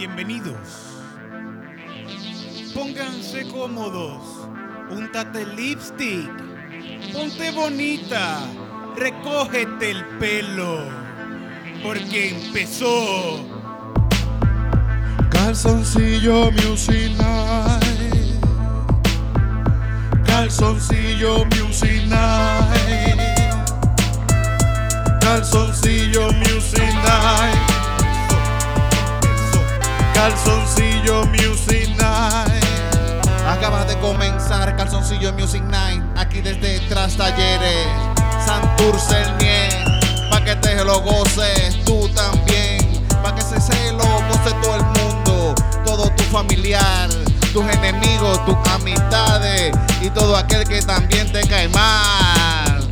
Bienvenidos. 0.00 0.56
Pónganse 2.72 3.46
cómodos. 3.48 4.22
Úntate 4.90 5.44
lipstick. 5.44 6.26
Ponte 7.12 7.50
bonita. 7.50 8.38
Recógete 8.96 9.90
el 9.90 10.02
pelo. 10.18 10.88
Porque 11.82 12.30
empezó. 12.30 13.44
Calzoncillo 15.28 16.50
Music 16.52 17.12
Night. 17.18 18.40
Calzoncillo 20.24 21.44
Music 21.44 22.06
Night. 22.06 23.20
Calzoncillo 25.20 26.32
Music 26.32 26.90
Night. 27.04 27.69
Calzoncillo 30.20 31.24
Music 31.28 31.88
Night. 31.96 32.62
Acaba 33.48 33.86
de 33.86 33.96
comenzar 34.00 34.76
Calzoncillo 34.76 35.32
Music 35.32 35.62
Night. 35.62 36.02
Aquí 36.14 36.42
desde 36.42 36.78
Tras 36.90 37.16
Talleres. 37.16 37.86
Santurce 38.44 39.18
el 39.18 39.38
Niel. 39.38 40.28
Pa' 40.30 40.44
que 40.44 40.56
te 40.56 40.84
lo 40.84 41.00
goces 41.00 41.82
tú 41.86 42.06
también. 42.10 43.02
Pa' 43.22 43.34
que 43.34 43.40
se 43.40 43.58
se 43.62 43.92
lo 43.92 44.04
goce 44.28 44.54
todo 44.60 44.76
el 44.76 44.84
mundo. 44.84 45.54
Todo 45.86 46.10
tu 46.10 46.22
familiar. 46.24 47.08
Tus 47.54 47.64
enemigos, 47.64 48.44
tus 48.44 48.56
amistades. 48.74 49.72
Y 50.02 50.10
todo 50.10 50.36
aquel 50.36 50.68
que 50.68 50.82
también 50.82 51.32
te 51.32 51.48
cae 51.48 51.70
mal. 51.70 52.86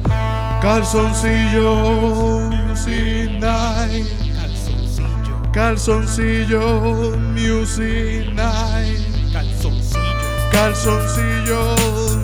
Calzoncillo 0.63 2.41
Music 2.49 3.33
Night. 3.39 4.18
Calzoncillo. 5.59 7.17
Music 7.35 8.33
Night. 8.33 9.03
Calzoncillo. 9.33 10.51
Calzoncillo 10.53 11.75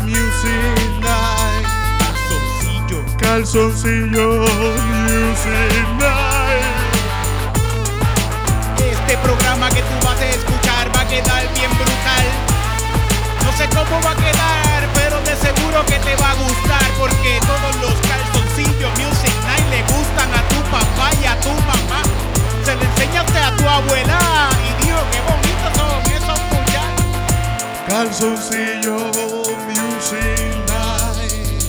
Music 0.06 0.86
Night. 1.02 1.66
Calzoncillo. 1.98 3.04
Calzoncillo 3.18 4.46
Music 5.02 5.86
Night. 5.98 6.62
Este 8.78 9.16
programa 9.18 9.68
que 9.70 9.82
tú 9.82 10.06
vas 10.06 10.20
a 10.20 10.30
escuchar 10.30 10.96
va 10.96 11.00
a 11.00 11.08
quedar 11.08 11.42
bien 11.54 11.72
brutal. 11.74 12.26
No 13.42 13.50
sé 13.58 13.68
cómo 13.74 14.00
va 14.00 14.12
a 14.12 14.14
quedar, 14.14 14.88
pero 14.94 15.20
de 15.22 15.34
seguro 15.34 15.84
que 15.86 15.98
te 15.98 16.14
va 16.22 16.30
a 16.30 16.34
gustar 16.34 16.86
porque 17.00 17.40
todos 17.40 17.74
los 17.82 17.94
calzoncillos 18.06 18.92
Music 19.02 19.34
Night 19.48 19.68
le 19.70 19.82
gustan 19.92 20.32
a 20.32 20.40
tu 20.50 20.62
papá 20.70 21.10
y 21.20 21.26
a 21.26 21.40
tu 21.40 21.50
mamá. 21.50 22.23
Se 22.64 22.74
le 22.74 22.84
enseñaste 22.84 23.38
a 23.38 23.54
tu 23.56 23.68
abuela 23.68 24.18
y 24.58 24.84
dijo 24.84 24.98
qué 25.12 25.20
bonito 25.20 25.66
son 25.76 26.00
esos 26.12 26.40
muchachos. 26.50 27.04
Calzoncillo 27.86 28.96
Music 29.68 30.50
Night. 30.66 31.62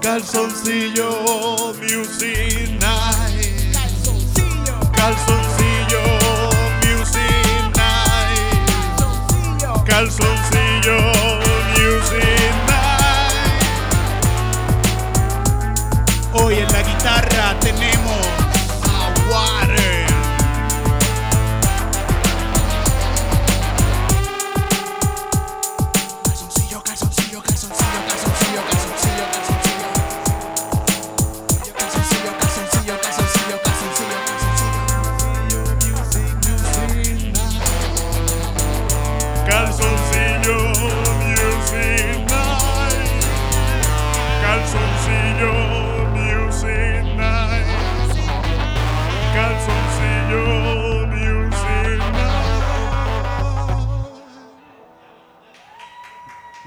Calzoncillo 0.00 1.08
Music 1.82 2.70
Night. 2.80 3.74
Calzoncillo, 3.74 4.74
Calzoncillo 4.92 6.02
Music 6.82 7.44
Night. 7.76 8.64
calzoncillo. 9.84 9.84
Calzoncillo 9.84 10.98
Music 11.76 12.52
Night. 12.68 13.62
Hoy 16.32 16.54
en 16.58 16.68
la 16.72 16.82
guitarra 16.82 17.44
tenemos 17.60 17.93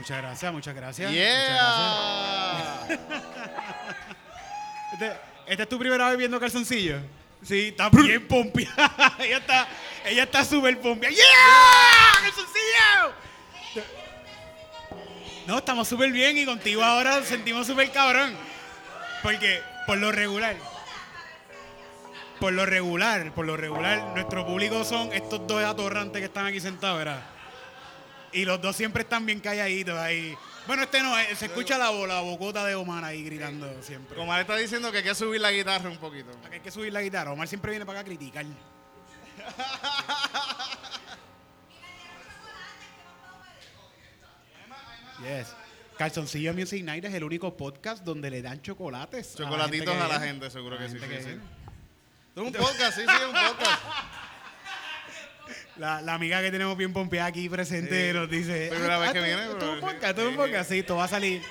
Muchas 0.07 0.21
gracias, 0.21 0.53
muchas 0.53 0.73
gracias. 0.73 1.11
Yeah. 1.11 2.79
Muchas 2.87 2.87
gracias. 2.87 2.99
Este, 4.93 5.11
¿Esta 5.47 5.63
es 5.63 5.69
tu 5.69 5.77
primera 5.77 6.07
vez 6.07 6.17
viendo 6.17 6.39
calzoncillo? 6.39 6.99
Sí, 7.43 7.67
está 7.77 7.89
bien 7.89 8.25
pompeada. 8.25 9.15
ella 9.19 9.37
está, 9.39 9.67
ella 10.05 10.23
está 10.23 10.45
súper 10.45 10.79
pompeada. 10.79 11.13
¡Yeah! 11.13 12.21
¡Calzoncillo! 12.21 13.83
No, 15.45 15.57
estamos 15.57 15.89
súper 15.89 16.09
bien 16.13 16.37
y 16.37 16.45
contigo 16.45 16.81
ahora 16.81 17.21
sentimos 17.23 17.67
súper 17.67 17.91
cabrón. 17.91 18.33
Porque 19.21 19.61
por 19.87 19.97
lo 19.97 20.13
regular, 20.13 20.55
por 22.39 22.53
lo 22.53 22.65
regular, 22.65 23.33
por 23.33 23.45
lo 23.45 23.57
regular, 23.57 24.13
nuestro 24.15 24.45
público 24.45 24.85
son 24.85 25.11
estos 25.11 25.45
dos 25.47 25.61
atorrantes 25.65 26.21
que 26.21 26.27
están 26.27 26.45
aquí 26.45 26.61
sentados, 26.61 26.97
¿verdad? 26.97 27.36
Y 28.37 28.45
los 28.45 28.61
dos 28.61 28.75
siempre 28.75 29.01
están 29.01 29.25
bien 29.25 29.39
calladitos 29.39 29.97
ahí. 29.97 30.37
Bueno, 30.67 30.83
este 30.83 31.01
no, 31.01 31.17
eh, 31.17 31.35
se 31.35 31.45
escucha 31.47 31.77
la, 31.77 31.91
la 31.91 32.21
bocota 32.21 32.63
de 32.65 32.75
Omar 32.75 33.03
ahí 33.03 33.23
gritando 33.23 33.81
siempre. 33.81 34.19
Omar 34.19 34.41
está 34.41 34.55
diciendo 34.55 34.91
que 34.91 34.99
hay 34.99 35.03
que 35.03 35.15
subir 35.15 35.41
la 35.41 35.51
guitarra 35.51 35.89
un 35.89 35.97
poquito. 35.97 36.29
Hay 36.51 36.59
que 36.59 36.69
subir 36.69 36.93
la 36.93 37.01
guitarra. 37.01 37.31
Omar 37.31 37.47
siempre 37.47 37.71
viene 37.71 37.85
para 37.85 37.99
acá 37.99 38.05
a 38.05 38.09
criticar. 38.09 38.45
Yes. 45.21 45.53
Calzoncillo 45.97 46.53
Music 46.53 46.83
Night 46.83 47.05
es 47.05 47.13
el 47.13 47.23
único 47.23 47.55
podcast 47.57 48.03
donde 48.03 48.29
le 48.29 48.41
dan 48.41 48.61
chocolates. 48.61 49.35
a 49.35 49.39
la 49.39 49.45
Chocolatitos 49.49 49.87
gente 49.89 50.03
a 50.03 50.07
la 50.07 50.19
que- 50.21 50.27
gente, 50.27 50.49
seguro 50.51 50.77
que 50.77 50.89
sí. 50.89 50.97
Es 50.97 52.43
un 52.43 52.51
podcast, 52.53 52.97
sí, 52.97 53.01
sí, 53.01 53.15
es 53.15 53.25
un 53.25 53.33
podcast. 53.33 53.81
La, 55.77 56.01
la 56.01 56.13
amiga 56.15 56.41
que 56.41 56.49
tenemos 56.51 56.75
bien 56.77 56.91
pompeada 56.93 57.27
aquí 57.27 57.47
presente 57.49 58.11
Sí. 58.11 58.17
nos 58.17 58.29
dice. 58.29 58.67
Primera 58.71 58.95
"Ah, 58.95 58.99
vez 58.99 59.09
ah, 59.09 59.13
que 59.13 59.21
viene, 59.21 59.43
tú 59.59 59.65
un 59.71 59.79
podcast, 59.79 60.15
tú 60.17 60.27
un 60.27 60.35
podcast. 60.35 60.69
Sí, 60.71 60.79
esto 60.79 60.95
va 60.95 61.03
a 61.03 61.07
salir. 61.07 61.41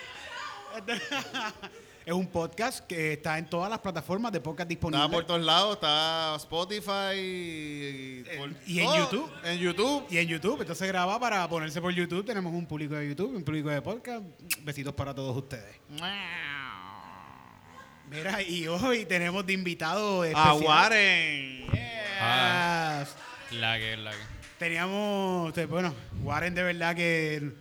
es 2.06 2.12
un 2.12 2.26
podcast 2.26 2.86
que 2.86 3.15
está 3.15 3.38
en 3.38 3.47
todas 3.48 3.70
las 3.70 3.78
plataformas 3.78 4.31
de 4.32 4.41
podcast 4.41 4.69
disponibles. 4.69 5.04
Está 5.06 5.16
por 5.16 5.25
todos 5.26 5.42
lados, 5.42 5.75
está 5.75 6.34
Spotify 6.36 7.15
y, 7.16 8.25
por 8.38 8.50
y 8.66 8.81
en 8.81 8.84
todo. 8.86 8.97
YouTube. 8.98 9.32
En 9.44 9.59
YouTube. 9.59 10.06
Y 10.10 10.19
en 10.19 10.28
YouTube, 10.28 10.60
entonces 10.60 10.88
graba 10.88 11.19
para 11.19 11.48
ponerse 11.48 11.81
por 11.81 11.92
YouTube. 11.92 12.25
Tenemos 12.25 12.53
un 12.53 12.66
público 12.66 12.94
de 12.97 13.09
YouTube, 13.09 13.34
un 13.36 13.44
público 13.44 13.70
de 13.70 13.81
podcast. 13.81 14.22
Besitos 14.62 14.92
para 14.94 15.15
todos 15.15 15.36
ustedes. 15.36 15.76
Mira, 18.10 18.41
y 18.42 18.69
hoy 18.69 19.04
tenemos 19.04 19.44
de 19.47 19.53
invitado 19.53 20.22
A 20.22 20.28
especial. 20.28 20.62
Warren. 20.62 21.66
Ah. 22.20 23.04
La 23.52 23.78
que, 23.78 23.96
la 23.96 24.10
que. 24.12 24.18
Teníamos, 24.58 25.52
bueno, 25.68 25.94
Warren 26.22 26.54
de 26.54 26.62
verdad 26.62 26.94
que... 26.96 27.52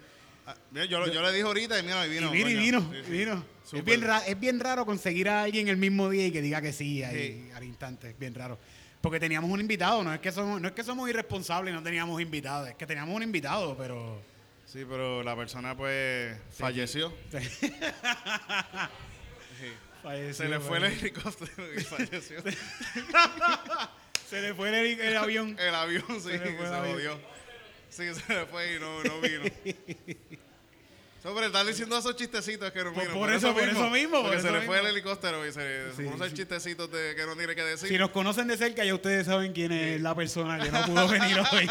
Ah, 0.47 0.56
mira, 0.72 0.85
yo, 0.85 1.00
lo- 1.00 1.07
yo 1.12 1.22
le 1.22 1.31
dije 1.31 1.44
ahorita 1.44 1.79
y 1.79 1.84
mira, 1.84 2.06
y 2.06 2.09
vino. 2.09 2.34
y 2.34 2.44
vino, 2.44 2.62
vino, 2.62 2.91
Sí, 2.94 3.01
sí. 3.06 3.12
vino. 3.12 3.44
Es 3.73 3.84
bien, 3.84 4.01
ra- 4.01 4.25
es 4.28 4.40
bien 4.40 4.59
raro 4.59 4.85
conseguir 4.85 5.28
a 5.28 5.41
alguien 5.44 5.68
el 5.68 5.78
mismo 5.78 6.07
día 6.09 6.27
y 6.27 6.31
que 6.31 6.42
diga 6.42 6.62
que 6.62 6.71
sí, 6.71 7.04
ahí, 7.04 7.45
Sí. 7.48 7.51
al 7.54 7.63
instante. 7.63 8.12
Es 8.12 8.19
bien 8.19 8.33
raro. 8.36 8.60
Porque 9.01 9.19
teníamos 9.19 9.50
un 9.50 9.60
invitado, 9.60 10.04
no 10.04 10.13
es 10.13 10.19
que 10.19 10.31
somos, 10.31 10.62
no 10.62 10.68
es 10.68 10.74
que 10.74 10.83
somos 10.83 11.10
irresponsables 11.10 11.71
y 11.74 11.75
no 11.75 11.83
teníamos 11.83 12.19
invitados, 12.21 12.69
es 12.69 12.75
que 12.75 12.86
teníamos 12.88 13.15
un 13.15 13.24
invitado, 13.24 13.75
pero... 13.77 14.21
Sí, 14.65 14.83
pero 14.89 15.21
la 15.24 15.36
persona 15.36 15.75
pues 15.77 16.36
falleció. 16.51 17.13
falleció, 20.01 20.33
Se 20.33 20.50
le 20.50 20.60
fue 20.60 20.77
el 20.80 20.86
helicóptero 20.86 21.74
y 21.75 21.81
falleció. 21.83 22.38
Se 24.36 24.42
le 24.42 24.54
fue 24.54 24.70
el, 24.70 25.00
el 25.00 25.18
avión. 25.18 25.56
El 25.60 25.74
avión 25.76 26.04
sí, 26.10 26.22
Se 26.30 26.38
le 26.40 26.58
fue 26.58 26.68
se, 26.68 26.76
jodió. 26.76 27.20
Sí, 27.90 28.04
se 28.14 28.34
le 28.34 28.46
fue 28.48 28.76
y 28.76 28.80
no, 28.80 29.04
no 29.04 29.22
vino. 29.22 29.44
Sobre 31.24 31.48
estar 31.48 31.66
diciendo 31.66 31.98
esos 31.98 32.16
chistecitos 32.16 32.72
que 32.72 32.84
no 32.84 32.94
Por- 32.94 33.02
vino. 33.04 33.14
por 33.16 33.34
eso- 33.34 33.52
por 33.54 33.64
eso 33.64 33.90
mismo, 33.90 34.22
Porque 34.22 34.36
por 34.38 34.42
se 34.42 34.48
eso 34.50 34.60
le 34.60 34.66
fue 34.68 34.80
el 34.80 34.86
helicóptero 34.88 35.48
y 35.48 35.52
se 35.52 35.92
Sí, 35.96 36.04
conoce 36.04 36.30
sí. 36.30 36.36
chistecitos 36.36 36.92
de, 36.92 37.16
que 37.16 37.26
no 37.26 37.36
tiene 37.36 37.56
que 37.56 37.64
decir. 37.64 37.90
Si 37.90 37.98
nos 37.98 38.12
conocen 38.12 38.48
de 38.48 38.56
cerca, 38.58 38.86
ya 38.86 38.94
ustedes 38.94 39.26
saben 39.26 39.52
quién 39.52 39.72
es 39.72 40.00
la 40.02 40.14
persona 40.14 40.60
que 40.64 40.70
no 40.72 40.86
pudo 40.86 41.08
venir 41.08 41.40
hoy. 41.52 41.68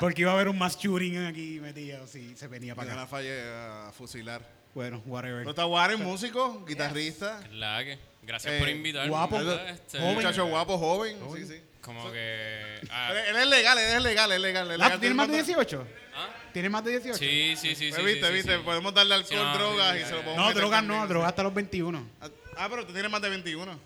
Porque 0.00 0.22
iba 0.22 0.30
a 0.30 0.34
haber 0.34 0.48
un 0.48 0.56
mass 0.58 0.78
shooting 0.78 1.26
aquí 1.26 1.58
metido 1.60 2.06
si 2.06 2.34
se 2.36 2.46
venía 2.48 2.74
para 2.74 2.88
Van 2.88 2.98
a 3.00 3.02
acá. 3.02 3.10
falle 3.10 3.38
a 3.50 3.92
fusilar. 3.92 4.40
Bueno, 4.74 5.02
whatever. 5.06 5.44
No 5.44 5.50
está 5.50 5.66
Warren, 5.66 6.02
músico, 6.02 6.64
guitarrista. 6.66 7.40
La 7.52 7.82
que. 7.84 7.98
Gracias 8.22 8.52
Eh, 8.54 8.58
por 8.58 8.68
invitarme. 8.68 9.08
guapo. 9.08 9.38
¿verdad? 9.38 9.68
Este, 9.70 9.98
Un 9.98 10.14
muchacho 10.14 10.44
guapo, 10.46 10.76
joven. 10.78 11.18
Sí, 11.34 11.46
sí. 11.46 11.60
como 11.80 12.10
que. 12.12 12.80
ah, 12.90 13.10
Él, 13.12 13.18
él 13.28 13.36
es 13.36 13.46
legal, 13.48 13.78
él 13.78 13.96
es 13.96 14.02
legal, 14.02 14.30
él 14.32 14.36
es 14.36 14.42
legal. 14.42 14.66
él 14.66 14.72
es 14.72 14.80
Ah, 14.80 14.84
legal. 14.84 15.00
¿Tienes 15.00 15.16
más 15.16 15.28
de 15.28 15.34
18? 15.34 15.86
¿ah? 16.14 16.28
¿Tienes 16.52 16.70
más 16.70 16.84
de 16.84 16.90
18? 16.92 17.18
Sí, 17.18 17.54
sí, 17.56 17.68
sí. 17.68 17.74
sí, 17.74 17.88
Pues 17.90 18.00
sí, 18.00 18.06
viste, 18.06 18.26
sí, 18.28 18.32
viste, 18.34 18.56
sí. 18.56 18.62
podemos 18.64 18.92
darle 18.94 19.14
alcohol, 19.14 19.28
Sí, 19.30 19.36
no, 19.44 19.54
drogas 19.58 19.92
sí, 19.92 19.96
y 19.96 20.00
ya, 20.00 20.06
se 20.08 20.12
lo 20.12 20.18
podemos 20.20 20.36
No, 20.36 20.48
meter 20.48 20.60
drogas 20.62 20.84
no, 20.84 21.06
drogas 21.06 21.28
hasta 21.28 21.42
los 21.42 21.54
21. 21.54 22.06
Ah, 22.20 22.28
Ah, 22.60 22.66
pero 22.68 22.84
tú 22.86 22.92
tienes 22.92 23.10
más 23.10 23.22
de 23.22 23.28
21. 23.30 23.78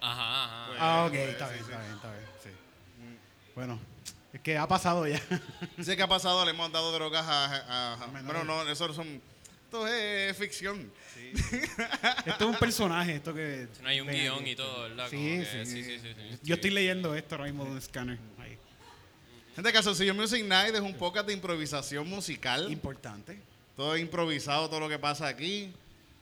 Ajá, 0.00 0.44
ajá. 0.44 0.66
Ah, 0.78 1.04
ok, 1.06 1.10
pues, 1.12 1.28
está 1.30 1.48
sí, 1.48 1.54
bien, 1.54 1.64
sí. 1.66 1.70
está 1.72 1.80
bien, 1.82 1.94
está 1.94 2.10
bien. 2.10 2.24
Sí. 2.42 2.50
Bueno, 3.54 3.80
es 4.32 4.40
que 4.40 4.58
ha 4.58 4.66
pasado 4.68 5.06
ya. 5.06 5.20
Sé 5.80 5.96
que 5.96 6.02
ha 6.02 6.08
pasado, 6.08 6.44
le 6.44 6.50
hemos 6.50 6.70
dado 6.72 6.92
drogas 6.92 7.24
a... 7.26 7.44
a- 7.46 7.94
a- 7.94 8.06
bueno, 8.22 8.44
no, 8.44 8.68
eso 8.68 8.92
son... 8.92 9.20
Esto 9.68 9.86
es 9.86 10.34
ficción. 10.38 10.90
Esto 12.24 12.34
es 12.38 12.40
un 12.40 12.56
personaje, 12.56 13.16
esto 13.16 13.34
que... 13.34 13.68
No 13.82 13.88
hay 13.90 14.00
un 14.00 14.08
guion 14.08 14.46
y 14.46 14.56
todo, 14.56 14.84
¿verdad? 14.84 15.08
Sí, 15.10 15.44
sí, 15.44 15.58
que- 15.58 15.66
sí, 15.66 15.84
sí, 15.84 15.98
sí, 16.00 16.14
sí. 16.16 16.38
Yo 16.42 16.54
estoy 16.54 16.70
leyendo 16.70 17.14
esto 17.14 17.34
ahora 17.34 17.44
mismo 17.48 17.66
de 17.66 17.72
un 17.72 17.76
escáner. 17.76 18.18
Ahí. 18.38 18.56
Gente, 19.54 19.70
Calzoncillo 19.70 20.14
Music 20.14 20.42
Night 20.46 20.74
es 20.74 20.80
un 20.80 20.94
podcast 20.94 21.26
de 21.26 21.34
improvisación 21.34 22.08
musical. 22.08 22.72
Importante. 22.72 23.38
Todo 23.76 23.94
es 23.94 24.00
improvisado, 24.00 24.70
todo 24.70 24.80
lo 24.80 24.88
que 24.88 24.98
pasa 24.98 25.26
aquí. 25.28 25.70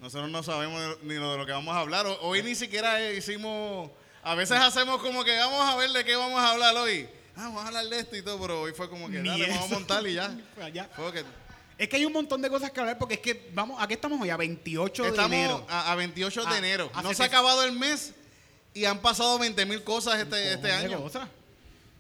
Nosotros 0.01 0.29
no 0.29 0.43
sabemos 0.43 0.99
ni 1.05 1.15
lo 1.15 1.31
de 1.31 1.39
lo 1.39 1.47
que 1.47 1.53
vamos 1.53 1.73
a 1.77 1.79
hablar. 1.79 2.05
Ho- 2.05 2.19
Hoy 2.23 2.43
ni 2.43 2.57
siquiera 2.57 3.13
hicimos... 3.13 3.93
A 4.25 4.35
veces 4.35 4.59
hacemos 4.59 5.01
como 5.01 5.23
que 5.23 5.37
vamos 5.39 5.61
a 5.73 5.77
ver 5.77 5.91
de 5.91 6.05
qué 6.05 6.17
vamos 6.17 6.41
a 6.41 6.51
hablar 6.51 6.75
hoy. 6.75 7.07
Ah, 7.37 7.45
vamos 7.45 7.63
a 7.63 7.69
hablar 7.69 7.85
de 7.87 8.01
esto 8.01 8.17
y 8.17 8.23
todo, 8.23 8.41
pero 8.41 8.63
hoy 8.63 8.73
fue 8.73 8.91
como 8.91 9.09
que 9.09 9.23
dale, 9.23 9.47
vamos 9.51 9.71
a 9.71 9.75
montar 9.75 10.05
y 10.05 10.15
ya. 10.15 10.37
Pues 10.57 10.67
allá. 10.67 10.91
Fue 10.97 11.13
que- 11.13 11.46
Es 11.79 11.89
que 11.89 11.97
hay 11.97 12.05
un 12.07 12.13
montón 12.13 12.41
de 12.41 12.49
cosas 12.49 12.71
que 12.71 12.81
hablar 12.81 12.97
porque 12.99 13.15
es 13.15 13.21
que 13.21 13.51
vamos, 13.53 13.81
¿a 13.83 13.87
qué 13.87 13.95
estamos 13.95 14.21
hoy? 14.21 14.31
A 14.31 14.37
28 14.37 15.13
de 15.13 15.23
enero. 15.23 15.67
a, 15.69 15.93
a 15.93 15.95
28 15.95 16.41
de 16.43 16.47
Ah, 16.49 16.59
enero. 16.59 16.91
No 17.03 17.13
se 17.13 17.23
ha 17.23 17.27
acabado 17.27 17.63
el 17.65 17.73
mes 17.73 18.15
y 18.73 18.85
han 18.87 19.01
pasado 19.01 19.39
20 19.39 19.67
mil 19.67 19.83
cosas 19.85 20.19
este, 20.19 20.55
este 20.55 20.73
año. 20.73 21.01
cosas. 21.03 21.29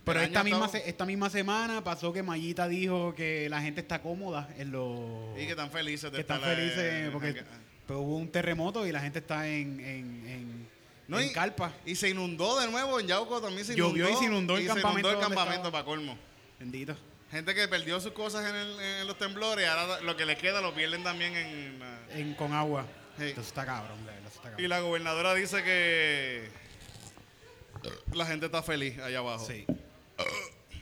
Pero 0.04 0.20
El 0.20 0.26
esta 0.26 0.40
año 0.40 0.44
misma, 0.44 0.66
estaba- 0.66 0.84
se- 0.84 0.88
esta 0.88 1.04
misma 1.04 1.28
semana 1.30 1.82
pasó 1.82 2.12
que 2.12 2.22
Mayita 2.22 2.68
dijo 2.68 3.12
que 3.14 3.48
la 3.50 3.60
gente 3.60 3.80
está 3.80 4.00
cómoda 4.00 4.48
en 4.56 4.70
los... 4.70 5.00
Y 5.36 5.44
que 5.46 5.50
están 5.50 5.70
felices 5.72 6.10
de 6.12 6.16
que 6.16 6.20
están 6.20 6.36
estar, 6.38 6.52
eh, 6.52 6.56
felices 6.56 7.10
porque 7.12 7.44
pues, 7.86 7.98
hubo 7.98 8.16
un 8.16 8.28
terremoto 8.30 8.86
y 8.86 8.92
la 8.92 9.00
gente 9.00 9.18
está 9.18 9.48
en, 9.48 9.80
en, 9.80 10.26
en, 10.28 10.68
No, 11.08 11.18
en 11.18 11.28
y- 11.28 11.32
carpa. 11.32 11.72
Y 11.84 11.96
se 11.96 12.08
inundó 12.08 12.58
de 12.60 12.70
nuevo 12.70 13.00
en 13.00 13.08
Yauco 13.08 13.40
también 13.42 13.66
se 13.66 13.74
inundó. 13.74 13.96
Llovió 13.96 14.10
y 14.14 14.16
se 14.16 14.24
inundó 14.26 14.56
el 14.56 14.62
y 14.62 14.66
campamento 14.68 15.08
el 15.10 15.14
donde 15.16 15.26
campamento 15.28 15.54
estaba. 15.68 15.72
para 15.72 15.84
colmo. 15.84 16.16
Bendito. 16.60 16.96
Gente 17.30 17.54
que 17.54 17.66
perdió 17.68 18.00
sus 18.00 18.12
cosas 18.12 18.48
en, 18.48 18.54
el- 18.54 18.80
en 18.80 19.06
los 19.06 19.18
temblores, 19.18 19.68
ahora 19.68 20.00
lo 20.00 20.16
que 20.16 20.24
les 20.24 20.38
queda 20.38 20.60
lo 20.60 20.74
pierden 20.74 21.02
también 21.02 21.34
en... 22.10 22.34
con 22.34 22.52
agua. 22.52 22.86
Sí. 23.18 23.24
Eso 23.24 23.40
está 23.40 23.64
cabrón, 23.66 23.98
verdad, 24.04 24.20
eso 24.20 24.28
está 24.36 24.48
Y 24.48 24.50
cabrón. 24.52 24.68
la 24.68 24.80
gobernadora 24.80 25.34
dice 25.34 25.62
que 25.64 26.48
la 28.12 28.26
gente 28.26 28.46
está 28.46 28.62
feliz 28.62 28.98
allá 28.98 29.18
abajo. 29.18 29.46
Sí. 29.46 29.64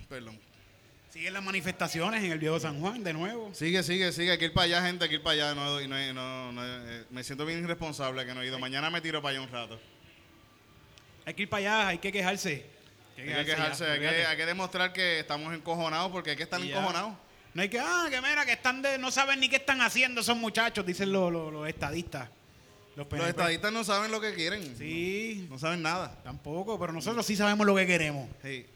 Perdón. 0.09 0.39
Siguen 1.11 1.33
las 1.33 1.45
manifestaciones 1.45 2.25
en 2.25 2.33
el 2.33 2.39
viejo 2.41 2.59
San 2.59 2.81
Juan 2.81 3.05
de 3.05 3.13
nuevo. 3.13 3.55
Sigue, 3.55 3.83
sigue, 3.85 4.11
sigue. 4.13 4.33
Hay 4.33 4.39
que 4.39 4.47
ir 4.47 4.53
para 4.53 4.65
allá, 4.65 4.83
gente. 4.87 5.05
Hay 5.05 5.09
que 5.11 5.17
ir 5.17 5.23
para 5.23 5.35
allá. 5.35 5.55
No, 5.55 5.81
y 5.81 5.87
no, 5.87 6.13
no- 6.13 6.53
no 6.53 6.63
eh, 6.65 7.05
me 7.11 7.23
siento 7.23 7.47
bien 7.47 7.61
irresponsable 7.63 8.27
que 8.27 8.35
no 8.35 8.43
he 8.43 8.47
ido. 8.49 8.59
Mañana 8.59 8.91
me 8.91 9.01
tiro 9.01 9.23
para 9.23 9.37
allá 9.39 9.47
un 9.47 9.51
rato. 9.53 9.79
Hay 11.25 11.35
que 11.35 11.43
ir 11.43 11.49
para 11.49 11.61
allá, 11.61 11.89
hay 11.89 11.99
que 11.99 12.11
quejarse. 12.13 12.67
Hay 13.17 13.25
que 13.25 13.45
quejarse, 13.45 13.85
hay 13.85 13.99
que, 14.01 14.07
olvídate. 14.07 14.27
hay 14.27 14.37
que 14.37 14.47
demostrar 14.47 14.93
que 14.93 15.21
estamos 15.21 15.55
encojonados 15.55 16.11
porque 16.11 16.31
hay 16.31 16.37
que 16.37 16.43
estar 16.43 16.61
encojonados. 16.61 17.13
No 17.55 17.63
hay 17.63 17.69
que, 17.69 17.79
ah, 17.79 18.07
que 18.11 18.21
mira, 18.21 18.45
que 18.45 18.53
están 18.53 18.83
de, 18.83 18.99
no 18.99 19.13
saben 19.13 19.39
ni 19.39 19.49
qué 19.49 19.57
están 19.57 19.81
haciendo 19.81 20.21
esos 20.21 20.37
muchachos, 20.37 20.85
dicen 20.85 21.13
los, 21.13 21.33
los, 21.33 21.53
los 21.53 21.69
estadistas. 21.69 22.29
Los, 22.97 23.07
estadistas 23.13 23.73
no 23.73 23.83
saben 23.83 24.11
lo 24.11 24.21
que 24.21 24.35
quieren. 24.35 24.77
Sí, 24.77 25.47
No 25.51 25.59
saben 25.59 25.83
nada. 25.83 26.17
tampoco, 26.23 26.79
pero 26.79 26.93
nosotros 26.93 27.27
sí 27.27 27.35
sabemos 27.35 27.67
lo 27.67 27.75
que 27.75 27.87
queremos. 27.87 28.29
Sí. 28.43 28.67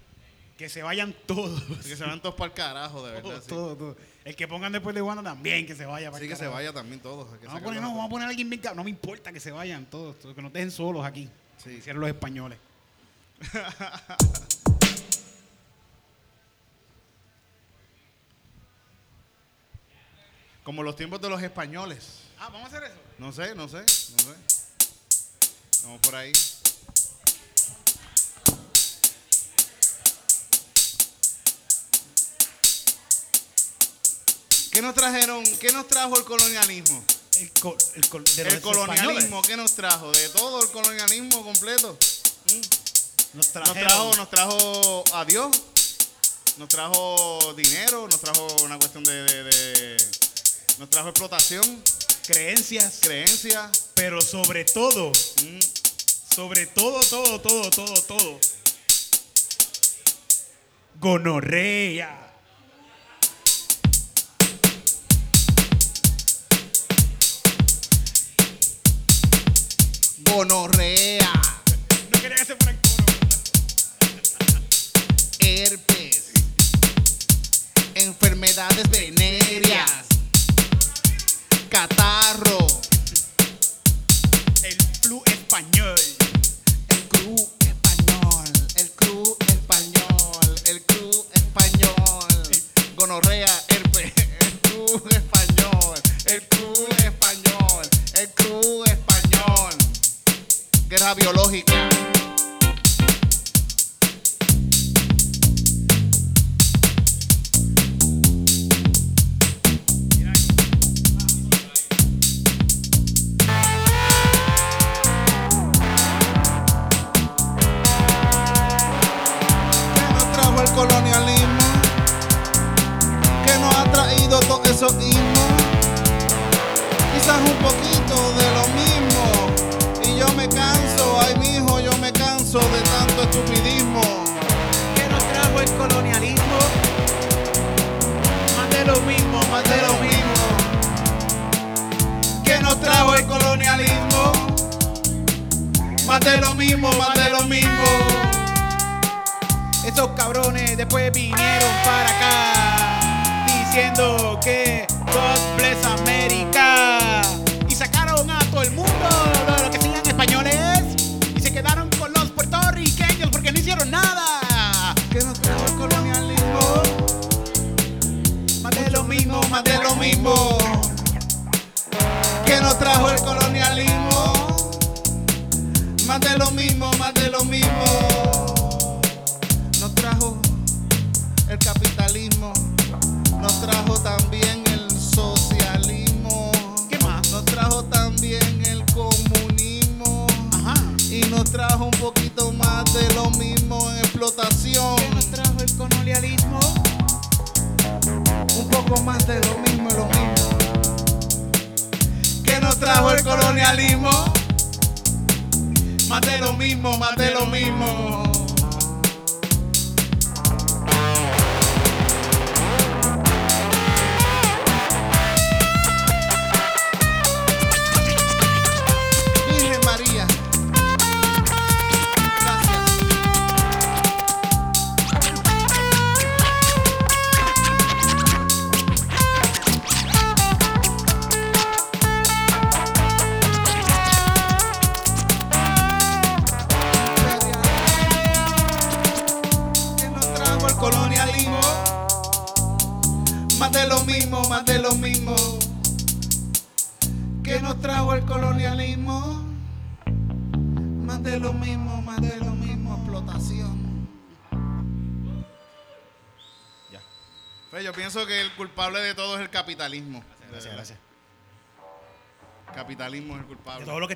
Que 0.56 0.68
se 0.68 0.82
vayan 0.82 1.14
todos. 1.26 1.62
Que 1.84 1.94
se 1.94 2.04
van 2.04 2.20
todos 2.20 2.34
para 2.34 2.46
el 2.46 2.52
carajo, 2.54 3.06
de 3.06 3.12
verdad. 3.12 3.30
Todos, 3.30 3.44
sí. 3.44 3.48
todos, 3.48 3.78
todos. 3.78 3.96
El 4.24 4.34
que 4.34 4.48
pongan 4.48 4.72
después 4.72 4.94
de 4.94 5.02
Wanda 5.02 5.22
también, 5.22 5.66
que 5.66 5.76
se 5.76 5.86
vaya. 5.86 6.10
para 6.10 6.16
Así 6.16 6.24
el 6.24 6.30
que 6.30 6.36
se 6.36 6.40
carajo. 6.40 6.56
vaya 6.56 6.72
también 6.72 7.00
todos. 7.00 7.38
que 7.38 7.46
Vamos 7.46 7.62
a, 7.62 7.64
poner, 7.64 7.80
no, 7.80 7.88
vamos 7.88 8.06
a 8.06 8.08
poner 8.08 8.26
a 8.26 8.30
alguien 8.30 8.50
bien 8.50 8.60
No 8.74 8.82
me 8.82 8.90
importa 8.90 9.32
que 9.32 9.38
se 9.38 9.52
vayan 9.52 9.86
todos, 9.86 10.18
todos, 10.18 10.34
que 10.34 10.42
nos 10.42 10.52
dejen 10.52 10.72
solos 10.72 11.06
aquí. 11.06 11.28
Sí. 11.62 11.70
Hicieron 11.70 12.00
los 12.00 12.10
españoles. 12.10 12.58
Como 20.64 20.82
los 20.82 20.96
tiempos 20.96 21.20
de 21.20 21.28
los 21.28 21.42
españoles. 21.42 22.04
Ah, 22.38 22.48
vamos 22.52 22.64
a 22.72 22.76
hacer 22.76 22.84
eso. 22.84 23.00
No 23.18 23.32
sé, 23.32 23.54
no 23.54 23.68
sé, 23.68 23.78
no 23.78 24.18
sé. 24.18 24.34
Vamos 25.84 26.00
por 26.00 26.14
ahí. 26.14 26.32
¿Qué 34.72 34.82
nos 34.82 34.94
trajeron? 34.94 35.42
¿Qué 35.58 35.72
nos 35.72 35.88
trajo 35.88 36.16
el 36.18 36.24
colonialismo? 36.24 37.02
El, 37.40 37.50
col- 37.52 37.76
el, 37.94 38.08
col- 38.08 38.24
de 38.24 38.44
los 38.44 38.54
El 38.54 38.60
colonialismo, 38.60 39.18
españoles. 39.18 39.46
¿qué 39.46 39.56
nos 39.56 39.74
trajo? 39.74 40.12
De 40.12 40.28
todo 40.30 40.62
el 40.62 40.70
colonialismo 40.70 41.42
completo. 41.42 41.96
Nos 43.34 43.52
trajo, 43.52 44.14
nos 44.16 44.30
trajo 44.30 45.04
a 45.12 45.24
Dios, 45.24 45.50
nos 46.56 46.68
trajo 46.68 47.54
dinero, 47.56 48.08
nos 48.08 48.20
trajo 48.20 48.46
una 48.64 48.78
cuestión 48.78 49.04
de, 49.04 49.22
de- 49.22 49.44
de- 49.44 49.96
nos 50.78 50.88
trajo 50.90 51.08
explotación, 51.10 51.82
creencias, 52.26 52.98
creencias. 53.00 53.90
pero 53.94 54.20
sobre 54.22 54.64
todo, 54.64 55.10
mm, 55.10 56.34
sobre 56.34 56.66
todo, 56.66 57.00
todo, 57.04 57.40
todo, 57.40 57.70
todo, 57.70 58.02
todo. 58.02 58.40
Gonorrea. 61.00 62.24
gonorrea, 70.24 70.97
this 78.70 78.86
business. 78.88 79.37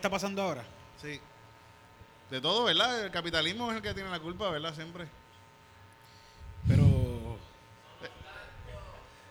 Está 0.02 0.11
pasando 0.11 0.42
ahora. 0.42 0.64
Sí. 1.00 1.21
De 2.28 2.40
todo, 2.40 2.64
¿verdad? 2.64 3.04
El 3.04 3.11
capitalismo 3.12 3.71
es 3.71 3.76
el 3.76 3.82
que 3.82 3.94
tiene 3.94 4.11
la 4.11 4.18
culpa, 4.18 4.50
¿verdad? 4.50 4.75
Siempre. 4.75 5.06
Pero. 6.66 7.38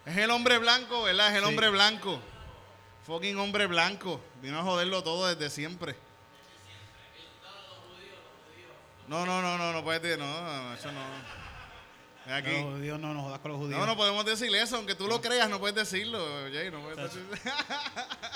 Es 0.06 0.16
el 0.18 0.32
hombre 0.32 0.58
blanco, 0.60 1.04
¿verdad? 1.04 1.30
Es 1.30 1.36
el 1.36 1.44
Sí. 1.44 1.50
hombre 1.50 1.70
blanco. 1.70 2.22
Fucking 3.06 3.38
hombre 3.38 3.68
blanco. 3.68 4.22
Vino 4.42 4.60
a 4.60 4.64
joderlo 4.64 5.04
todo 5.04 5.28
desde 5.28 5.50
siempre. 5.50 5.96
No, 9.10 9.26
no, 9.26 9.42
no, 9.42 9.58
no, 9.58 9.74
no 9.74 9.84
puedes 9.84 10.02
decir, 10.02 10.18
no, 10.18 10.74
eso 10.74 10.90
no. 10.94 11.02
Aquí. 12.34 12.52
Los 12.52 12.76
judíos 12.76 12.98
no 13.00 13.14
nos 13.14 13.24
jodas 13.24 13.40
con 13.40 13.52
los 13.52 13.60
judíos. 13.60 13.78
No, 13.78 13.86
no 13.86 13.98
podemos 13.98 14.24
decir 14.24 14.56
eso, 14.56 14.78
aunque 14.78 14.96
tú 14.96 15.08
lo 15.08 15.20
creas, 15.20 15.50
no 15.50 15.60
puedes 15.60 15.76
decirlo, 15.76 16.18
Jay, 16.54 16.72
no 16.72 16.80
puedes 16.80 16.98
decir. 16.98 17.28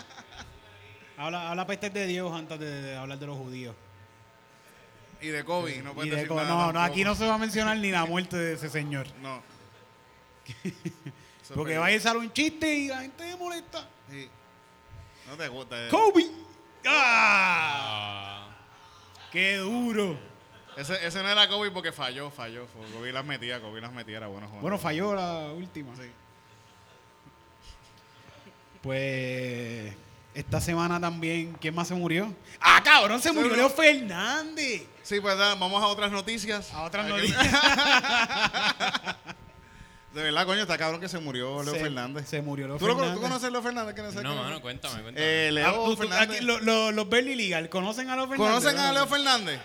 Habla, 1.17 1.49
habla 1.49 1.65
pestes 1.67 1.93
de 1.93 2.07
Dios 2.07 2.31
antes 2.33 2.59
de, 2.59 2.81
de 2.81 2.95
hablar 2.97 3.17
de 3.19 3.25
los 3.27 3.37
judíos. 3.37 3.75
y 5.21 5.27
de 5.27 5.43
Kobe, 5.45 5.81
no 5.81 5.91
Y 5.91 5.93
puedes 5.93 6.11
de 6.11 6.17
decir 6.17 6.31
nada 6.35 6.43
no, 6.49 6.55
no, 6.57 6.63
tampoco. 6.73 6.79
aquí 6.91 7.03
no 7.03 7.15
se 7.15 7.25
va 7.27 7.35
a 7.35 7.37
mencionar 7.37 7.77
ni 7.77 7.91
la 7.91 8.05
muerte 8.05 8.35
de 8.37 8.53
ese 8.53 8.69
señor. 8.69 9.07
No. 9.21 9.41
Porque 11.55 11.77
va 11.77 11.85
a 11.87 11.91
ir 11.91 12.05
a 12.07 12.11
un 12.13 12.31
chiste 12.33 12.73
y 12.73 12.87
la 12.87 13.01
gente 13.01 13.29
se 13.31 13.35
molesta. 13.37 13.87
Sí. 14.09 14.29
No 15.27 15.35
te 15.37 15.47
gusta. 15.47 15.85
eh. 15.85 15.89
¡Kobe! 15.89 16.25
¡Ah! 16.87 18.47
Ah, 18.47 18.55
¡Qué 19.31 19.57
duro! 19.57 20.17
Ese, 20.77 21.05
ese 21.07 21.23
no 21.23 21.29
era 21.29 21.47
Kobe 21.47 21.71
porque 21.71 21.91
falló, 21.91 22.29
falló. 22.29 22.67
Kobe 22.93 23.11
las 23.13 23.23
metía, 23.25 23.61
Kobe 23.61 23.79
las 23.79 23.93
metía, 23.93 24.17
era 24.17 24.27
bueno. 24.27 24.47
jugando. 24.47 24.61
Bueno, 24.61 24.77
falló 24.77 25.15
la 25.15 25.53
última. 25.53 25.95
Sí. 25.95 26.11
Pues 28.81 29.93
esta 30.35 30.61
semana 30.61 30.99
también, 30.99 31.55
¿quién 31.59 31.73
más 31.73 31.87
se 31.87 31.95
murió? 31.95 32.33
¡Ah, 32.59 32.81
cabrón! 32.83 33.19
Se 33.21 33.31
murió 33.31 33.55
Leo 33.55 33.69
Fernández. 33.69 34.83
Sí, 35.03 35.19
pues 35.19 35.37
da, 35.37 35.55
vamos 35.55 35.81
a 35.81 35.87
otras 35.87 36.11
noticias. 36.11 36.71
A 36.73 36.83
otras 36.83 37.05
que- 37.05 37.11
noticias. 37.11 37.39
De 40.13 40.23
verdad, 40.23 40.45
coño, 40.45 40.61
está 40.61 40.77
cabrón 40.77 41.01
que 41.01 41.09
se 41.09 41.19
murió 41.19 41.61
Leo 41.61 41.73
Se- 41.73 41.79
Fernández. 41.81 42.25
Se 42.29 42.41
murió 42.41 42.67
Leo 42.67 42.77
¿Tú, 42.77 42.87
lo, 42.87 42.95
¿Tú 43.13 43.19
conoces 43.19 43.43
a 43.43 43.49
Leo 43.49 43.61
Fernández? 43.61 43.93
¿Qué 43.95 44.01
no, 44.01 44.11
sé 44.13 44.21
no, 44.23 44.33
mano, 44.35 44.61
cuéntame, 44.61 45.01
cuéntame. 45.01 45.17
Eh, 45.25 45.47
Ah, 45.49 45.51
Leo 45.51 45.73
tú- 45.85 45.91
tú- 45.95 45.97
Fernández. 46.03 46.37
aquí, 46.37 46.45
lo- 46.45 46.59
lo- 46.59 46.91
los 46.93 47.09
Berly 47.09 47.35
Legal, 47.35 47.67
¿conocen 47.69 48.09
a 48.09 48.15
Leo 48.15 48.27
Fernández? 48.29 48.53
¿Conocen 48.53 48.77
a. 48.79 48.93
Leo 48.93 49.07
Fernández? 49.07 49.59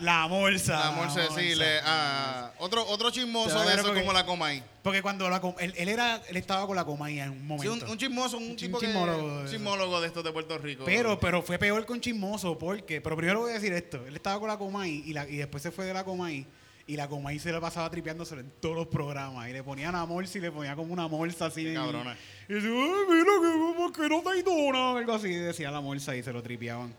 La 0.00 0.26
Morsa. 0.28 0.78
La 0.78 0.90
Morse, 0.92 1.20
sí. 1.22 1.28
Morsa. 1.30 1.42
Le, 1.56 1.78
ah, 1.84 2.52
otro, 2.58 2.86
otro 2.86 3.10
chismoso 3.10 3.60
de 3.64 3.74
eso 3.74 3.82
porque- 3.84 4.00
como 4.00 4.12
la 4.12 4.24
Comay. 4.24 4.62
Porque 4.82 5.02
cuando 5.02 5.28
la, 5.28 5.40
él, 5.58 5.74
él 5.76 5.88
era, 5.88 6.22
él 6.28 6.36
estaba 6.36 6.66
con 6.66 6.76
la 6.76 6.84
Comay 6.84 7.18
en 7.20 7.30
un 7.30 7.38
Sí, 7.38 7.44
momento. 7.44 7.84
un, 7.86 7.90
un 7.92 7.98
chismoso, 7.98 8.36
un, 8.38 8.50
Un 8.50 8.56
tipo 8.56 8.78
que- 8.78 8.86
chismólogo, 8.86 9.40
un 9.40 9.48
chismólogo 9.48 10.00
de 10.00 10.06
estos 10.06 10.24
de 10.24 10.32
Puerto 10.32 10.56
Rico. 10.58 10.84
Pero, 10.86 11.18
pero 11.18 11.42
fue 11.42 11.58
peor 11.58 11.84
con 11.84 12.00
Chismoso, 12.00 12.56
porque, 12.58 13.00
pero 13.00 13.16
primero 13.16 13.40
voy 13.40 13.50
a 13.50 13.54
decir 13.54 13.72
esto, 13.72 14.06
él 14.06 14.14
estaba 14.16 14.38
con 14.38 14.48
la 14.48 14.56
Comay 14.56 15.02
y, 15.04 15.12
la, 15.12 15.28
y 15.28 15.36
después 15.36 15.62
se 15.62 15.70
fue 15.70 15.84
de 15.84 15.92
la 15.94 16.04
Comay 16.04 16.46
y 16.86 16.96
la 16.96 17.06
Comay 17.08 17.38
se 17.38 17.52
la 17.52 17.60
pasaba 17.60 17.90
tripeándose 17.90 18.34
en 18.36 18.50
todos 18.60 18.74
los 18.76 18.86
programas 18.86 19.48
y 19.48 19.52
le 19.52 19.62
ponían 19.62 19.94
a 19.94 20.06
morsa 20.06 20.38
y 20.38 20.40
le 20.40 20.50
ponía 20.50 20.74
como 20.74 20.92
una 20.92 21.06
morsa 21.06 21.46
así. 21.46 21.74
cabrona. 21.74 22.16
Y 22.48 22.54
decía, 22.54 22.70
ay, 22.70 23.04
mira 23.10 23.32
que, 23.42 23.74
¿por 23.76 23.92
qué 23.92 24.08
no 24.08 24.22
te 24.22 24.42
dona? 24.42 24.98
Algo 24.98 25.12
así 25.12 25.28
decía 25.28 25.70
la 25.70 25.80
morsa 25.82 26.16
y 26.16 26.22
se 26.22 26.32
lo 26.32 26.42
tripeaban. 26.42 26.94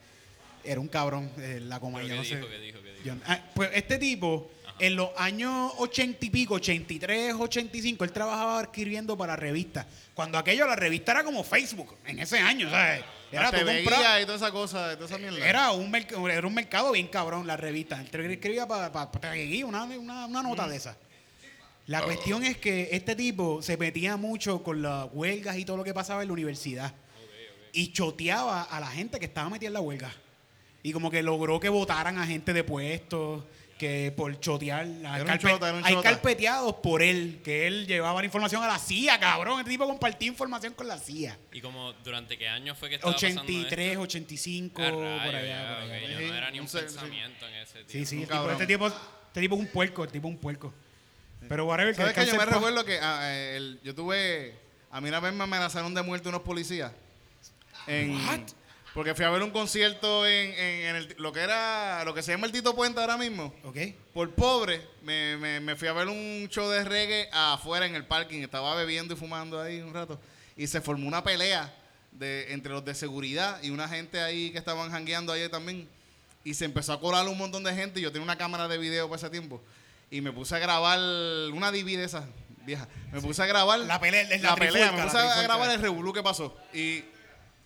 Era 0.64 0.80
un 0.80 0.88
cabrón, 0.88 1.32
eh, 1.38 1.60
la 1.62 1.80
Comay, 1.80 2.08
¿Pero 2.08 2.22
yo 2.22 2.22
qué 2.24 2.36
no 2.36 2.36
dijo, 2.42 2.48
sé. 2.48 2.54
qué 2.58 2.66
dijo, 2.66 2.80
qué 2.82 2.92
dijo? 2.94 3.04
Yo- 3.06 3.16
ah, 3.26 3.40
pues 3.56 3.70
este 3.74 3.98
tipo, 3.98 4.52
en 4.80 4.96
los 4.96 5.10
años 5.18 5.74
80 5.78 6.26
y 6.26 6.30
pico, 6.30 6.56
83, 6.56 7.34
85, 7.38 8.04
él 8.04 8.12
trabajaba 8.12 8.62
escribiendo 8.62 9.18
para 9.18 9.36
revistas. 9.36 9.86
Cuando 10.14 10.38
aquello, 10.38 10.66
la 10.68 10.76
revista 10.76 11.12
era 11.14 11.24
como 11.24 11.44
Facebook, 11.44 11.96
en 12.06 12.20
ese 12.20 12.40
año, 12.40 12.70
¿sabes? 12.70 13.04
La 13.32 13.42
Era 13.42 13.52
compras- 13.84 14.00
Guía 14.00 14.22
y 14.22 14.26
toda 14.26 14.38
esa 14.38 14.52
cosa, 14.52 14.94
toda 14.96 15.06
esa 15.06 15.18
mierda. 15.20 15.48
era 15.48 15.72
un, 15.72 15.94
era 15.96 16.48
un 16.48 16.54
mercado 16.54 16.92
bien 16.94 17.08
cabrón 17.08 17.46
la 17.46 17.56
revista. 17.58 18.02
Él 18.02 18.10
te 18.10 18.34
escribía 18.34 18.68
para 18.68 18.90
una, 19.64 19.84
una, 19.84 20.26
una 20.26 20.42
nota 20.44 20.68
de 20.68 20.76
esa. 20.78 20.98
La 21.86 22.02
cuestión 22.04 22.44
es 22.44 22.58
que 22.58 22.90
este 22.92 23.16
tipo 23.16 23.62
se 23.62 23.78
metía 23.78 24.16
mucho 24.18 24.62
con 24.64 24.82
las 24.82 25.08
huelgas 25.12 25.58
y 25.58 25.66
todo 25.66 25.78
lo 25.78 25.84
que 25.84 25.94
pasaba 25.94 26.22
en 26.24 26.28
la 26.30 26.34
universidad. 26.34 26.94
Y 27.72 27.92
choteaba 27.94 28.64
a 28.64 28.80
la 28.80 28.88
gente 28.88 29.20
que 29.20 29.26
estaba 29.26 29.50
metida 29.50 29.68
en 29.68 29.74
la 29.74 29.82
huelga. 29.82 30.12
Y 30.84 30.94
como 30.94 31.12
que 31.12 31.22
logró 31.24 31.60
que 31.60 31.70
votaran 31.70 32.18
a 32.20 32.26
gente 32.26 32.54
de 32.54 32.64
puestos, 32.64 33.44
que 33.78 34.14
por 34.16 34.38
chotear. 34.40 34.84
Hay, 34.86 35.22
un 35.22 35.28
carpe- 35.28 35.40
chota, 35.40 35.70
era 35.70 35.78
un 35.78 35.86
hay 35.86 35.94
chota. 35.94 36.10
carpeteados 36.10 36.76
por 36.76 37.02
él, 37.02 37.40
que 37.44 37.66
él 37.68 37.88
llevaba 37.88 38.20
la 38.22 38.26
información 38.26 38.62
a 38.64 38.68
la 38.68 38.78
CIA, 38.80 39.20
cabrón. 39.20 39.60
Este 39.60 39.72
tipo 39.72 39.86
compartía 39.88 40.28
información 40.28 40.74
con 40.74 40.88
la 40.88 40.98
CIA. 40.98 41.38
¿Y 41.54 41.62
como 41.62 41.94
durante 42.04 42.38
qué 42.38 42.48
años 42.50 42.78
fue 42.78 42.90
que 42.90 42.96
estaba 42.96 43.14
83, 43.16 43.98
85, 43.98 44.74
pasando 44.76 44.98
por 45.00 45.06
esto? 45.08 45.38
allá. 45.38 45.62
Ah, 45.62 45.76
rayos, 45.76 45.88
por 45.88 45.96
allá, 45.96 46.00
por 46.02 46.18
allá. 46.20 46.28
no 46.28 46.36
era 46.36 46.52
ni 46.52 46.60
un 46.60 46.68
sí. 46.68 46.78
pensamiento 46.78 47.48
en 47.48 47.54
ese 47.56 47.84
Sí, 47.88 48.06
sí, 48.06 48.16
Un 48.18 48.22
el 48.24 48.28
tipo- 48.30 48.52
este, 48.52 48.68
tipo, 48.68 48.88
este 48.88 49.42
tipo 49.42 49.56
es 49.56 49.62
un 49.62 49.68
puerco, 49.68 50.04
el 50.04 50.12
tipo 50.12 50.28
es 50.28 50.34
un 50.34 50.40
puerco. 50.40 50.74
Pero 51.48 51.66
whatever, 51.66 51.96
¿Sabes 51.96 52.14
que 52.14 52.26
yo 52.26 52.36
me 52.36 52.46
recuerdo 52.46 52.84
que 52.84 53.00
ah, 53.02 53.20
eh, 53.34 53.56
el- 53.58 53.80
yo 53.84 53.96
tuve. 53.96 54.56
A 54.92 55.00
mí 55.00 55.08
una 55.08 55.20
vez 55.22 55.32
me 55.34 55.44
amenazaron 55.44 55.94
de 55.94 56.02
muerte 56.02 56.28
unos 56.28 56.42
policías. 56.42 56.92
En, 57.88 58.12
What? 58.28 58.40
Porque 58.94 59.14
fui 59.16 59.24
a 59.24 59.30
ver 59.30 59.44
un 59.44 59.52
concierto 59.52 60.26
en, 60.26 60.52
en- 60.52 60.86
en 60.88 60.96
el- 60.96 61.16
lo 61.20 61.32
que 61.32 61.42
era. 61.42 62.04
Lo 62.06 62.14
que 62.14 62.24
se 62.24 62.32
llama 62.32 62.48
el 62.48 62.52
Tito 62.52 62.76
Puente 62.76 63.00
ahora 63.00 63.18
mismo. 63.18 63.54
¿Ok? 63.64 63.78
Por 64.14 64.32
pobre, 64.32 64.82
me, 65.04 65.38
me- 65.38 65.60
me 65.60 65.76
fui 65.76 65.88
a 65.88 65.94
ver 65.94 66.08
un 66.08 66.48
show 66.50 66.68
de 66.70 66.84
reggae 66.84 67.30
afuera 67.32 67.86
en 67.86 67.96
el 67.96 68.06
parking. 68.06 68.42
Estaba 68.42 68.76
bebiendo 68.76 69.14
y 69.14 69.18
fumando 69.18 69.62
ahí 69.62 69.80
un 69.82 69.94
rato. 69.94 70.20
Y 70.58 70.68
se 70.68 70.82
formó 70.82 71.08
una 71.08 71.24
pelea 71.24 71.74
de, 72.12 72.52
entre 72.52 72.72
los 72.74 72.84
de 72.84 72.96
seguridad 72.96 73.62
y 73.62 73.70
una 73.70 73.88
gente 73.88 74.20
ahí 74.22 74.52
que 74.52 74.58
estaban 74.58 74.90
jangueando 74.92 75.32
ahí 75.34 75.48
también. 75.50 75.88
Y 76.44 76.54
se 76.56 76.66
empezó 76.66 76.94
a 76.94 77.00
colar 77.00 77.28
un 77.28 77.38
montón 77.38 77.64
de 77.64 77.74
gente. 77.76 78.00
Y 78.00 78.04
yo 78.04 78.12
tenía 78.12 78.24
una 78.24 78.38
cámara 78.38 78.68
de 78.68 78.78
video 78.80 79.08
para 79.08 79.18
ese 79.18 79.30
tiempo. 79.30 79.62
Y 80.10 80.22
me 80.22 80.32
puse 80.32 80.56
a 80.56 80.60
grabar 80.60 80.98
una 81.54 81.72
DVD 81.72 81.98
de 81.98 82.06
esas 82.06 82.26
viejas. 82.66 82.88
Me 83.12 83.22
puse 83.22 83.42
a 83.44 83.46
grabar 83.46 83.80
La 83.82 84.00
pelea, 84.00 84.24
la 84.24 84.38
la 84.38 84.56
pelea. 84.56 84.92
Me 84.92 85.04
puse 85.04 85.18
a 85.18 85.42
grabar 85.44 85.70
el 85.70 85.80
revolú 85.80 86.12
que 86.12 86.24
pasó. 86.24 86.58
Y. 86.74 87.04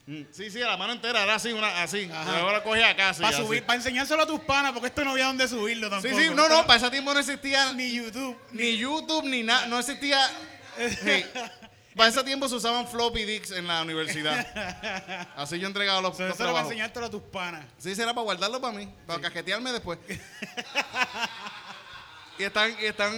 mm, 0.07 0.21
Sí, 0.31 0.49
sí, 0.49 0.59
la 0.59 0.77
mano 0.77 0.93
entera 0.93 1.23
era 1.23 1.35
así, 1.35 1.51
una, 1.53 1.81
así. 1.81 2.09
Ajá. 2.11 2.31
Luego 2.31 2.51
la 2.51 2.63
cogí 2.63 2.81
acá. 2.81 3.13
Para 3.19 3.37
subir, 3.37 3.63
para 3.65 3.77
enseñárselo 3.77 4.23
a 4.23 4.27
tus 4.27 4.39
panas, 4.41 4.71
porque 4.73 4.87
esto 4.87 5.03
no 5.03 5.11
había 5.11 5.25
dónde 5.27 5.47
subirlo 5.47 5.87
Sí, 5.87 5.91
tampoco. 5.91 6.15
sí, 6.21 6.29
no, 6.33 6.43
Esto 6.43 6.57
no, 6.57 6.65
para 6.67 6.79
ese 6.79 6.89
tiempo 6.91 7.13
no 7.13 7.19
existía 7.19 7.73
Ni 7.73 7.93
YouTube. 7.93 8.37
ni 8.51 8.77
YouTube, 8.77 9.25
ni 9.25 9.43
nada, 9.43 9.67
no 9.67 9.79
existía. 9.79 10.19
Para 11.95 12.09
ese 12.09 12.23
tiempo 12.23 12.49
se 12.49 12.55
usaban 12.55 12.87
floppy 12.87 13.23
dicks 13.23 13.51
en 13.51 13.67
la 13.67 13.83
universidad. 13.83 15.27
Así 15.35 15.59
yo 15.59 15.67
entregaba 15.67 16.01
los, 16.01 16.13
Eso 16.15 16.23
los 16.23 16.33
eso 16.33 16.43
era 16.43 16.53
para 16.53 16.65
enseñártelo 16.65 17.05
a 17.05 17.09
tus 17.11 17.21
panas. 17.21 17.63
Sí, 17.77 17.93
sí, 17.93 18.01
era 18.01 18.15
para 18.15 18.23
guardarlo 18.23 18.59
para 18.59 18.75
mí, 18.75 18.91
para 19.05 19.21
casquetearme 19.21 19.71
después. 19.71 19.99
y 22.39 22.43
están, 22.43 22.75
y 22.81 22.85
están, 22.85 23.13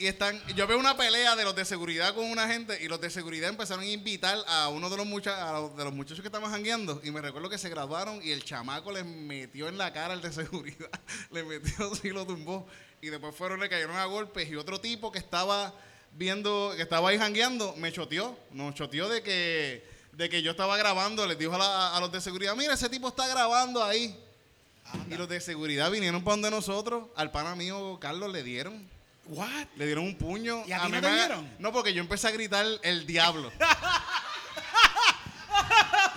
y 0.00 0.06
están. 0.06 0.42
Yo 0.56 0.66
veo 0.66 0.78
una 0.78 0.96
pelea 0.96 1.36
de 1.36 1.44
los 1.44 1.54
de 1.54 1.64
seguridad 1.64 2.14
con 2.14 2.24
una 2.24 2.48
gente 2.48 2.82
y 2.82 2.88
los 2.88 3.00
de 3.00 3.10
seguridad 3.10 3.48
empezaron 3.50 3.84
a 3.84 3.86
invitar 3.86 4.38
a 4.48 4.68
uno 4.68 4.88
de 4.90 4.96
los, 4.96 5.06
mucha- 5.06 5.48
a 5.48 5.52
los- 5.60 5.76
de 5.76 5.84
los 5.84 5.92
muchachos 5.92 6.20
que 6.22 6.28
estaban 6.28 6.50
jangueando. 6.50 7.00
Y 7.04 7.10
me 7.10 7.20
recuerdo 7.20 7.48
que 7.48 7.58
se 7.58 7.68
graduaron 7.68 8.20
y 8.22 8.30
el 8.32 8.42
chamaco 8.44 8.90
les 8.92 9.04
metió 9.04 9.68
en 9.68 9.78
la 9.78 9.92
cara 9.92 10.14
al 10.14 10.22
de 10.22 10.32
seguridad. 10.32 10.90
le 11.30 11.44
metió 11.44 11.92
así, 11.92 12.08
lo 12.10 12.26
tumbó. 12.26 12.66
Y 13.02 13.08
después 13.08 13.34
fueron, 13.36 13.60
le 13.60 13.68
cayeron 13.68 13.96
a 13.96 14.04
golpes. 14.06 14.48
Y 14.48 14.56
otro 14.56 14.80
tipo 14.80 15.12
que 15.12 15.18
estaba 15.18 15.72
viendo, 16.12 16.72
que 16.76 16.82
estaba 16.82 17.10
ahí 17.10 17.18
jangueando, 17.18 17.74
me 17.76 17.92
choteó. 17.92 18.36
Nos 18.50 18.74
choteó 18.74 19.08
de 19.08 19.22
que 19.22 19.88
de 20.12 20.28
que 20.28 20.42
yo 20.42 20.50
estaba 20.50 20.76
grabando, 20.76 21.24
les 21.26 21.38
dijo 21.38 21.54
a, 21.54 21.58
la- 21.58 21.96
a 21.96 22.00
los 22.00 22.10
de 22.10 22.20
seguridad, 22.20 22.54
mira, 22.56 22.74
ese 22.74 22.88
tipo 22.88 23.08
está 23.08 23.28
grabando 23.28 23.82
ahí. 23.84 24.18
Y 25.08 25.14
los 25.14 25.28
de 25.28 25.40
seguridad 25.40 25.90
vinieron 25.90 26.24
para 26.24 26.34
donde 26.34 26.50
nosotros, 26.50 27.04
al 27.16 27.30
pana 27.30 27.54
mío 27.54 27.98
Carlos 28.00 28.32
le 28.32 28.42
dieron. 28.42 28.88
What? 29.30 29.66
Le 29.76 29.86
dieron 29.86 30.04
un 30.04 30.16
puño. 30.16 30.64
¿Y 30.66 30.72
a 30.72 30.78
no 30.78 30.84
mí 30.86 30.92
te 30.92 31.00
me- 31.02 31.14
dieron? 31.14 31.54
No, 31.58 31.72
porque 31.72 31.92
yo 31.94 32.00
empecé 32.02 32.28
a 32.28 32.30
gritar 32.32 32.66
el 32.82 33.06
diablo. 33.06 33.52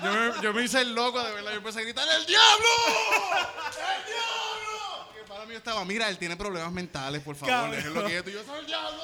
yo, 0.04 0.12
me, 0.12 0.42
yo 0.42 0.54
me 0.54 0.64
hice 0.64 0.82
el 0.82 0.94
loco, 0.96 1.24
de 1.24 1.32
verdad. 1.32 1.52
Yo 1.52 1.58
empecé 1.58 1.80
a 1.80 1.84
gritar 1.84 2.08
¡El 2.08 2.26
diablo! 2.26 2.68
¡El 2.88 4.06
diablo! 4.06 5.10
Y 5.16 5.20
el 5.20 5.26
pana 5.26 5.46
mío 5.46 5.58
estaba, 5.58 5.86
mira, 5.86 6.10
él 6.10 6.18
tiene 6.18 6.36
problemas 6.36 6.72
mentales, 6.72 7.22
por 7.22 7.36
favor, 7.36 7.72
déjenlo 7.76 8.06
quieto. 8.06 8.30
Y 8.30 8.34
yo, 8.34 8.44
¡soy 8.44 8.60
el 8.60 8.66
diablo! 8.66 9.04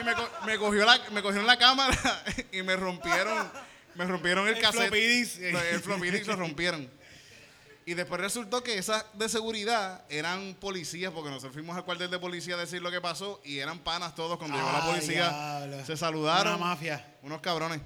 y 0.00 0.02
me, 0.04 0.14
co- 0.14 0.30
me 0.46 0.58
cogió 0.58 0.84
la, 0.84 0.98
me 1.10 1.22
cogieron 1.22 1.46
la 1.46 1.58
cámara 1.58 1.96
y 2.52 2.62
me 2.62 2.76
rompieron, 2.76 3.50
me 3.94 4.04
rompieron 4.06 4.48
el, 4.48 4.54
El 4.56 4.62
cassette. 4.62 4.82
floppy 4.88 5.00
disk. 5.06 5.38
El 5.40 5.80
floppy 5.82 6.10
disk 6.10 6.26
lo 6.26 6.36
rompieron. 6.36 6.90
Y 7.86 7.92
después 7.94 8.18
resultó 8.20 8.62
que 8.62 8.78
esas 8.78 9.04
de 9.12 9.28
seguridad 9.28 10.04
eran 10.08 10.54
policías, 10.58 11.12
porque 11.12 11.28
nosotros 11.28 11.52
fuimos 11.52 11.76
al 11.76 11.84
cuartel 11.84 12.10
de 12.10 12.18
policía 12.18 12.54
a 12.54 12.58
decir 12.58 12.80
lo 12.80 12.90
que 12.90 13.00
pasó 13.00 13.40
y 13.44 13.58
eran 13.58 13.78
panas 13.80 14.14
todos. 14.14 14.38
Cuando 14.38 14.56
llegó 14.56 14.72
la 14.72 14.78
Ah, 14.78 14.86
policía, 14.86 15.84
se 15.84 15.96
saludaron. 15.96 16.54
Una 16.54 16.64
mafia. 16.66 17.04
Unos 17.22 17.40
cabrones. 17.42 17.80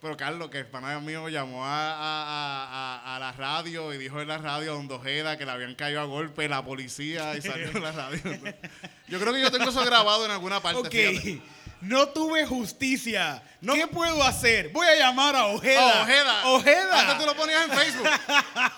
Pero 0.00 0.16
Carlos, 0.16 0.50
que 0.50 0.58
el 0.58 0.66
pana 0.66 0.98
mío 0.98 1.28
llamó 1.28 1.64
a, 1.64 1.92
a- 1.92 3.16
a- 3.16 3.18
la 3.20 3.32
radio 3.32 3.92
y 3.94 3.98
dijo 3.98 4.20
en 4.20 4.26
la 4.28 4.38
radio 4.38 4.72
a 4.72 4.74
Don 4.74 4.88
Dojeda 4.88 5.36
que 5.38 5.44
le 5.44 5.52
habían 5.52 5.74
caído 5.76 6.00
a 6.00 6.04
golpe 6.04 6.48
la 6.48 6.64
policía 6.64 7.36
y 7.36 7.42
salió 7.42 7.68
en 7.68 7.82
la 7.82 7.92
radio. 7.92 8.18
Yo 9.08 9.20
creo 9.20 9.32
que 9.34 9.40
yo 9.42 9.50
tengo 9.52 9.68
eso 9.70 9.84
grabado 9.84 10.24
en 10.24 10.30
alguna 10.32 10.60
parte. 10.60 10.80
Ok. 10.88 11.42
No 11.82 12.08
tuve 12.08 12.46
justicia. 12.46 13.42
No- 13.60 13.74
¿Qué 13.74 13.86
puedo 13.88 14.22
hacer? 14.22 14.70
Voy 14.70 14.86
a 14.86 14.96
llamar 14.96 15.34
a 15.36 15.46
Ojeda. 15.46 16.02
Ojeda. 16.02 16.46
Ojeda. 16.46 17.00
Antes 17.00 17.18
tú 17.18 17.26
lo 17.26 17.36
ponías 17.36 17.64
en 17.68 17.70
Facebook. 17.76 18.08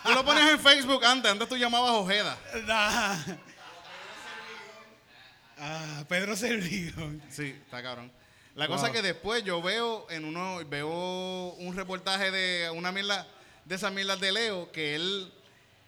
tú 0.04 0.11
lo 0.12 0.25
ponías 0.25 0.50
en 0.50 0.58
Facebook 0.58 1.04
antes. 1.04 1.30
Antes 1.30 1.49
tú 1.49 1.56
llamabas 1.56 1.90
Ojeda. 1.92 2.37
Ah, 2.68 3.16
Ah, 5.58 6.04
Pedro 6.08 6.37
Servigo. 6.37 7.12
Sí, 7.30 7.56
está 7.64 7.82
cabrón. 7.82 8.11
La 8.54 8.66
cosa 8.68 8.82
Wow. 8.82 8.87
es 8.88 8.92
que 8.92 9.02
después 9.02 9.44
yo 9.44 9.62
veo 9.62 10.06
en 10.11 10.25
uno, 10.25 10.61
veo 10.66 11.54
un 11.58 11.75
reportaje 11.76 12.30
de 12.30 12.70
una 12.70 12.92
mierda, 12.92 13.26
de 13.64 13.75
esas 13.75 13.92
mierdas 13.92 14.20
de 14.20 14.32
Leo, 14.32 14.70
que 14.73 14.94
él, 14.94 15.32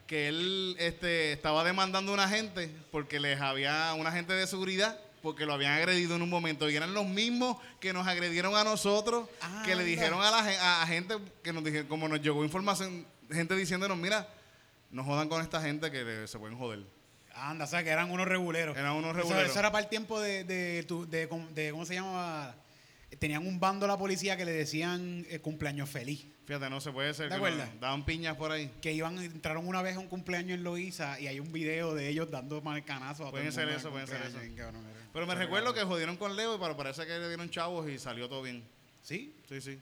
que 0.07 0.29
él 0.29 0.77
este, 0.79 1.33
estaba 1.33 1.63
demandando 1.65 2.13
a 2.13 2.15
una 2.15 2.29
gente 2.29 2.71
porque 2.91 3.21
les 3.21 3.41
había, 3.41 3.93
una 3.95 4.13
gente 4.13 4.33
de 4.33 4.47
seguridad, 4.47 4.99
porque 5.27 5.45
lo 5.45 5.55
habían 5.55 5.73
agredido 5.73 6.15
en 6.15 6.23
un 6.23 6.31
momento. 6.31 6.71
Y 6.71 6.77
eran 6.77 6.95
los 6.95 7.05
mismos 7.05 7.57
que 7.81 7.93
nos 7.93 8.07
agredieron 8.07 8.55
a 8.55 8.63
nosotros, 8.63 9.29
que 9.65 9.75
le 9.75 9.83
dijeron 9.83 10.23
a 10.23 10.31
la 10.31 10.39
a, 10.39 10.83
a 10.83 10.87
gente 10.87 11.17
que 11.43 11.53
nos 11.53 11.65
dijeron, 11.65 11.89
como 11.89 12.07
nos 12.07 12.23
llegó 12.23 12.45
información, 12.45 13.05
gente 13.29 13.57
diciéndonos, 13.57 13.99
mira, 13.99 14.29
no 14.93 15.03
jodan 15.03 15.29
con 15.29 15.43
esta 15.43 15.61
gente 15.61 15.91
que 15.91 16.05
le- 16.05 16.29
se 16.29 16.39
pueden 16.39 16.57
joder. 16.57 16.85
Anda, 17.35 17.65
o 17.65 17.69
sea, 17.69 17.83
que 17.83 17.91
eran 17.91 18.09
unos 18.13 18.29
reguleros. 18.29 18.77
Eran 18.77 18.93
unos 18.93 19.17
reguleros. 19.17 19.51
Eso, 19.51 19.59
era 19.59 19.73
para 19.73 19.83
el 19.83 19.91
tiempo 19.91 20.21
de, 20.21 20.45
de, 20.45 20.85
tu- 20.85 21.09
de, 21.11 21.29
com- 21.29 21.53
de- 21.53 21.73
¿cómo 21.73 21.85
se 21.85 21.95
llama? 21.95 22.55
Tenían 23.19 23.47
un 23.47 23.61
bando 23.61 23.87
la 23.87 23.97
policía 23.97 24.37
que 24.37 24.45
le 24.45 24.53
decían 24.53 25.25
eh, 25.29 25.39
cumpleaños 25.39 25.89
feliz. 25.89 26.27
Fíjate, 26.45 26.69
no 26.71 26.81
se 26.81 26.93
puede 26.93 27.15
ser. 27.15 27.29
¿Te 27.29 27.35
acuerdas? 27.35 27.69
daban 27.81 28.05
piñas 28.05 28.37
por 28.37 28.53
ahí. 28.53 28.71
Que 28.81 28.93
iban, 28.93 29.19
entraron 29.19 29.67
una 29.67 29.83
vez 29.83 29.97
a 29.97 29.99
un 29.99 30.09
cumpleaños 30.09 30.59
en 30.59 30.65
Loíza 30.65 31.19
y 31.19 31.27
hay 31.27 31.41
un 31.41 31.53
video 31.53 31.95
de 31.95 32.09
ellos 32.09 32.31
dando 32.31 32.61
marcanazos 32.61 33.21
a 33.21 33.25
todo 33.25 33.31
Pueden 33.33 33.49
el 33.49 33.53
ser 33.53 33.65
mundo 33.65 33.79
eso, 33.79 33.91
pueden 33.91 34.07
ser 34.07 34.23
eso. 34.23 34.39
Cabrón. 34.57 34.85
Pero 35.13 35.27
me 35.27 35.35
recuerdo 35.35 35.73
que 35.73 35.83
jodieron 35.83 36.17
con 36.17 36.37
Leo, 36.37 36.61
pero 36.61 36.77
parece 36.77 37.07
que 37.07 37.19
le 37.19 37.29
dieron 37.29 37.49
chavos 37.49 37.89
y 37.89 37.99
salió 37.99 38.29
todo 38.29 38.43
bien. 38.43 38.63
¿Sí? 39.03 39.35
Sí, 39.49 39.61
sí. 39.61 39.79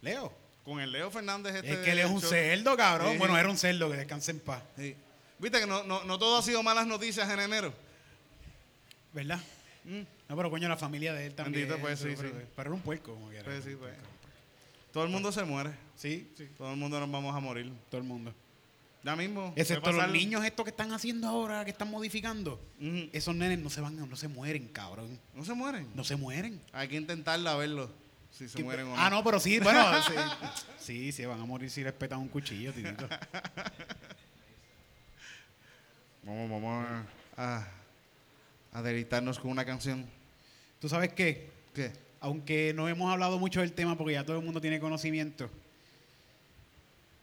Leo. 0.00 0.32
Con 0.64 0.80
el 0.80 0.90
Leo 0.90 1.10
Fernández 1.10 1.54
este. 1.56 1.72
Es 1.72 1.78
que 1.78 1.92
él 1.92 1.98
es 2.00 2.10
un 2.10 2.20
cerdo, 2.20 2.76
cabrón. 2.76 3.12
Sí. 3.12 3.18
Bueno, 3.18 3.38
era 3.38 3.48
un 3.48 3.56
cerdo, 3.56 3.90
que 3.90 3.96
descanse 3.96 4.32
en 4.32 4.40
paz. 4.40 4.62
Sí. 4.76 4.96
Viste 5.38 5.60
que 5.60 5.66
no, 5.66 5.82
no, 5.84 6.04
no 6.04 6.18
todo 6.18 6.38
ha 6.38 6.42
sido 6.42 6.62
malas 6.62 6.86
noticias 6.86 7.28
en 7.30 7.40
enero. 7.40 7.72
¿Verdad? 9.12 9.40
Mm. 9.84 10.00
No, 10.28 10.36
pero 10.36 10.50
coño, 10.50 10.68
la 10.68 10.76
familia 10.76 11.12
de 11.12 11.26
él 11.26 11.34
también. 11.34 11.68
Bendito, 11.68 11.80
pues, 11.80 11.98
sí, 11.98 12.16
sí. 12.16 12.32
pero 12.56 12.68
era 12.68 12.74
un 12.74 12.80
puerco, 12.80 13.14
como 13.14 13.28
quiera. 13.28 13.44
Pues 13.44 13.64
sí, 13.64 13.76
pues. 13.78 13.92
Todo 14.92 15.04
el 15.04 15.10
mundo 15.10 15.32
se 15.32 15.44
muere. 15.44 15.70
Sí, 15.96 16.30
sí. 16.36 16.48
Todo 16.56 16.70
el 16.70 16.76
mundo 16.76 16.98
nos 17.00 17.10
vamos 17.10 17.34
a 17.34 17.40
morir. 17.40 17.70
Todo 17.90 18.00
el 18.00 18.06
mundo. 18.06 18.32
Ya 19.02 19.14
mismo. 19.16 19.52
Excepto 19.54 19.92
los 19.92 20.10
niños 20.10 20.42
estos 20.44 20.64
que 20.64 20.70
están 20.70 20.92
haciendo 20.92 21.28
ahora, 21.28 21.64
que 21.64 21.70
están 21.72 21.90
modificando. 21.90 22.58
Esos 23.12 23.34
nenes 23.34 23.58
no 23.58 23.68
se 23.68 23.82
van, 23.82 23.96
no 23.96 24.16
se 24.16 24.28
mueren, 24.28 24.68
cabrón. 24.68 25.20
No 25.34 25.44
se 25.44 25.52
mueren. 25.52 25.88
No 25.94 26.04
se 26.04 26.16
mueren. 26.16 26.60
Hay 26.72 26.88
que 26.88 26.96
intentarla 26.96 27.52
a 27.52 27.56
verlo. 27.56 27.90
Si 28.30 28.48
se 28.48 28.64
mueren 28.64 28.86
o 28.86 28.96
no. 28.96 29.00
Ah, 29.00 29.10
no, 29.10 29.22
pero 29.22 29.38
sí, 29.38 29.58
bueno, 29.62 29.84
sí, 30.02 30.14
sí, 30.78 31.12
sí, 31.12 31.24
van 31.26 31.40
a 31.40 31.44
morir 31.44 31.70
si 31.70 31.84
les 31.84 31.92
petan 31.92 32.18
un 32.18 32.28
cuchillo, 32.28 32.72
titito. 32.72 33.06
Vamos, 36.26 36.50
vamos 36.50 36.86
a, 37.36 37.58
a, 37.58 37.68
a 38.74 38.82
deleitarnos 38.82 39.38
con 39.38 39.50
una 39.50 39.64
canción. 39.64 40.04
¿Tú 40.80 40.88
sabes 40.90 41.12
qué? 41.14 41.48
¿Qué? 41.74 41.92
Aunque 42.20 42.72
no 42.74 42.88
hemos 42.88 43.10
hablado 43.10 43.38
mucho 43.38 43.60
del 43.60 43.72
tema 43.72 43.96
porque 43.96 44.12
ya 44.14 44.24
todo 44.24 44.36
el 44.38 44.44
mundo 44.44 44.60
tiene 44.60 44.78
conocimiento, 44.80 45.48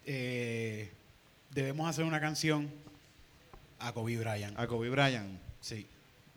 eh, 0.06 0.92
debemos 1.52 1.88
hacer 1.90 2.06
una 2.06 2.20
canción 2.20 2.70
a 3.80 3.92
Kobe 3.94 4.18
Bryant. 4.18 4.58
A 4.60 4.68
Kobe 4.68 4.90
Bryant. 4.90 5.40
Sí. 5.60 5.88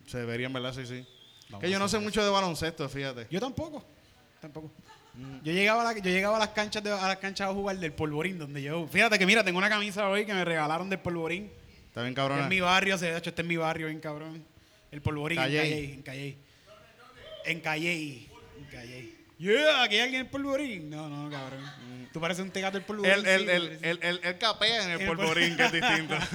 Se 0.06 0.18
deberían, 0.18 0.52
¿verdad? 0.52 0.74
Sí, 0.74 0.86
sí. 0.86 1.06
Vamos 1.48 1.62
que 1.64 1.70
yo 1.70 1.78
no 1.78 1.88
sé 1.88 1.98
mucho 1.98 2.22
de 2.24 2.30
baloncesto, 2.30 2.88
fíjate. 2.88 3.26
Yo 3.30 3.40
tampoco. 3.40 3.84
Tampoco. 4.40 4.70
Yo 5.44 5.52
llegaba, 5.52 5.82
a 5.88 5.92
la- 5.94 5.98
yo 6.00 6.10
llegaba 6.10 6.36
a 6.36 6.40
las 6.40 6.48
canchas 6.48 6.82
de, 6.82 6.90
a 6.90 7.06
las 7.06 7.18
canchas 7.18 7.48
a 7.48 7.52
jugar 7.52 7.78
del 7.78 7.92
polvorín 7.92 8.38
donde 8.38 8.60
yo. 8.62 8.86
Fíjate 8.88 9.18
que 9.18 9.26
mira, 9.26 9.44
tengo 9.44 9.58
una 9.58 9.68
camisa 9.68 10.08
hoy 10.08 10.26
que 10.26 10.34
me 10.34 10.44
regalaron 10.44 10.90
del 10.90 10.98
polvorín. 10.98 11.50
Está 11.88 12.00
bien, 12.00 12.08
En 12.08 12.14
cabrón. 12.14 12.48
mi 12.48 12.58
barrio, 12.60 12.98
se 12.98 13.06
de 13.12 13.18
hecho, 13.18 13.30
este 13.30 13.42
es 13.42 13.48
mi 13.48 13.56
barrio, 13.56 13.86
bien 13.86 14.00
cabrón. 14.00 14.44
El 14.94 15.02
polvorín 15.02 15.36
Calley. 15.38 15.92
en 15.94 16.02
Calley. 16.02 16.38
En 17.44 17.60
Calley. 17.60 18.28
En 18.58 18.64
Calley. 18.70 19.14
Yeah, 19.38 19.82
aquí 19.82 19.96
hay 19.96 20.00
alguien 20.02 20.20
en 20.20 20.26
el 20.26 20.30
polvorín. 20.30 20.88
No, 20.88 21.08
no, 21.08 21.28
cabrón. 21.28 21.60
Tú 22.12 22.20
pareces 22.20 22.44
un 22.44 22.50
tegato 22.52 22.78
del 22.78 22.86
polvorín. 22.86 23.12
Sí, 23.12 23.20
él, 23.28 23.46
pareces- 23.46 23.78
él, 23.82 23.98
él- 24.02 24.20
él 24.22 24.38
capea 24.38 24.84
en 24.84 24.90
el 24.92 25.00
el 25.00 25.06
polvorín, 25.08 25.56
que 25.56 25.64
es 25.64 25.72
distinto. 25.72 26.14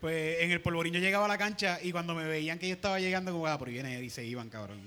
Pues 0.00 0.40
en 0.40 0.50
el 0.50 0.62
polvorín 0.62 0.94
yo 0.94 1.00
llegaba 1.00 1.26
a 1.26 1.28
la 1.28 1.36
cancha 1.36 1.78
y 1.82 1.92
cuando 1.92 2.14
me 2.14 2.24
veían 2.24 2.58
que 2.58 2.66
yo 2.66 2.74
estaba 2.74 2.98
llegando, 2.98 3.32
como, 3.32 3.46
ah, 3.46 3.58
por 3.58 3.68
ahí 3.68 3.74
viene 3.74 3.98
él 3.98 4.04
y 4.04 4.08
se 4.08 4.24
iban, 4.24 4.48
cabrón. 4.48 4.80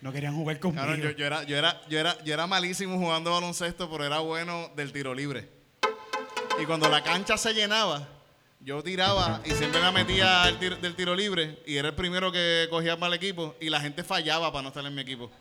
No, 0.00 0.12
querían 0.14 0.34
jugar 0.34 0.58
conmigo. 0.60 0.80
Cabrón, 0.82 1.02
yo, 1.02 1.10
yo 1.10 1.26
era, 1.26 1.42
yo, 1.44 1.58
era, 1.58 1.80
yo, 1.90 1.98
era, 1.98 2.24
yo 2.24 2.32
era 2.32 2.46
malísimo 2.46 2.96
jugando 2.98 3.32
baloncesto, 3.32 3.90
pero 3.90 4.02
era 4.06 4.20
bueno 4.20 4.70
del 4.76 4.92
tiro 4.92 5.14
libre. 5.14 5.46
Y 6.58 6.64
cuando 6.64 6.88
la 6.88 7.02
cancha 7.02 7.36
se 7.36 7.52
llenaba, 7.52 8.08
yo 8.64 8.82
tiraba 8.82 9.40
y 9.44 9.50
siempre 9.52 9.80
la 9.80 9.92
metía 9.92 10.44
tiro- 10.58 10.76
del 10.76 10.94
tiro 10.96 11.14
libre 11.14 11.62
y 11.66 11.76
era 11.76 11.88
el 11.88 11.94
primero 11.94 12.32
que 12.32 12.66
cogía 12.70 12.94
el 12.94 13.12
equipo 13.14 13.54
y 13.60 13.68
la 13.68 13.80
gente 13.80 14.02
fallaba 14.02 14.50
para 14.52 14.62
no 14.62 14.68
estar 14.68 14.84
en 14.84 14.94
mi 14.94 15.02
equipo. 15.02 15.30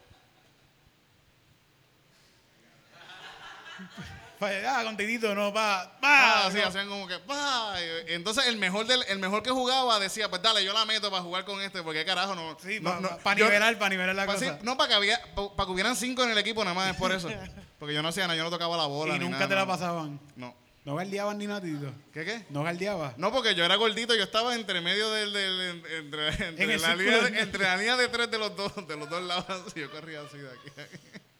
Ah, 4.67 4.81
con 4.83 4.97
Titito, 4.97 5.33
no, 5.33 5.53
pa. 5.53 5.83
Ah, 5.83 5.97
pa 6.01 6.47
así 6.47 6.57
no. 6.57 6.67
hacían 6.67 6.89
como 6.89 7.07
que 7.07 7.17
¡pa! 7.19 7.75
Y 8.09 8.12
Entonces 8.13 8.45
el 8.47 8.57
mejor 8.57 8.86
del, 8.86 9.01
el 9.07 9.17
mejor 9.17 9.41
que 9.41 9.51
jugaba 9.51 9.97
decía, 10.01 10.29
pues 10.29 10.41
dale, 10.41 10.65
yo 10.65 10.73
la 10.73 10.83
meto 10.83 11.09
para 11.09 11.23
jugar 11.23 11.45
con 11.45 11.62
este, 11.62 11.81
porque 11.81 12.03
carajo 12.03 12.36
no. 12.36 12.57
Sí, 12.62 12.81
no, 12.81 12.91
para 13.23 13.39
no, 13.39 13.45
nivelar, 13.45 13.77
para 13.77 13.89
nivelar 13.91 14.13
la 14.15 14.25
pa- 14.25 14.33
cosa. 14.33 14.45
sí, 14.45 14.51
no, 14.63 14.75
para 14.75 14.89
que, 14.89 14.95
había, 14.95 15.17
pa- 15.33 15.65
que 15.65 15.71
hubieran 15.71 15.95
cinco 15.95 16.25
en 16.25 16.31
el 16.31 16.38
equipo 16.38 16.62
nada 16.65 16.73
más, 16.75 16.89
es 16.91 16.97
por 16.97 17.13
eso. 17.13 17.29
Porque 17.79 17.93
yo 17.95 18.01
no 18.01 18.09
hacía 18.09 18.23
nada, 18.23 18.36
yo 18.36 18.43
no 18.43 18.49
tocaba 18.49 18.75
la 18.75 18.86
bola. 18.86 19.15
y 19.15 19.19
ni 19.19 19.23
nunca 19.25 19.38
nada, 19.38 19.47
te 19.49 19.55
la 19.55 19.65
pasaban. 19.65 20.19
No. 20.36 20.53
No 20.85 20.95
galdeaban 20.95 21.37
ni 21.37 21.47
nada, 21.47 21.61
Titito. 21.61 21.93
¿Qué 22.13 22.25
qué? 22.25 22.45
No 22.49 22.61
galdeaba. 22.63 23.13
No, 23.17 23.31
porque 23.31 23.55
yo 23.55 23.63
era 23.63 23.75
gordito, 23.77 24.13
yo 24.15 24.23
estaba 24.23 24.53
entre 24.53 24.81
medio 24.81 25.09
del, 25.11 25.31
del- 25.31 25.61
en- 25.61 25.83
entre, 26.05 26.27
entre 26.49 26.77
la 26.77 26.93
línea 26.95 27.21
de- 27.21 27.31
de, 27.31 27.39
entre 27.39 27.63
la 27.63 27.77
línea 27.77 27.95
de 27.95 28.07
tres 28.09 28.29
de 28.29 28.37
los 28.37 28.53
dos, 28.55 28.73
de 28.87 28.97
los 28.97 29.09
dos 29.09 29.23
lados, 29.23 29.45
así, 29.67 29.79
yo 29.79 29.89
corría 29.89 30.21
así 30.21 30.37
de 30.39 30.49
aquí. 30.49 30.69
a 30.77 30.81
aquí. 30.83 30.97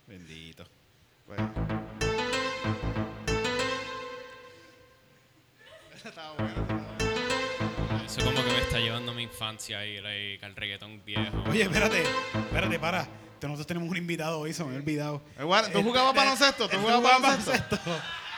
Bendito. 0.08 0.65
Pues. 1.25 1.39
Estaba 6.06 6.34
bueno, 6.38 6.62
estaba 6.62 6.95
bueno. 6.97 8.03
Eso 8.06 8.23
como 8.23 8.43
que 8.43 8.51
me 8.51 8.60
está 8.60 8.79
llevando 8.79 9.12
a 9.12 9.15
mi 9.15 9.23
infancia 9.23 9.79
ahí, 9.79 9.99
like, 10.01 10.45
al 10.45 10.56
reggaetón 10.56 11.03
viejo. 11.06 11.43
Oye, 11.49 11.63
espérate, 11.63 12.03
espérate, 12.36 12.79
para. 12.79 13.08
Nosotros 13.41 13.67
tenemos 13.67 13.89
un 13.89 13.97
invitado 13.97 14.39
hoy, 14.39 14.53
se 14.53 14.63
me 14.63 14.69
había 14.69 14.79
olvidado. 14.79 15.21
Eh, 15.38 15.43
Juan, 15.43 15.69
¿Tú 15.73 15.84
jugabas 15.84 16.15
baloncesto? 16.15 16.69
¿Tú 16.69 16.77
¿Tú 16.77 16.82
jugabas 16.82 17.15
jugabas 17.17 17.49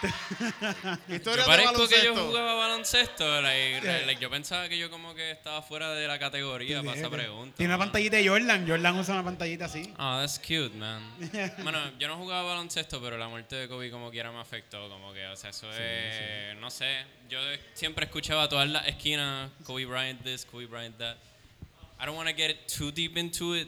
baloncesto? 1.08 1.36
Yo 1.36 1.46
parezco 1.46 1.88
que 1.88 1.96
yo 2.04 2.14
baloncesto. 2.14 2.28
jugaba 2.28 2.54
baloncesto. 2.56 3.42
like, 3.42 3.82
Yeah. 3.86 4.06
like, 4.06 4.22
yo 4.22 4.30
pensaba 4.30 4.68
que 4.70 4.78
yo 4.78 4.90
como 4.90 5.14
que 5.16 5.32
estaba 5.32 5.62
fuera 5.62 5.92
de 5.94 6.08
la 6.08 6.18
categoría 6.20 6.82
para 6.84 6.98
esa 6.98 7.10
pregunta. 7.10 7.56
Tiene 7.58 7.72
una 7.72 7.78
man. 7.78 7.88
pantallita 7.88 8.18
de 8.18 8.28
Jordan. 8.28 8.68
Jordan 8.68 8.96
usa 9.00 9.14
una 9.14 9.24
pantallita 9.24 9.66
así. 9.66 9.94
Ah, 9.98 10.18
that's 10.22 10.40
cute, 10.40 10.76
man. 10.76 11.02
bueno, 11.64 11.80
yo 12.00 12.08
no 12.08 12.18
jugaba 12.18 12.44
baloncesto, 12.44 13.02
pero 13.02 13.18
la 13.18 13.28
muerte 13.28 13.56
de 13.56 13.68
Kobe 13.68 13.90
como 13.92 14.10
quiera 14.12 14.32
me 14.32 14.40
afectó. 14.40 14.90
Como 14.90 15.14
que, 15.14 15.26
o 15.28 15.36
sea, 15.36 15.50
eso 15.52 15.72
es... 15.72 16.56
No 16.58 16.70
sé. 16.70 17.04
Yo 17.30 17.40
siempre 17.74 18.06
escuchaba 18.06 18.44
a 18.44 18.50
todas 18.50 18.70
las 18.70 18.88
esquinas 18.88 19.50
Kobe 19.64 19.86
Bryant 19.86 20.22
this, 20.24 20.46
Kobe 20.46 20.66
Bryant 20.68 20.98
that. 20.98 21.18
I 22.00 22.06
don't 22.06 22.18
want 22.18 22.28
to 22.30 22.36
get 22.36 22.68
too 22.68 22.92
deep 22.92 23.18
into 23.18 23.54
it 23.56 23.68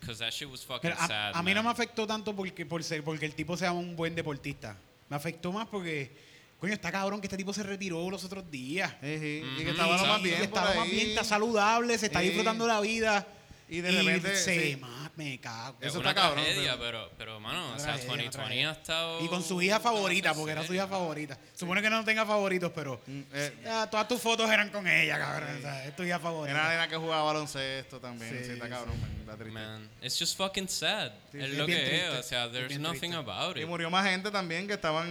because 0.00 0.18
that 0.18 0.32
shit 0.32 0.50
was 0.50 0.64
fucking 0.64 0.90
Pero 0.90 0.96
a, 1.00 1.06
sad. 1.06 1.32
a 1.34 1.42
mí 1.42 1.54
no 1.54 1.62
me 1.62 1.66
man. 1.68 1.72
afectó 1.72 2.06
tanto 2.06 2.34
porque, 2.34 2.66
por 2.66 2.82
ser, 2.82 3.04
porque 3.04 3.24
el 3.26 3.34
tipo 3.34 3.56
sea 3.56 3.70
un 3.72 3.94
buen 3.94 4.14
deportista. 4.16 4.76
Me 5.08 5.16
afectó 5.16 5.52
más 5.52 5.66
porque, 5.68 6.14
coño, 6.58 6.72
está 6.72 6.92
cabrón 6.92 7.20
que 7.20 7.26
este 7.26 7.36
tipo 7.36 7.52
se 7.52 7.62
retiró 7.62 8.10
los 8.10 8.24
otros 8.24 8.50
días. 8.50 8.92
Y 9.02 9.64
que 9.64 9.70
estaba 9.70 9.96
lo 9.96 10.06
más 10.06 10.22
bien. 10.22 10.50
por 10.50 10.60
lo 10.60 10.66
más 10.66 10.78
ahí. 10.78 10.90
bien, 10.90 11.08
está 11.10 11.24
saludable, 11.24 11.98
se 11.98 12.06
está 12.06 12.20
disfrutando 12.20 12.66
la 12.66 12.80
vida. 12.80 13.26
Y 13.70 13.80
de 13.82 13.90
repente, 13.90 14.34
se 14.36 14.72
sí. 14.72 14.76
ma- 14.76 15.10
me 15.16 15.38
cago. 15.40 15.76
Es 15.80 15.88
Eso 15.88 15.98
una 16.00 16.10
está 16.10 16.22
cabrón, 16.22 16.42
tragedia, 16.44 16.78
pero- 16.78 17.10
pero, 17.18 17.38
mano, 17.38 17.74
o 17.74 17.78
sea, 17.78 17.94
tragedia, 17.94 18.12
una 18.14 18.22
2020 18.24 18.66
ha 18.66 18.70
estado. 18.72 19.24
Y 19.24 19.28
con 19.28 19.42
su 19.42 19.60
hija 19.60 19.78
favorita, 19.78 20.32
porque 20.32 20.52
era 20.52 20.64
su 20.66 20.72
hija 20.72 20.86
favorita. 20.86 21.36
Supone 21.54 21.82
que 21.82 21.90
no 21.90 22.02
tenga 22.04 22.24
favoritos, 22.24 22.72
pero 22.74 23.00
Mm, 23.06 23.20
eh, 23.32 23.52
todas 23.90 24.08
tus 24.08 24.22
fotos 24.22 24.48
eran 24.50 24.70
con 24.70 24.86
ella, 24.86 25.18
cabrón. 25.18 25.56
O 25.58 25.60
sea, 25.60 25.84
es 25.84 25.94
tu 25.96 26.02
hija 26.02 26.14
Era 26.14 26.18
la 26.18 26.22
favorita. 26.30 26.68
nena 26.70 26.88
que 26.88 26.96
jugaba 26.96 27.22
baloncesto 27.24 28.00
también. 28.00 28.30
Sí, 28.38 28.44
Sí, 28.46 28.52
está 28.52 28.68
cabrón, 28.70 28.98
man, 29.00 29.10
está 29.20 29.32
triste. 29.36 29.52
Man, 29.52 29.90
it's 30.02 30.18
just 30.18 30.36
fucking 30.38 30.68
sad. 30.68 31.12
Sí, 31.32 31.38
es 31.38 31.50
sí, 31.50 31.56
lo 31.56 31.64
es 31.64 31.66
bien 31.66 31.78
que 31.80 31.86
triste, 31.88 32.06
es, 32.14 32.18
o 32.20 32.22
sea, 32.22 32.44
es 32.46 32.52
there's 32.52 32.78
nothing 32.78 33.10
triste. 33.12 33.16
about 33.16 33.56
Y 33.56 33.60
it. 33.62 33.66
murió 33.66 33.90
más 33.90 34.06
gente 34.06 34.30
también 34.30 34.66
que 34.66 34.74
estaban 34.74 35.06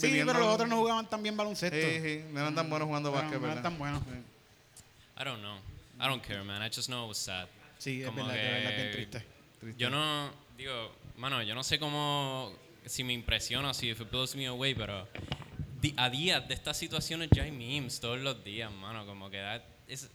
Sí, 0.00 0.06
viviendo- 0.08 0.32
pero 0.32 0.44
los 0.44 0.54
otros 0.54 0.68
no 0.68 0.76
jugaban 0.76 1.08
tan 1.08 1.22
bien 1.22 1.36
baloncesto. 1.36 1.76
Sí, 1.76 2.00
sí, 2.02 2.24
no 2.32 2.40
eran 2.40 2.54
tan 2.54 2.68
buenos 2.68 2.86
jugando 2.88 3.10
No, 3.10 3.16
básquet, 3.16 3.40
no 3.40 3.46
eran 3.46 3.62
tan 3.62 3.78
buenos. 3.78 4.02
I 5.18 5.24
don't 5.24 5.40
know. 5.40 5.58
I 5.98 6.08
don't 6.08 6.22
care, 6.22 6.42
man. 6.42 6.62
I 6.62 6.66
just 6.74 6.88
know 6.88 7.04
it 7.04 7.08
was 7.08 7.18
sad. 7.18 7.46
Sí, 7.78 8.02
es 8.02 8.14
verdad, 8.14 8.34
que 8.34 8.46
es 8.46 8.64
verdad, 8.64 8.76
bien 8.76 8.90
triste. 8.92 9.24
Triste. 9.60 9.80
Yo 9.80 9.90
no, 9.90 10.30
digo, 10.56 10.92
mano, 11.16 11.42
yo 11.42 11.54
no 11.54 11.62
sé 11.62 11.78
cómo, 11.78 12.52
si 12.84 13.04
me 13.04 13.12
impresiona, 13.12 13.74
si 13.74 13.90
if 13.90 14.00
it 14.00 14.10
blows 14.10 14.34
me 14.34 14.46
away, 14.46 14.74
pero 14.74 15.08
a 15.96 16.10
días 16.10 16.46
de 16.48 16.54
estas 16.54 16.76
situaciones 16.76 17.28
ya 17.30 17.44
hay 17.44 17.52
memes 17.52 18.00
todos 18.00 18.20
los 18.20 18.42
días, 18.42 18.72
mano, 18.72 19.06
como 19.06 19.30
que 19.30 19.38
that, 19.38 19.62
is, 19.88 20.08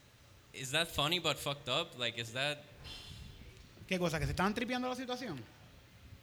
is 0.53 0.71
that 0.71 0.87
funny 0.87 1.19
but 1.19 1.37
fucked 1.37 1.69
up? 1.69 1.97
Like, 1.97 2.19
is 2.19 2.33
that 2.33 2.57
¿Qué 3.91 3.99
cosa? 3.99 4.19
¿Que 4.19 4.25
se 4.25 4.31
estaban 4.31 4.53
tripeando 4.53 4.87
la 4.87 4.95
situación? 4.95 5.43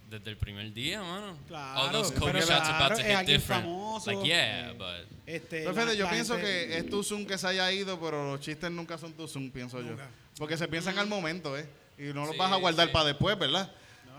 Desde 0.08 0.30
el 0.30 0.36
primer 0.36 0.72
día, 0.72 1.02
mano? 1.02 1.36
Claro, 1.46 1.80
All 1.80 1.92
those 1.92 2.12
pero 2.12 2.26
Kobe 2.26 2.40
shots 2.40 2.46
claro, 2.68 2.84
about 2.84 2.98
to 2.98 3.04
es 3.04 3.18
hit 3.18 3.26
different. 3.26 3.64
famoso. 3.64 4.10
Like, 4.12 4.26
yeah, 4.26 4.72
but... 4.76 5.18
Este, 5.26 5.60
Pero 5.62 5.74
fíjate, 5.74 5.96
yo 5.96 6.04
la 6.04 6.10
pienso 6.10 6.36
que 6.36 6.78
es 6.78 6.88
tu 6.88 7.02
Zoom 7.02 7.26
que 7.26 7.36
se 7.36 7.46
haya 7.46 7.70
ido, 7.72 8.00
pero 8.00 8.32
los 8.32 8.40
chistes 8.40 8.70
nunca 8.70 8.96
son 8.96 9.12
tu 9.12 9.28
Zoom, 9.28 9.50
pienso 9.50 9.80
yo. 9.82 9.96
Porque 10.38 10.56
se 10.56 10.66
piensan 10.68 10.98
al 10.98 11.06
momento, 11.06 11.56
¿eh? 11.58 11.68
Y 11.98 12.04
no 12.14 12.22
los 12.24 12.30
Sí, 12.32 12.38
vas 12.38 12.52
a 12.52 12.56
guardar 12.56 12.86
sí. 12.86 12.92
para 12.92 13.06
después, 13.06 13.38
¿verdad? 13.38 13.70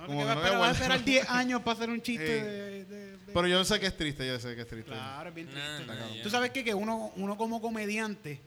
No, 0.01 0.05
Como 0.05 0.23
no 0.23 0.29
esperar, 0.29 0.37
voy 0.37 0.45
a 0.45 0.49
va 0.51 0.55
a 0.55 0.57
guardar. 0.57 0.75
esperar 0.75 1.03
10 1.03 1.29
años 1.29 1.61
para 1.63 1.77
hacer 1.77 1.89
un 1.89 2.01
chiste 2.03 2.25
Sí. 2.27 2.31
de, 2.45 2.85
de- 2.85 3.17
de- 3.17 3.33
Pero 3.33 3.47
yo 3.47 3.63
sé 3.65 3.79
que 3.79 3.87
es 3.87 3.97
triste, 3.97 4.27
yo 4.27 4.39
sé 4.39 4.55
que 4.55 4.61
es 4.61 4.67
triste. 4.67 4.91
Claro, 4.91 5.29
es 5.29 5.35
bien 5.35 5.47
Nah, 5.53 5.75
triste. 5.77 5.85
nah, 5.95 6.09
yeah. 6.13 6.23
Tú 6.23 6.29
sabes 6.29 6.51
que, 6.51 6.63
que 6.63 6.73
uno, 6.73 7.11
uno 7.15 7.37
como 7.37 7.59
comediante 7.61 8.39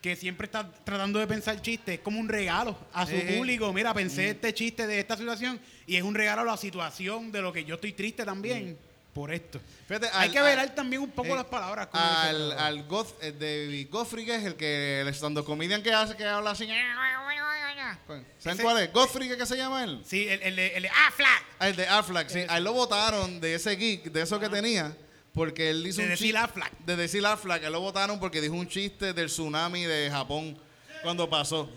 que 0.00 0.14
siempre 0.16 0.44
está 0.46 0.70
tratando 0.84 1.18
de 1.18 1.26
pensar 1.26 1.60
chistes 1.60 1.96
es 1.96 2.00
como 2.00 2.20
un 2.20 2.28
regalo 2.28 2.76
a 2.92 3.04
su 3.06 3.12
Sí. 3.12 3.22
público. 3.36 3.72
Mira, 3.72 3.92
pensé 3.92 4.30
este 4.30 4.54
chiste 4.54 4.86
de 4.86 5.00
esta 5.00 5.16
situación 5.16 5.58
y 5.86 5.96
es 5.96 6.02
un 6.02 6.14
regalo 6.14 6.42
a 6.42 6.44
la 6.44 6.56
situación 6.56 7.32
de 7.32 7.42
lo 7.42 7.52
que 7.52 7.64
yo 7.64 7.74
estoy 7.74 7.92
triste 7.92 8.24
también 8.24 8.78
por 9.12 9.32
esto. 9.32 9.60
Fíjate, 9.88 10.06
Hay 10.12 10.28
al- 10.28 10.32
que 10.32 10.38
al- 10.38 10.44
velar 10.44 10.74
también 10.74 11.02
un 11.02 11.10
poco 11.10 11.30
eh, 11.30 11.34
las 11.34 11.46
palabras. 11.46 11.88
como 11.88 12.04
Al, 12.04 12.52
al 12.52 12.84
Goth, 12.86 13.20
eh, 13.22 13.32
David 13.32 13.88
Godfrey, 13.90 14.24
que 14.24 14.36
es 14.36 14.44
el 14.44 14.54
que 14.54 15.00
el 15.00 15.08
estando 15.08 15.44
comedian 15.44 15.82
que 15.82 15.92
hace, 15.92 16.14
que 16.16 16.24
habla 16.24 16.50
así. 16.52 16.68
¿Saben 16.68 18.24
Ese- 18.44 18.62
cuál 18.62 18.78
es? 18.82 18.92
Godfrey, 18.92 19.28
¿qué 19.36 19.46
se 19.46 19.56
llama 19.56 19.82
él? 19.84 20.00
Sí, 20.06 20.28
el, 20.28 20.42
el, 20.42 20.56
de- 20.56 20.76
el 20.76 20.82
de 20.84 20.88
¡Ah, 20.90 21.10
flag! 21.14 21.42
Ah, 21.58 21.68
el 21.68 21.76
de 21.76 21.86
Aflac, 21.88 22.28
sí. 22.28 22.38
Ese. 22.40 22.52
A 22.52 22.58
él 22.58 22.64
lo 22.64 22.72
votaron 22.72 23.40
de 23.40 23.54
ese 23.54 23.74
geek, 23.76 24.04
de 24.12 24.22
eso 24.22 24.38
que 24.38 24.48
tenía, 24.48 24.96
porque 25.38 25.70
él 25.70 25.86
hizo 25.86 26.00
De 26.00 26.06
un 26.06 26.10
decir 26.10 26.26
chiste. 26.26 26.38
Aflac. 26.38 26.72
De 26.80 26.96
decir 26.96 27.24
Aflac. 27.24 27.62
Él 27.62 27.72
lo 27.72 27.80
votaron 27.80 28.18
porque 28.18 28.40
dijo 28.40 28.54
un 28.54 28.66
chiste 28.66 29.12
del 29.12 29.28
tsunami 29.28 29.84
de 29.84 30.10
Japón 30.10 30.58
cuando 31.02 31.30
pasó. 31.30 31.70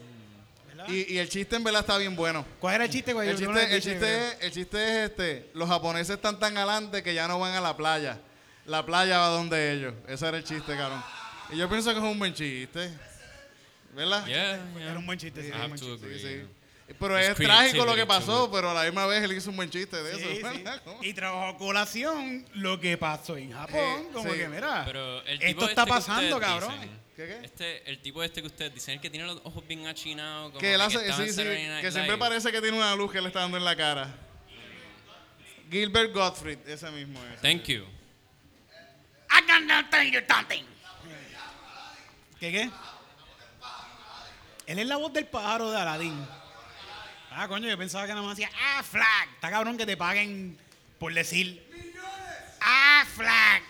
Y, 0.88 1.14
y 1.14 1.18
el 1.20 1.30
chiste 1.30 1.58
en 1.58 1.64
verdad 1.64 1.82
está 1.82 1.96
bien 2.00 2.16
bueno. 2.16 2.44
¿Cuál 2.60 2.74
era 2.74 2.86
el 2.86 2.90
chiste, 2.90 3.14
güey? 3.14 3.30
El 3.30 3.36
no 3.36 3.54
chiste, 3.54 3.76
el, 3.76 3.82
chiste 3.84 4.28
es, 4.28 4.38
el 4.42 4.52
chiste 4.52 4.84
es 4.84 5.10
este, 5.12 5.52
los 5.54 5.70
japoneses 5.70 6.16
están 6.16 6.40
tan 6.40 6.58
adelante 6.58 7.04
que 7.04 7.14
ya 7.14 7.28
no 7.28 7.38
van 7.38 7.54
a 7.54 7.62
la 7.62 7.78
playa. 7.78 8.20
La 8.66 8.84
playa 8.84 9.20
va 9.20 9.28
donde 9.28 9.74
ellos. 9.74 9.94
Ese 10.08 10.28
era 10.28 10.38
el 10.38 10.44
chiste, 10.44 10.76
cabrón. 10.76 11.04
Y 11.52 11.58
yo 11.58 11.70
pienso 11.70 11.92
que 11.92 12.00
es 12.00 12.04
un 12.04 12.18
buen 12.18 12.34
chiste. 12.34 12.90
¿Verdad? 13.94 14.26
Yeah. 14.26 14.60
Era 14.80 14.98
un 14.98 15.06
buen 15.06 15.20
chiste. 15.20 15.44
sí, 15.44 15.50
I 15.50 15.52
era 15.52 15.66
un 15.66 15.70
buen 15.70 15.80
chiste. 15.80 16.20
Sí. 16.20 16.61
Pero 17.00 17.18
es 17.18 17.36
trágico 17.36 17.86
lo 17.86 17.96
que 17.96 18.06
pasó, 18.06 18.50
pero 18.52 18.72
a 18.72 18.74
la 18.74 18.84
misma 18.84 19.06
vez 19.06 19.24
él 19.24 19.34
hizo 19.34 19.50
un 19.50 19.56
buen 19.56 19.70
chiste 19.70 20.02
de 20.02 20.16
Sí, 20.16 20.42
eso. 20.44 21.00
Y 21.02 21.14
trajo 21.14 21.44
a 21.46 21.58
colación 21.58 22.46
lo 22.54 22.80
que 22.80 22.98
pasó 22.98 23.38
en 23.38 23.52
Japón. 23.52 23.76
Eh, 23.80 24.08
como 24.14 24.32
sí. 24.32 24.38
que, 24.38 24.48
mira, 24.48 24.84
Pero 24.86 25.22
el 25.24 25.42
esto 25.42 25.48
tipo 25.48 25.66
está 25.66 25.82
este 25.82 25.84
que 25.84 25.90
pasando, 25.90 26.40
cabrón. 26.40 26.74
dicen, 26.74 27.02
¿Qué, 27.16 27.28
qué? 27.28 27.40
Este, 27.46 27.90
el 27.90 28.02
tipo 28.02 28.24
este 28.24 28.42
que 28.42 28.48
ustedes 28.48 28.74
dicen, 28.74 28.96
el 28.96 29.02
que 29.02 29.10
tiene 29.10 29.26
los 29.26 29.42
ojos 29.44 29.68
bien 29.68 29.88
achinados. 29.88 30.50
como 30.50 30.60
Que 30.60 30.74
él 30.74 30.82
hace, 30.82 31.00
sí, 31.14 31.32
sí, 31.34 31.44
Night 31.44 31.82
que 31.82 31.92
siempre 31.92 32.18
parece 32.18 32.52
que 32.52 32.62
tiene 32.62 32.78
una 32.78 32.96
luz 32.96 33.12
que 33.12 33.22
le 33.22 33.28
está 33.28 33.42
dando 33.42 33.58
en 33.58 33.66
la 33.66 33.76
cara. 33.76 34.16
Gilbert 35.70 36.14
Gottfried, 36.14 36.68
ese 36.68 36.90
mismo 36.92 37.20
es. 37.34 37.42
Thank 37.42 37.64
you. 37.64 37.86
I 39.30 39.42
gotta 39.48 39.90
tell 39.90 40.12
you 40.12 40.20
something. 40.28 40.64
¿Qué 42.40 42.52
qué? 42.52 42.70
Él 44.66 44.80
es 44.80 44.88
la 44.88 44.98
voz 44.98 45.14
del 45.14 45.28
pájaro 45.28 45.70
de 45.72 45.78
Aladdin. 45.78 46.41
Ah, 47.34 47.48
coño, 47.48 47.68
yo 47.70 47.78
pensaba 47.78 48.06
que 48.06 48.14
nada 48.14 48.22
más 48.22 48.34
hacía 48.34 48.50
ah, 48.56 48.84
flag. 48.84 49.30
Está 49.36 49.50
cabrón 49.50 49.78
que 49.78 49.86
te 49.86 49.96
paguen 49.96 50.58
por 51.00 51.14
decir 51.14 51.66
ah, 52.60 53.06
flag. 53.16 53.64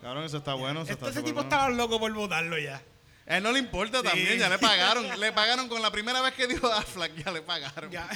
Cabrón, 0.00 0.24
eso 0.24 0.38
está 0.38 0.54
bueno. 0.54 0.82
Eso 0.82 0.92
está 0.92 1.08
ese 1.10 1.20
tipo 1.22 1.34
bueno. 1.34 1.48
estaba 1.48 1.68
loco 1.68 1.98
por 1.98 2.12
votarlo 2.12 2.58
ya. 2.58 2.80
A 3.26 3.36
él 3.36 3.42
no 3.42 3.52
le 3.52 3.58
importa 3.58 4.00
Sí. 4.00 4.04
también, 4.08 4.38
ya 4.38 4.48
le 4.48 4.58
pagaron. 4.58 5.08
le 5.20 5.32
pagaron 5.32 5.68
con 5.68 5.82
la 5.82 5.90
primera 5.90 6.20
vez 6.20 6.34
que 6.34 6.46
dijo 6.46 6.66
Affleck, 6.72 7.14
ya 7.24 7.32
le 7.32 7.42
pagaron. 7.42 7.90
Ya. 7.90 8.08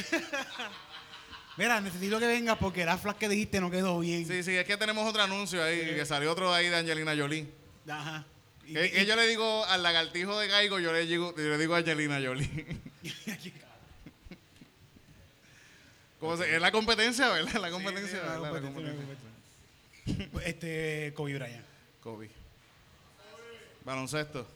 Mira, 1.56 1.80
necesito 1.80 2.18
que 2.18 2.26
vengas 2.26 2.58
porque 2.58 2.84
la 2.84 2.98
flag 2.98 3.16
que 3.16 3.28
dijiste 3.28 3.60
no 3.60 3.70
quedó 3.70 3.98
bien. 4.00 4.26
Sí, 4.26 4.42
sí, 4.42 4.54
es 4.56 4.64
que 4.66 4.76
tenemos 4.76 5.08
otro 5.08 5.22
anuncio 5.22 5.62
ahí, 5.62 5.94
que 5.94 6.04
salió 6.04 6.30
otro 6.30 6.52
ahí 6.52 6.68
de 6.68 6.76
Angelina 6.76 7.14
Jolie. 7.16 7.46
Ajá. 7.88 8.24
Y- 8.64 8.74
Que, 8.74 9.06
yo 9.06 9.16
le 9.16 9.26
digo 9.26 9.64
al 9.66 9.82
lagartijo 9.82 10.38
de 10.38 10.48
Gaigo, 10.48 10.78
yo 10.80 10.92
le 10.92 11.06
digo, 11.06 11.34
yo 11.36 11.42
le 11.42 11.58
digo 11.58 11.74
a 11.74 11.78
Angelina 11.78 12.20
Jolie. 12.22 12.78
Se- 16.36 16.54
es 16.56 16.60
la 16.60 16.70
competencia, 16.72 17.28
¿verdad? 17.28 17.60
La 17.60 17.70
competencia, 17.70 18.10
Sí, 18.10 18.16
sí, 18.16 18.26
la 18.26 18.32
¿verdad? 18.40 18.52
La 18.54 18.60
competencia, 18.60 18.92
la 20.06 20.14
competencia. 20.14 20.48
Este, 20.48 21.12
Kobe 21.14 21.34
Bryant. 21.34 21.64
Kobe. 22.02 22.30
Baloncesto. 23.84 24.46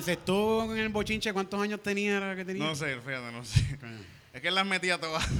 Le 0.00 0.12
encestó 0.12 0.64
en 0.64 0.78
el 0.78 0.88
bochinche, 0.88 1.30
¿cuántos 1.32 1.60
años 1.60 1.82
tenía 1.82 2.34
que 2.34 2.42
tenía? 2.44 2.64
No 2.64 2.74
sé, 2.74 2.96
fíjate, 3.00 3.32
no 3.32 3.44
sé. 3.44 3.60
Es 4.32 4.40
que 4.40 4.50
las 4.50 4.64
metía 4.64 4.98
todas. 4.98 5.22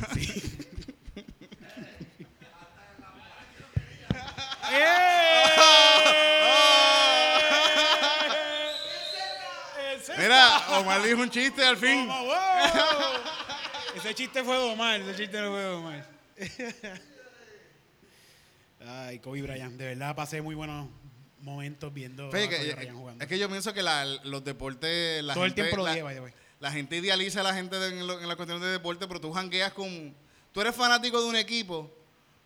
Mira, 10.18 10.78
Omar 10.78 11.02
dijo 11.02 11.22
un 11.22 11.30
chiste 11.30 11.64
al 11.64 11.78
fin. 11.78 12.06
Wow. 12.06 12.30
Ese 13.96 14.14
chiste 14.14 14.44
fue 14.44 14.58
de 14.58 14.64
Omar, 14.64 15.00
ese 15.00 15.16
chiste 15.16 15.40
no 15.40 15.50
fue 15.52 15.60
de 15.60 15.68
Omar. 15.68 16.06
Ay, 18.86 19.18
Kobe 19.20 19.40
Bryant, 19.40 19.78
de 19.78 19.86
verdad 19.86 20.14
pasé 20.14 20.42
muy 20.42 20.54
buenos 20.54 20.88
momentos 21.42 21.92
viendo 21.92 22.31
Fíjate 22.31 22.72
a 22.72 22.76
que- 22.76 22.90
jugando. 22.90 23.22
es 23.24 23.29
que 23.29 23.38
yo 23.38 23.48
pienso 23.48 23.72
que 23.72 23.83
la- 23.83 24.05
los 24.24 24.44
deportes. 24.44 25.22
La 25.24 25.35
Todo 25.35 25.44
el 25.44 25.50
gente, 25.50 25.62
tiempo 25.62 25.76
lo 25.87 25.92
the 25.92 26.03
way. 26.03 26.33
la 26.61 26.70
gente 26.72 26.96
idealiza 26.96 27.40
a 27.40 27.42
la 27.44 27.55
gente 27.55 27.76
de- 27.79 27.88
en, 28.00 28.07
lo- 28.07 28.20
en 28.20 28.29
la 28.29 28.37
cuestión 28.37 28.61
de 28.61 28.68
deporte, 28.68 29.07
pero 29.09 29.20
tú 29.20 29.33
jangueas 29.33 29.72
con. 29.72 30.14
Tú 30.53 30.61
eres 30.61 30.74
fanático 30.74 31.20
de 31.22 31.29
un 31.29 31.37
equipo, 31.37 31.90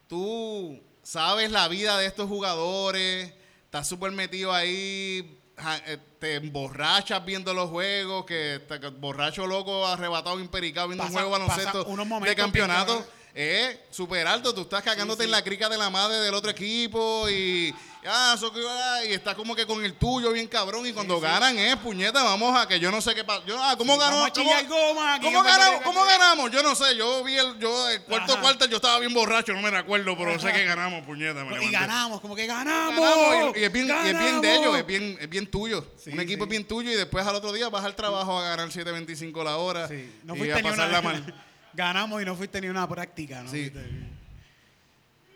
tú 0.09 0.81
sabes 1.03 1.51
la 1.51 1.69
vida 1.69 1.99
de 1.99 2.07
estos 2.07 2.29
jugadores, 2.29 3.33
estás 3.65 3.89
súper 3.89 4.13
metido 4.13 4.53
ahí, 4.53 5.39
eh, 5.87 5.99
te 6.19 6.35
emborrachas 6.37 7.25
viendo 7.25 7.55
los 7.55 7.71
juegos, 7.71 8.25
que 8.27 8.61
te- 8.69 8.81
que 8.81 8.89
borracho 8.89 9.47
loco, 9.47 9.87
arrebatado, 9.87 10.39
impericado 10.41 10.89
viendo 10.89 11.05
Pasa- 11.05 11.13
un 11.13 11.15
juego 11.25 11.31
baloncesto 11.31 11.85
de 12.25 12.35
campeonato. 12.37 12.93
cabrones. 12.99 13.25
Es 13.37 13.79
súper 13.91 14.27
alto, 14.29 14.55
tú 14.55 14.61
estás 14.63 14.83
cagándote 14.85 15.23
sí. 15.23 15.27
en 15.27 15.33
la 15.33 15.43
crica 15.43 15.69
de 15.69 15.77
la 15.77 15.91
madre 15.91 16.19
del 16.19 16.35
otro 16.35 16.51
equipo 16.53 17.29
y, 17.29 17.75
ah, 18.07 18.37
que- 18.39 19.09
y 19.09 19.13
estás 19.13 19.35
como 19.35 19.55
que 19.55 19.67
con 19.67 19.85
el 19.85 19.95
tuyo 19.95 20.33
bien 20.33 20.47
cabrón 20.47 20.87
y 20.87 20.93
cuando 20.93 21.21
ganan 21.21 21.59
es 21.59 21.77
puñeta, 21.77 22.23
vamos 22.23 22.57
a 22.59 22.67
que 22.69 22.79
yo 22.79 22.91
no 22.91 23.01
sé 23.01 23.15
qué 23.15 23.25
pasa. 23.25 23.43
Yo, 23.47 23.57
ah, 23.63 23.75
¿Cómo 23.77 23.97
ganó? 23.99 24.17
¿Cómo, 24.19 24.29
chillar 24.31 24.67
goma, 24.67 25.15
aquí 25.15 25.25
¿cómo 25.27 25.39
en 25.39 25.45
ganamos? 25.45 25.81
¿Cómo 25.83 26.05
ganamos? 26.05 26.51
Yo 26.51 26.63
no 26.63 26.75
sé, 26.75 26.97
yo 26.97 27.23
vi 27.25 27.37
el, 27.37 27.59
yo 27.59 27.89
el 27.91 28.03
cuarto 28.03 28.41
cuarto, 28.41 28.67
yo 28.67 28.77
estaba 28.77 28.99
bien 28.99 29.13
borracho, 29.15 29.53
no 29.53 29.63
me 29.63 29.71
recuerdo, 29.71 30.17
pero 30.17 30.39
sé 30.39 30.53
que 30.53 30.65
ganamos, 30.65 31.05
puñeta. 31.05 31.45
me 31.45 31.65
y 31.65 31.71
ganamos, 31.71 32.21
como 32.21 32.35
que 32.37 32.47
ganamos. 32.47 32.95
Ganamos, 33.01 33.57
y, 33.57 33.61
y 33.61 33.65
es 33.65 33.73
bien, 33.73 33.87
y 33.89 34.09
es 34.09 34.19
bien 34.19 34.41
de 34.41 34.55
ellos, 34.57 34.77
es 34.79 34.87
bien, 34.87 35.19
es 35.21 35.29
bien 35.29 35.47
tuyo. 35.51 35.87
Sí, 35.97 36.11
Un 36.11 36.21
equipo 36.21 36.45
es 36.45 36.51
bien 36.51 36.65
tuyo 36.67 36.91
y 36.91 36.95
después 36.95 37.27
al 37.27 37.35
otro 37.37 37.53
día 37.53 37.69
vas 37.69 37.85
al 37.85 37.95
trabajo 37.97 38.39
a 38.39 38.43
ganar 38.43 38.69
7.25 38.69 39.43
la 39.45 39.57
hora 39.57 39.89
Sí, 39.89 40.13
no 40.25 40.35
y 40.37 40.51
a 40.51 40.57
ni 40.57 40.61
una 40.61 40.71
pasarla 40.71 41.03
mal. 41.03 41.35
Ganamos 41.73 42.23
y 42.23 42.25
no 42.25 42.37
fuiste 42.37 42.61
ni 42.61 42.69
una 42.69 42.89
práctica, 42.89 43.43
¿no? 43.43 43.51
Sí. 43.51 43.73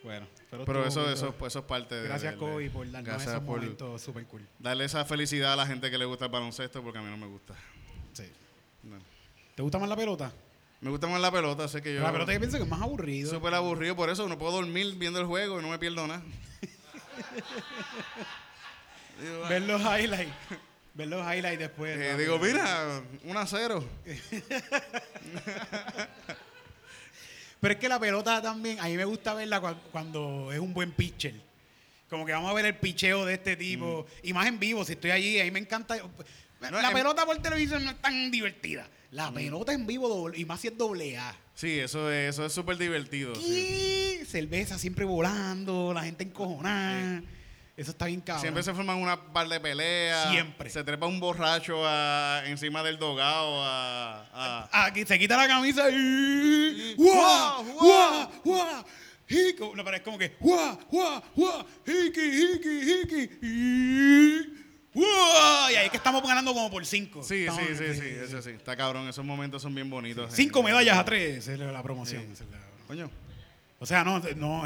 Bueno, 0.04 0.26
pero, 0.50 0.86
eso, 0.86 1.10
eso, 1.10 1.34
es 1.46 1.56
parte 1.64 1.94
de... 1.94 2.08
Gracias, 2.08 2.32
de- 2.32 2.38
Kobe, 2.38 2.70
por 2.70 2.90
darnos 2.90 3.10
gracias 3.12 3.32
esos 3.34 3.44
por 3.44 3.60
momentos 3.60 4.02
súper 4.02 4.24
cool. 4.26 4.46
darle 4.58 4.84
esa 4.84 5.04
felicidad 5.04 5.52
a 5.52 5.56
la 5.56 5.66
gente 5.66 5.90
que 5.90 5.98
le 5.98 6.04
gusta 6.04 6.26
el 6.26 6.30
baloncesto 6.30 6.82
porque 6.82 6.98
a 6.98 7.02
mí 7.02 7.10
no 7.10 7.16
me 7.16 7.26
gusta. 7.26 7.54
Sí. 8.14 8.24
No. 8.82 8.96
¿Te 9.54 9.62
gusta 9.62 9.78
más 9.78 9.88
la 9.88 9.96
pelota? 9.96 10.32
Me 10.80 10.90
gusta 10.90 11.06
más 11.08 11.20
la 11.20 11.30
pelota, 11.32 11.66
sé 11.68 11.82
que 11.82 11.94
yo... 11.94 12.00
La 12.00 12.12
pelota 12.12 12.32
yo 12.32 12.38
pienso 12.38 12.56
que 12.56 12.62
es 12.62 12.68
más 12.68 12.80
aburrido. 12.80 13.30
Súper 13.30 13.52
aburrido, 13.54 13.96
por 13.96 14.10
eso 14.10 14.28
no 14.28 14.38
puedo 14.38 14.52
dormir 14.52 14.94
viendo 14.96 15.18
el 15.20 15.26
juego 15.26 15.58
y 15.58 15.62
no 15.62 15.68
me 15.68 15.78
pierdo 15.78 16.06
nada. 16.06 16.22
digo, 19.20 19.48
Ver 19.48 19.62
los 19.62 19.80
highlights. 19.82 20.32
Ver 20.94 21.08
los 21.08 21.20
highlights 21.20 21.58
después. 21.58 21.98
eh, 21.98 22.16
digo, 22.16 22.38
mira, 22.38 23.02
1 23.24 23.38
a 23.40 23.46
0. 23.46 23.84
Pero 27.60 27.74
es 27.74 27.80
que 27.80 27.88
la 27.88 27.98
pelota 27.98 28.40
también, 28.40 28.78
a 28.80 28.84
mí 28.84 28.96
me 28.96 29.04
gusta 29.04 29.34
verla 29.34 29.60
cua- 29.60 29.78
cuando 29.90 30.52
es 30.52 30.58
un 30.58 30.72
buen 30.74 30.92
pitcher. 30.92 31.34
Como 32.08 32.24
que 32.24 32.32
vamos 32.32 32.50
a 32.50 32.54
ver 32.54 32.64
el 32.66 32.76
picheo 32.76 33.24
de 33.26 33.34
este 33.34 33.56
tipo. 33.56 34.06
Y 34.22 34.32
más 34.32 34.46
en 34.46 34.58
vivo, 34.58 34.84
si 34.84 34.92
estoy 34.92 35.10
allí, 35.10 35.38
ahí 35.40 35.50
me 35.50 35.58
encanta. 35.58 35.96
No, 35.96 36.70
la 36.80 36.88
en- 36.88 36.94
pelota 36.94 37.26
por 37.26 37.36
televisión 37.42 37.84
no 37.84 37.90
es 37.90 38.00
tan 38.00 38.30
divertida. 38.30 38.88
La 39.10 39.32
pelota 39.32 39.72
en 39.72 39.86
vivo, 39.86 40.08
doble- 40.08 40.38
y 40.38 40.44
más 40.44 40.60
si 40.60 40.68
es 40.68 40.76
doble 40.78 41.16
A. 41.18 41.34
Sí, 41.54 41.78
eso 41.78 42.10
es 42.12 42.30
eso 42.34 42.46
es 42.46 42.52
súper 42.52 42.76
divertido. 42.78 43.34
sí. 43.34 44.20
Y 44.22 44.24
cerveza 44.26 44.78
siempre 44.78 45.04
volando, 45.04 45.92
la 45.94 46.02
gente 46.04 46.24
encojonada. 46.24 47.22
Eso 47.78 47.92
está 47.92 48.06
bien 48.06 48.20
cabrón. 48.20 48.42
Siempre 48.42 48.62
se 48.64 48.74
forman 48.74 48.96
una 48.96 49.32
par 49.32 49.48
de 49.48 49.60
peleas. 49.60 50.30
Siempre. 50.32 50.68
Se 50.68 50.82
trepa 50.82 51.06
un 51.06 51.20
borracho 51.20 51.80
a- 51.86 52.42
encima 52.46 52.82
del 52.82 52.98
dogado 52.98 53.62
a, 53.64 54.66
a- 54.72 54.84
Aquí 54.86 55.04
se 55.06 55.16
quita 55.18 55.36
la 55.36 55.46
camisa 55.46 55.88
y. 55.88 56.94
¡Guau, 56.96 57.64
¡Guau! 57.64 58.30
guau! 58.44 58.84
Hiki. 59.28 59.60
No, 59.76 59.84
pero 59.84 59.96
es 59.96 60.02
como 60.02 60.18
que. 60.18 60.34
¡Guau! 60.40 60.78
¡Guau! 60.90 61.22
¡Guau! 61.36 61.66
¡Hiki! 61.86 62.20
¡Hiki! 62.20 62.92
¡Hiki! 62.92 63.30
y-. 63.42 64.58
Y 64.94 65.74
ahí 65.76 65.84
es 65.84 65.90
que 65.92 65.98
estamos 65.98 66.20
ganando 66.22 66.52
como 66.52 66.68
por 66.72 66.84
cinco. 66.84 67.22
Sí, 67.22 67.44
Estamos- 67.46 67.62
sí, 67.68 67.76
sí, 67.76 67.94
sí, 67.94 68.06
eso 68.24 68.42
sí. 68.42 68.50
Está 68.50 68.74
cabrón, 68.74 69.06
esos 69.08 69.24
momentos 69.24 69.62
son 69.62 69.72
bien 69.72 69.88
bonitos. 69.88 70.32
Cinco 70.34 70.64
medallas 70.64 70.98
a 70.98 71.04
tres 71.04 71.46
esa 71.46 71.52
es 71.52 71.58
la 71.60 71.82
promoción. 71.82 72.22
esa 72.32 72.42
es 72.42 72.50
la- 72.50 72.58
Coño. 72.88 73.08
O 73.80 73.86
sea, 73.86 74.02
no, 74.04 74.20
no 74.36 74.64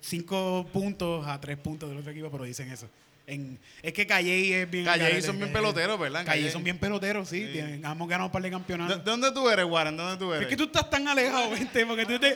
cinco 0.00 0.66
puntos 0.72 1.26
a 1.26 1.40
tres 1.40 1.56
puntos 1.56 1.88
del 1.88 1.98
otro 1.98 2.10
equipo, 2.10 2.30
pero 2.30 2.44
dicen 2.44 2.70
eso. 2.70 2.88
En, 3.26 3.60
es 3.80 3.92
que 3.92 4.06
Calle 4.08 4.62
es 4.62 4.70
bien. 4.70 4.84
Calle 4.84 5.22
son 5.22 5.38
bien 5.38 5.52
peloteros, 5.52 6.00
¿verdad? 6.00 6.24
Calle 6.24 6.40
Calle. 6.40 6.50
son 6.52 6.64
bien 6.64 6.78
peloteros, 6.78 7.28
sí. 7.28 7.48
tienen- 7.52 7.84
hemos 7.84 8.08
ganado 8.08 8.26
un 8.26 8.32
par 8.32 8.42
de 8.42 8.48
¿De, 8.48 8.52
campeonatos. 8.52 9.04
de 9.04 9.10
dónde 9.10 9.30
tú 9.30 9.48
eres, 9.48 9.64
Warren? 9.66 9.96
¿De 9.96 10.02
dónde 10.02 10.18
tú 10.18 10.32
eres? 10.32 10.42
Es 10.42 10.48
que 10.48 10.56
tú 10.56 10.64
estás 10.64 10.90
tan 10.90 11.06
alejado, 11.06 11.50
vente, 11.50 11.86
porque 11.86 12.06
tú 12.06 12.18
te, 12.18 12.34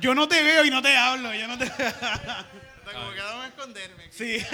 yo 0.00 0.14
no 0.14 0.28
te 0.28 0.40
veo 0.42 0.64
y 0.64 0.70
no 0.70 0.80
te 0.80 0.96
hablo. 0.96 1.34
Yo 1.34 1.48
no 1.48 1.58
te. 1.58 1.66
Como 1.66 3.12
que 3.12 3.20
a 3.20 3.46
esconderme. 3.48 4.04
sí. 4.10 4.38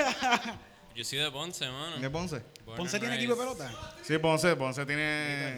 Yo 0.94 1.04
soy 1.04 1.18
de 1.20 1.30
Ponce, 1.30 1.66
mano. 1.70 1.96
¿De 1.98 2.10
Ponce? 2.10 2.42
Born 2.66 2.76
Ponce 2.76 2.98
tiene 2.98 3.16
equipo 3.16 3.32
de 3.34 3.38
pelota. 3.38 3.70
Sí, 4.02 4.18
Ponce, 4.18 4.54
Ponce 4.56 4.84
tiene... 4.84 5.56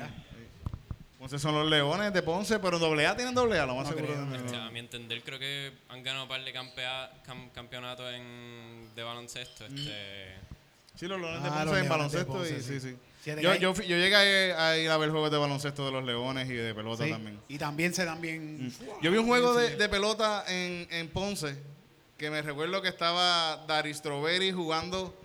Ponce 1.25 1.39
son 1.39 1.55
los 1.55 1.71
leones 1.71 2.13
de 2.13 2.21
Ponce, 2.23 2.59
pero 2.59 2.79
doble 2.79 3.07
A 3.07 3.17
tienen 3.17 3.35
doble 3.35 3.59
A, 3.59 3.65
lo 3.65 3.75
más 3.77 3.85
No 3.89 3.95
seguro. 3.95 4.13
creo, 4.13 4.27
no. 4.27 4.37
Este, 4.37 4.57
a 4.57 4.69
mi 4.71 4.79
entender, 4.79 5.23
creo 5.23 5.39
que 5.39 5.73
han 5.89 6.03
ganado 6.03 6.25
un 6.25 6.29
par 6.29 6.45
de 6.45 6.53
campea- 6.53 7.11
cam- 7.27 7.51
campeonatos 7.53 8.13
en, 8.13 8.91
de 8.95 9.03
baloncesto. 9.03 9.65
Este, 9.65 10.35
Sí, 10.97 11.09
los 11.09 11.19
Leones 11.19 11.43
de 11.43 11.49
Ah, 11.49 11.65
Ponce 11.65 11.81
en 11.81 11.89
baloncesto. 11.89 12.27
Ponce, 12.33 12.57
y, 12.59 12.63
sí, 12.63 12.79
sí. 12.79 12.97
sí. 13.25 13.37
Yo, 13.41 13.55
yo, 13.55 13.73
llegué 13.75 14.53
a, 14.53 14.69
a 14.69 14.77
ir 14.77 14.91
a 14.91 14.99
ver 14.99 15.09
juegos 15.11 15.31
de 15.31 15.39
baloncesto 15.39 15.87
de 15.87 15.93
los 15.93 16.05
Leones 16.05 16.47
y 16.49 16.53
de 16.53 16.75
pelota 16.75 17.05
Sí, 17.05 17.11
también. 17.11 17.41
Y 17.49 17.57
también 17.57 17.95
se 17.95 18.05
dan 18.05 18.21
bien. 18.21 18.71
Yo 19.01 19.11
vi 19.11 19.17
un 19.17 19.27
juego 19.27 19.55
de, 19.55 19.89
pelota 19.89 20.45
en, 20.47 20.87
en 20.91 21.09
Ponce 21.09 21.57
que 22.19 22.29
me 22.31 22.43
recuerdo 22.43 22.83
que 22.83 22.89
estaba 22.89 23.65
Dari 23.67 23.95
Strawberry 23.95 24.53
jugando. 24.53 25.19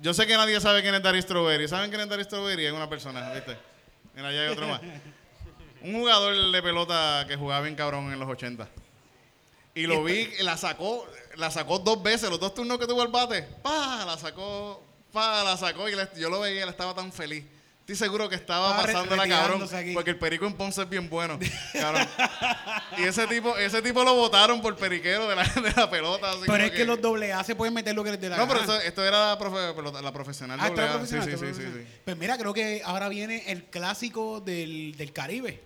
Yo 0.00 0.14
sé 0.14 0.28
que 0.28 0.36
nadie 0.36 0.60
sabe 0.60 0.80
quién 0.80 0.94
es 0.94 1.02
Dari 1.02 1.20
Strawberry. 1.20 1.66
¿Saben 1.66 1.90
quién 1.90 2.02
es 2.02 2.08
Dari 2.08 2.22
Strawberry? 2.22 2.66
Es 2.66 2.72
una 2.72 2.88
persona, 2.88 3.32
¿viste? 3.32 3.56
Mira, 4.14 4.28
allá 4.28 4.42
hay 4.42 4.48
otro 4.48 4.68
más. 4.68 4.80
Un 5.82 5.94
jugador 5.94 6.52
de 6.52 6.62
pelota 6.62 7.24
que 7.28 7.36
jugaba 7.36 7.62
bien 7.62 7.74
cabrón 7.74 8.12
en 8.12 8.18
los 8.18 8.28
80. 8.28 8.68
Y 9.74 9.86
lo 9.86 10.02
vi, 10.02 10.28
y 10.38 10.42
la 10.42 10.56
sacó, 10.56 11.06
la 11.36 11.50
sacó 11.50 11.78
dos 11.78 12.02
veces, 12.02 12.28
los 12.28 12.40
dos 12.40 12.54
turnos 12.54 12.78
que 12.78 12.86
tuvo 12.86 13.02
el 13.02 13.08
bate. 13.08 13.42
Pa, 13.62 14.04
la 14.04 14.18
sacó, 14.18 14.82
pa, 15.12 15.44
la 15.44 15.56
sacó 15.56 15.88
y 15.88 15.94
le- 15.94 16.08
yo 16.18 16.28
lo 16.28 16.40
veía, 16.40 16.64
él 16.64 16.68
estaba 16.68 16.94
tan 16.94 17.12
feliz. 17.12 17.44
Estoy 17.80 18.06
seguro 18.06 18.28
que 18.28 18.34
estaba 18.36 18.68
Estaba 18.70 18.86
re- 18.86 18.92
pasándola 18.92 19.28
cabrón. 19.28 19.68
aquí. 19.74 19.94
Porque 19.94 20.10
el 20.10 20.18
perico 20.18 20.46
en 20.46 20.54
Ponce 20.54 20.82
es 20.82 20.88
bien 20.88 21.08
bueno. 21.08 21.38
cabrón. 21.72 22.06
Y 22.98 23.02
ese 23.04 23.26
tipo, 23.26 23.56
ese 23.56 23.80
tipo 23.82 24.04
lo 24.04 24.14
votaron 24.14 24.60
por 24.60 24.76
periquero 24.76 25.28
de 25.28 25.34
la, 25.36 25.42
de 25.62 25.72
la 25.76 25.88
pelota. 25.90 26.30
así 26.32 26.42
Pero 26.46 26.64
es 26.64 26.70
que 26.72 26.84
los 26.84 27.00
doble 27.00 27.32
A 27.32 27.42
se 27.42 27.54
pueden 27.56 27.72
meter 27.74 27.94
lo 27.94 28.04
que 28.04 28.10
les 28.12 28.20
dé 28.20 28.28
la 28.28 28.36
No, 28.36 28.46
pero 28.48 28.60
esto, 28.60 28.80
esto 28.80 29.04
era 29.04 29.28
la, 29.34 29.38
profe- 29.38 30.02
la 30.02 30.12
profesional 30.12 30.58
Ah, 30.60 30.68
doble 30.68 30.82
A. 30.84 30.92
profesional, 30.92 31.30
Sí, 31.30 31.36
sí, 31.38 31.62
sí. 31.62 31.86
Pues 32.04 32.16
mira, 32.16 32.36
creo 32.38 32.52
que 32.54 32.82
ahora 32.84 33.08
viene 33.08 33.44
el 33.50 33.64
clásico 33.64 34.40
del, 34.40 34.94
del 34.96 35.12
Caribe, 35.12 35.60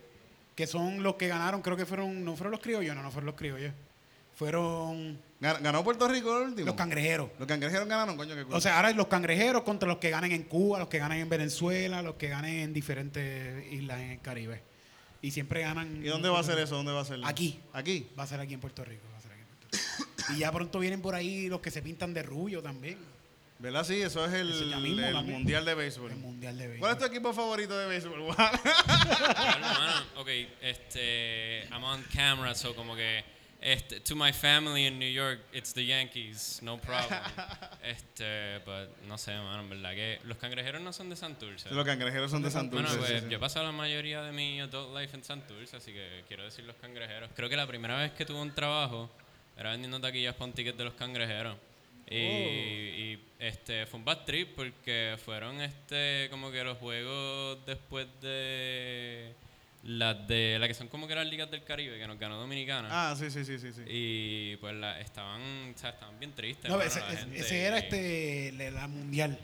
que 0.55 0.67
son 0.67 1.03
los 1.03 1.15
que 1.17 1.29
ganaron, 1.29 1.63
creo 1.63 1.77
que 1.77 1.87
fueron, 1.87 2.25
no 2.25 2.37
fueron 2.37 2.53
los 2.53 2.61
criollos, 2.61 2.95
no, 2.95 3.03
no 3.03 3.11
fueron 3.11 3.27
los 3.27 3.35
criollos, 3.35 3.73
fueron 4.35 5.19
Gan- 5.41 5.61
¿Ganó 5.63 5.85
Puerto 5.85 6.09
Rico 6.09 6.37
el 6.39 6.49
último? 6.49 6.67
los 6.67 6.75
cangrejeros. 6.75 7.31
Los 7.39 7.47
cangrejeros 7.47 7.87
ganaron, 7.87 8.17
coño, 8.17 8.35
qué 8.35 8.45
cool. 8.45 8.55
O 8.55 8.61
sea, 8.61 8.77
ahora 8.77 8.91
los 8.93 9.07
cangrejeros 9.09 9.63
contra 9.63 9.87
los 9.89 9.99
que 9.99 10.11
ganan 10.11 10.33
en 10.33 10.43
Cuba, 10.45 10.79
los 10.79 10.89
que 10.89 10.99
ganan 10.99 11.19
en 11.19 11.29
Venezuela, 11.29 12.03
los 12.03 12.15
que 12.17 12.29
ganan 12.29 12.51
en 12.51 12.73
diferentes 12.73 13.73
islas 13.73 14.01
en 14.01 14.11
el 14.13 14.21
Caribe. 14.21 14.63
Y 15.23 15.31
siempre 15.31 15.61
ganan. 15.63 16.03
¿Y 16.05 16.09
dónde 16.09 16.29
va 16.29 16.41
a 16.41 16.43
ser 16.43 16.59
eso? 16.59 16.77
¿Dónde 16.77 16.93
va 16.93 17.01
a 17.01 17.05
ser? 17.05 17.21
Aquí. 17.25 17.61
¿Aquí? 17.73 18.07
Va 18.19 18.25
a 18.25 18.27
ser 18.27 18.41
aquí 18.41 18.55
en 18.55 18.61
Puerto 18.61 18.85
Rico. 18.85 19.03
Va 19.13 19.19
a 19.19 19.21
ser 19.23 19.33
aquí 19.33 19.41
en 19.41 19.47
Puerto 19.49 19.77
Rico. 20.19 20.35
y 20.35 20.39
ya 20.41 20.53
pronto 20.53 20.79
vienen 20.79 21.01
por 21.03 21.15
ahí 21.15 21.49
los 21.49 21.61
que 21.61 21.71
se 21.71 21.83
pintan 21.83 22.13
de 22.15 22.23
rubio 22.23 22.63
también. 22.63 22.99
¿Verdad? 23.59 23.85
Sí, 23.85 24.01
eso 24.03 24.25
es 24.27 24.33
el, 24.33 24.69
ya 24.69 24.79
mismo 24.79 25.07
el. 25.07 25.15
Mundial 25.25 25.65
de 25.65 25.75
Béisbol. 25.75 26.11
El 26.11 26.17
Mundial 26.19 26.59
de 26.59 26.77
¿Cuál 26.79 26.93
es 26.93 26.99
tu 26.99 27.03
Béisbol. 27.05 27.17
equipo 27.17 27.33
favorito 27.33 27.79
de 27.79 27.87
béisbol? 27.87 28.21
Bueno, 28.21 28.35
mano, 29.61 30.07
ok, 30.17 30.29
este, 30.61 31.67
I'm 31.71 31.85
on 31.85 32.03
camera, 32.13 32.55
so 32.55 32.75
como 32.75 32.95
que, 32.97 33.25
este, 33.61 34.01
to 34.01 34.17
my 34.17 34.33
family 34.33 34.87
in 34.87 34.99
New 34.99 35.11
York, 35.11 35.41
it's 35.53 35.73
the 35.73 35.87
Yankees, 35.87 36.59
no 36.63 36.79
problem. 36.79 37.09
Este, 37.83 38.61
but 38.65 38.89
no 39.07 39.17
sé, 39.19 39.33
mano, 39.33 39.61
en 39.63 39.69
verdad 39.69 39.93
que 39.95 40.19
los 40.25 40.39
cangrejeros 40.39 40.81
no 40.83 40.93
son 40.93 41.09
de 41.11 41.17
Santurce. 41.17 41.71
los 41.71 41.85
cangrejeros 41.85 42.31
son 42.31 42.43
de 42.43 42.51
Santurce. 42.51 42.83
Bueno, 42.83 42.99
pues 42.99 43.21
sí, 43.21 43.25
sí. 43.25 43.31
yo 43.31 43.37
he 43.37 43.41
pasado 43.41 43.67
la 43.67 43.73
mayoría 43.73 44.23
de 44.23 44.33
mi 44.33 44.61
adult 44.61 44.97
life 44.99 45.15
en 45.15 45.23
Santurce, 45.23 45.77
así 45.77 45.93
que 45.93 46.25
quiero 46.27 46.45
decir 46.45 46.65
los 46.65 46.77
cangrejeros. 46.77 47.31
Creo 47.37 47.49
que 47.49 47.57
la 47.57 47.67
primera 47.67 47.97
vez 47.99 48.13
que 48.13 48.25
tuve 48.25 48.41
un 48.41 48.55
trabajo 48.55 49.11
era 49.57 49.71
vendiendo 49.71 50.01
taquillas 50.01 50.35
para 50.35 50.47
un 50.47 50.53
ticket 50.55 50.77
de 50.77 50.85
los 50.85 50.95
cangrejeros. 50.95 51.57
Y, 52.11 52.15
y, 52.15 53.19
este 53.39 53.87
fue 53.87 53.99
un 53.99 54.05
bad 54.05 54.25
trip 54.25 54.55
porque 54.55 55.17
fueron 55.25 55.61
este 55.61 56.29
como 56.31 56.51
que 56.51 56.63
los 56.65 56.79
juegos 56.79 57.65
después 57.67 58.07
de 58.21 59.35
las 59.83 60.27
de 60.27 60.57
la 60.59 60.67
que 60.67 60.73
son 60.75 60.89
como 60.89 61.07
que 61.07 61.15
las 61.15 61.27
ligas 61.27 61.51
del 61.51 61.63
Caribe 61.63 61.99
que 61.99 62.07
nos 62.07 62.19
ganó 62.19 62.37
Dominicana. 62.39 62.89
Ah, 62.91 63.15
sí, 63.17 63.31
sí, 63.31 63.45
sí, 63.45 63.59
sí. 63.59 63.73
sí. 63.73 63.83
Y 63.87 64.57
pues 64.57 64.75
la, 64.75 64.99
estaban, 65.01 65.41
o 65.75 65.79
sea, 65.79 65.91
estaban 65.91 66.19
bien 66.19 66.33
tristes. 66.33 66.71
No, 66.71 66.81
ese, 66.81 67.01
la 67.01 67.09
ese- 67.13 67.17
gente, 67.19 67.39
ese 67.39 67.63
era 67.63 67.77
y- 67.79 67.83
este 67.83 68.71
la 68.71 68.87
mundial. 68.89 69.39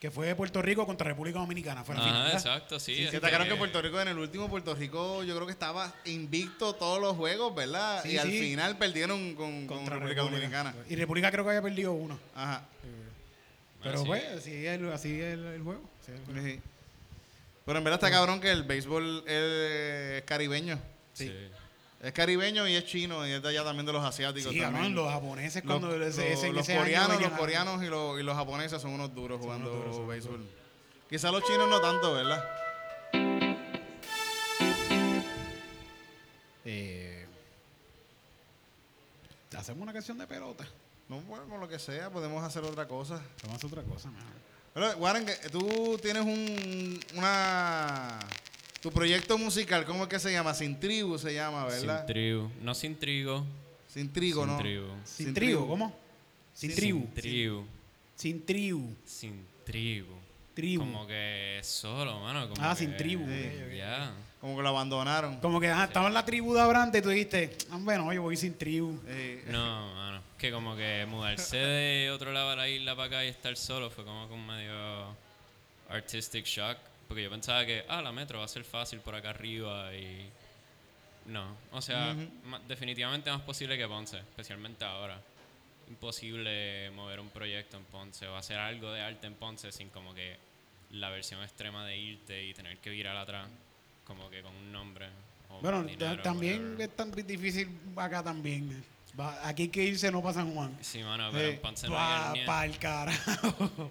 Que 0.00 0.10
fue 0.10 0.28
de 0.28 0.36
Puerto 0.36 0.62
Rico 0.62 0.86
contra 0.86 1.08
República 1.08 1.40
Dominicana. 1.40 1.82
Fue 1.82 1.94
la 1.94 2.02
Ajá, 2.02 2.10
final. 2.10 2.32
exacto, 2.32 2.78
sí. 2.78 2.94
Sí, 2.94 3.04
este, 3.04 3.16
destacaron 3.16 3.48
que 3.48 3.56
Puerto 3.56 3.82
Rico 3.82 4.00
en 4.00 4.08
el 4.08 4.18
último 4.18 4.48
Puerto 4.48 4.74
Rico 4.74 5.24
yo 5.24 5.34
creo 5.34 5.46
que 5.46 5.52
estaba 5.52 5.92
invicto 6.04 6.74
todos 6.74 7.00
los 7.00 7.16
juegos, 7.16 7.54
¿verdad? 7.54 8.02
Sí, 8.02 8.12
y 8.12 8.18
al 8.18 8.30
final 8.30 8.78
perdieron 8.78 9.34
con, 9.34 9.86
República 9.86 10.22
Dominicana. 10.22 10.74
Y 10.88 10.94
República 10.96 11.30
creo 11.32 11.44
que 11.44 11.50
había 11.50 11.62
perdido 11.62 11.92
uno. 11.92 12.18
Ajá. 12.34 12.62
Pero 13.82 14.00
sí. 14.00 14.06
pues, 14.06 14.24
así 14.24 14.66
es 14.66 14.78
el, 14.78 14.92
así 14.92 15.20
es 15.20 15.34
el, 15.34 15.44
el 15.46 15.62
juego. 15.62 15.82
así 16.02 16.12
es 16.12 16.18
el 16.18 16.24
juego. 16.26 16.46
Sí. 16.46 16.60
Pero 17.68 17.78
en 17.78 17.84
verdad 17.84 17.98
está 18.02 18.10
cabrón 18.10 18.40
que 18.40 18.50
el 18.50 18.62
béisbol 18.62 19.24
es 19.26 20.22
caribeño. 20.22 20.78
Sí. 21.12 21.30
Es 22.00 22.12
caribeño 22.12 22.68
y 22.68 22.74
es 22.76 22.84
chino 22.86 23.26
y 23.26 23.32
es 23.32 23.42
de 23.42 23.48
allá 23.48 23.64
también 23.64 23.84
de 23.84 23.92
los 23.92 24.04
asiáticos 24.04 24.52
Sí, 24.52 24.60
también. 24.60 24.94
los 24.94 25.10
japoneses 25.12 25.64
cuando 25.66 25.88
ese, 25.90 25.98
los- 25.98 26.18
ese- 26.18 26.46
en 26.46 26.54
los 26.54 26.62
ese 26.62 26.74
año 26.74 26.82
coreanos, 26.84 27.20
los 27.22 27.30
coreanos 27.32 27.82
y 27.82 27.86
los, 27.86 28.20
y 28.20 28.22
los 28.22 28.36
japoneses 28.36 28.80
son 28.80 28.92
unos 28.92 29.12
duros 29.14 29.40
jugando 29.40 29.72
unos 29.72 29.96
duros, 29.96 30.08
béisbol. 30.08 30.46
Quizás 31.10 31.32
los 31.32 31.42
chinos 31.44 31.68
no 31.68 31.80
tanto, 31.80 32.12
¿verdad? 32.14 32.44
Eh, 36.64 37.26
hacemos 39.56 39.82
una 39.82 39.92
canción 39.92 40.18
de 40.18 40.26
pelota. 40.26 40.66
No, 41.08 41.20
bueno, 41.22 41.44
con 41.48 41.58
lo 41.60 41.68
que 41.68 41.78
sea, 41.78 42.10
podemos 42.10 42.44
hacer 42.44 42.62
otra 42.64 42.86
cosa. 42.86 43.20
A 43.50 43.54
hacer 43.54 43.66
otra 43.66 43.82
cosa, 43.82 44.10
mano. 44.10 44.26
Pero, 44.74 44.96
Warren, 44.98 45.24
que 45.26 45.34
tú 45.50 45.98
tienes 46.02 46.22
un, 46.22 47.00
una... 47.16 48.18
Tu 48.80 48.90
proyecto 48.92 49.36
musical, 49.38 49.84
¿cómo 49.84 50.04
es 50.04 50.08
que 50.08 50.18
se 50.20 50.30
llama? 50.32 50.54
Sin 50.54 50.78
tribu 50.78 51.18
se 51.18 51.34
llama, 51.34 51.64
¿verdad? 51.66 51.98
Sin 51.98 52.06
trigo. 52.14 52.52
No 52.62 52.74
sin 52.74 52.96
trigo. 52.96 53.44
Sin 53.88 54.12
trigo, 54.12 54.42
sin 54.44 54.52
¿no? 54.52 54.58
trigo. 54.58 54.86
Sin, 55.04 55.26
Sin 55.26 55.34
trigo, 55.34 55.58
tribu. 55.60 55.68
¿cómo? 55.68 55.96
Sin, 56.54 56.70
Sin 56.70 56.76
tribu. 56.76 57.00
Sin 57.00 57.14
trigo. 57.14 57.64
Sin 58.14 58.46
tribu. 58.46 58.94
Sin 59.04 59.46
trigo. 59.64 60.18
Tribu. 60.54 60.82
Como 60.84 61.06
que 61.06 61.60
solo, 61.62 62.20
mano. 62.20 62.48
como 62.48 62.62
Ah, 62.64 62.70
que- 62.74 62.78
sin 62.84 62.96
tribu. 62.96 63.26
Ya. 63.76 64.12
Como 64.40 64.56
que 64.56 64.62
lo 64.62 64.68
abandonaron. 64.68 65.38
Como 65.40 65.60
que 65.60 65.68
ah, 65.68 65.84
estaba 65.84 66.06
en 66.08 66.14
la 66.14 66.24
tribu 66.24 66.54
de 66.54 66.60
Abrante 66.60 66.98
y 66.98 67.02
tú 67.02 67.08
dijiste, 67.08 67.56
ah, 67.72 67.78
bueno, 67.80 68.12
yo 68.12 68.22
voy 68.22 68.36
sin 68.36 68.56
tribu. 68.56 69.00
Eh, 69.06 69.44
No, 69.48 69.94
mano. 69.94 70.22
Que 70.38 70.52
como 70.52 70.76
que 70.76 71.04
mudarse 71.08 71.56
de 71.56 72.10
otro 72.12 72.32
lado 72.32 72.50
a 72.50 72.56
la 72.56 72.68
isla 72.68 72.94
para 72.94 73.06
acá 73.06 73.24
y 73.24 73.28
estar 73.28 73.56
solo 73.56 73.90
fue 73.90 74.04
como 74.04 74.28
que 74.28 74.34
un 74.34 74.46
medio 74.46 74.72
artistic 75.90 76.44
shock. 76.44 76.76
Porque 77.08 77.22
yo 77.22 77.30
pensaba 77.30 77.64
que, 77.64 77.84
ah, 77.88 78.02
la 78.02 78.12
metro 78.12 78.38
va 78.38 78.44
a 78.44 78.48
ser 78.48 78.64
fácil 78.64 79.00
por 79.00 79.14
acá 79.14 79.30
arriba 79.30 79.92
y... 79.94 80.28
No, 81.26 81.56
o 81.72 81.82
sea, 81.82 82.14
ma- 82.44 82.60
definitivamente 82.68 83.30
más 83.30 83.42
posible 83.42 83.76
que 83.76 83.86
Ponce, 83.88 84.18
especialmente 84.18 84.84
ahora. 84.84 85.20
Imposible 85.88 86.90
mover 86.90 87.20
un 87.20 87.28
proyecto 87.30 87.76
en 87.76 87.84
Ponce 87.84 88.26
o 88.26 88.36
hacer 88.36 88.58
algo 88.58 88.92
de 88.92 89.00
arte 89.02 89.26
en 89.26 89.34
Ponce 89.34 89.72
sin 89.72 89.88
como 89.90 90.14
que 90.14 90.36
la 90.90 91.10
versión 91.10 91.42
extrema 91.42 91.84
de 91.84 91.98
irte 91.98 92.44
y 92.46 92.54
tener 92.54 92.78
que 92.78 92.90
virar 92.90 93.16
atrás, 93.16 93.46
como 94.06 94.30
que 94.30 94.42
con 94.42 94.54
un 94.54 94.72
nombre. 94.72 95.08
o 95.50 95.60
Bueno, 95.60 95.82
dinero, 95.82 96.16
ta- 96.16 96.22
también 96.22 96.62
whatever. 96.62 96.88
es 96.90 96.96
tan 96.96 97.10
difícil 97.12 97.68
acá 97.96 98.22
también. 98.22 98.82
Aquí 99.42 99.62
hay 99.64 99.68
que 99.68 99.82
irse, 99.84 100.10
no 100.12 100.22
para 100.22 100.34
San 100.34 100.54
Juan. 100.54 100.78
Sí, 100.80 101.02
mano, 101.02 101.30
pero 101.32 101.48
Sí. 101.48 101.54
en 101.56 101.60
Ponce 101.60 101.88
no 101.88 101.98
hay 101.98 102.40
Pa, 102.40 102.46
pa 102.46 102.64
el 102.66 102.78
carajo. 102.78 103.90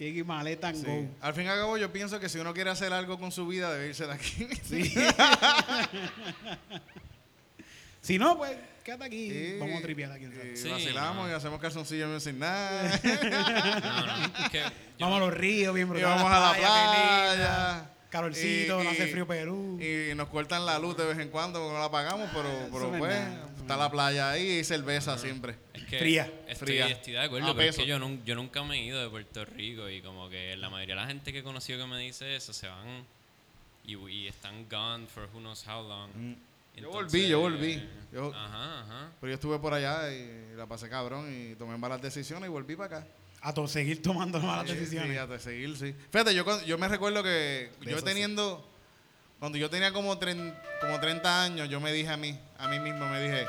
And 0.00 0.76
sí. 0.76 0.84
go. 0.86 1.06
Al 1.20 1.34
fin 1.34 1.44
y 1.44 1.48
al 1.48 1.58
cabo, 1.58 1.76
yo 1.76 1.92
pienso 1.92 2.20
que 2.20 2.28
si 2.28 2.38
uno 2.38 2.54
quiere 2.54 2.70
hacer 2.70 2.92
algo 2.92 3.18
con 3.18 3.32
su 3.32 3.46
vida, 3.46 3.72
debe 3.72 3.88
irse 3.88 4.06
de 4.06 4.12
aquí. 4.12 4.48
Sí. 4.64 4.94
si 8.00 8.18
no, 8.18 8.38
pues 8.38 8.56
quédate 8.84 9.04
aquí. 9.04 9.30
Sí. 9.30 9.56
Vamos 9.60 9.78
a 9.78 9.82
tripear 9.82 10.12
aquí. 10.12 10.24
Y 10.24 10.30
¿sabes? 10.32 10.60
Sí, 10.60 10.68
vacilamos 10.70 11.26
no. 11.26 11.30
y 11.30 11.34
hacemos 11.34 11.60
calzoncillo 11.60 12.08
music 12.08 12.34
nada. 12.34 13.00
No, 13.02 14.06
no, 14.06 14.24
es 14.44 14.50
que 14.50 14.60
yo- 14.60 14.70
Vamos 15.00 15.16
a 15.20 15.24
los 15.26 15.34
ríos, 15.34 15.74
bien 15.74 15.86
y 15.86 15.90
brutal. 15.90 16.08
vamos 16.16 16.32
a 16.32 16.40
la 16.40 16.52
qué 16.54 16.60
playa. 16.60 17.90
Calorcito, 18.10 18.80
Y- 18.80 18.84
no 18.84 18.90
hace 18.90 19.06
frío 19.08 19.26
Perú. 19.26 19.78
Y 19.80 20.14
nos 20.14 20.28
cortan 20.28 20.64
la 20.64 20.78
luz 20.78 20.96
de 20.96 21.04
vez 21.06 21.18
en 21.18 21.28
cuando 21.28 21.58
porque 21.60 21.74
no 21.74 21.78
la 21.80 21.84
apagamos, 21.86 22.30
pero, 22.32 22.48
pero 22.72 22.86
no 22.88 22.94
es 22.94 22.98
pues 23.00 23.12
nada, 23.12 23.48
está 23.60 23.74
es 23.74 23.80
la 23.80 23.90
playa 23.90 24.30
ahí 24.30 24.48
y 24.60 24.64
cerveza 24.64 25.18
siempre. 25.18 25.56
es 25.74 25.84
que 25.84 25.98
Fría. 25.98 26.32
Estoy, 26.48 26.68
Fría. 26.68 26.86
estoy 26.88 27.12
de 27.12 27.20
acuerdo, 27.20 27.54
pero 27.54 27.68
es 27.70 27.76
que 27.76 27.86
yo, 27.86 27.98
nun- 27.98 28.22
yo 28.24 28.34
nunca 28.34 28.62
me 28.64 28.76
he 28.76 28.84
ido 28.84 29.00
de 29.02 29.08
Puerto 29.10 29.44
Rico 29.44 29.88
y 29.90 30.00
como 30.00 30.28
que 30.30 30.56
la 30.56 30.70
mayoría 30.70 30.94
de 30.94 31.00
la 31.02 31.06
gente 31.06 31.32
que 31.32 31.40
he 31.40 31.42
conocido 31.42 31.78
que 31.78 31.86
me 31.86 31.98
dice 31.98 32.34
eso 32.34 32.52
se 32.54 32.66
van 32.66 33.04
y, 33.84 33.96
y 33.96 34.26
están 34.26 34.66
gone 34.70 35.06
for 35.06 35.28
who 35.32 35.40
knows 35.40 35.66
how 35.66 35.82
long. 35.86 36.10
Mm. 36.14 36.34
Yo 36.80 36.90
volví, 36.90 37.26
yo 37.28 37.40
volví. 37.40 37.82
Yo- 38.12 38.32
Ajá, 38.34 38.80
ajá. 38.82 39.10
Pero 39.20 39.30
yo 39.32 39.34
estuve 39.34 39.58
por 39.58 39.74
allá 39.74 40.12
y 40.12 40.54
la 40.56 40.64
pasé 40.66 40.88
cabrón 40.88 41.26
y 41.30 41.54
tomé 41.56 41.76
malas 41.76 42.00
decisiones 42.00 42.48
y 42.48 42.50
volví 42.50 42.76
para 42.76 42.98
acá. 42.98 43.06
A 43.40 43.52
to- 43.54 43.68
seguir 43.68 44.02
tomando 44.02 44.40
malas 44.40 44.68
Sí, 44.68 44.74
decisiones. 44.76 45.12
Sí, 45.12 45.16
hasta 45.18 45.38
seguir, 45.38 45.76
sí. 45.76 45.94
Fíjate, 46.10 46.34
yo, 46.34 46.44
yo 46.64 46.76
me 46.78 46.88
recuerdo 46.88 47.22
que 47.22 47.70
De 47.80 47.90
yo 47.90 47.98
sí. 47.98 48.04
teniendo, 48.04 48.68
cuando 49.38 49.58
yo 49.58 49.70
tenía 49.70 49.92
como, 49.92 50.18
tren- 50.18 50.54
como 50.80 50.98
30 51.00 51.42
años, 51.44 51.68
yo 51.68 51.80
me 51.80 51.92
dije 51.92 52.10
a 52.10 52.16
mí, 52.16 52.38
a 52.58 52.66
mí 52.68 52.80
mismo, 52.80 53.06
me 53.06 53.20
dije, 53.22 53.46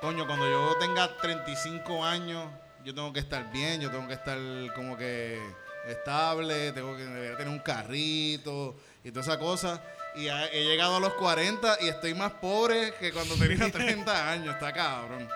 coño, 0.00 0.26
cuando 0.26 0.48
yo 0.50 0.74
tenga 0.80 1.14
35 1.18 2.04
años, 2.04 2.46
yo 2.84 2.94
tengo 2.94 3.12
que 3.12 3.20
estar 3.20 3.52
bien, 3.52 3.80
yo 3.82 3.90
tengo 3.90 4.08
que 4.08 4.14
estar 4.14 4.38
como 4.74 4.96
que 4.96 5.38
estable, 5.86 6.72
tengo 6.72 6.96
que 6.96 7.04
tener 7.04 7.48
un 7.48 7.58
carrito 7.58 8.76
y 9.04 9.10
toda 9.10 9.22
esa 9.22 9.38
cosa. 9.38 9.82
Y 10.16 10.28
ha- 10.28 10.46
he 10.46 10.64
llegado 10.64 10.96
a 10.96 11.00
los 11.00 11.12
40 11.14 11.76
y 11.82 11.88
estoy 11.88 12.14
más 12.14 12.32
pobre 12.32 12.94
que 12.98 13.12
cuando 13.12 13.34
tenía 13.36 13.70
30 13.72 14.30
años, 14.32 14.54
está 14.54 14.72
cabrón. 14.72 15.28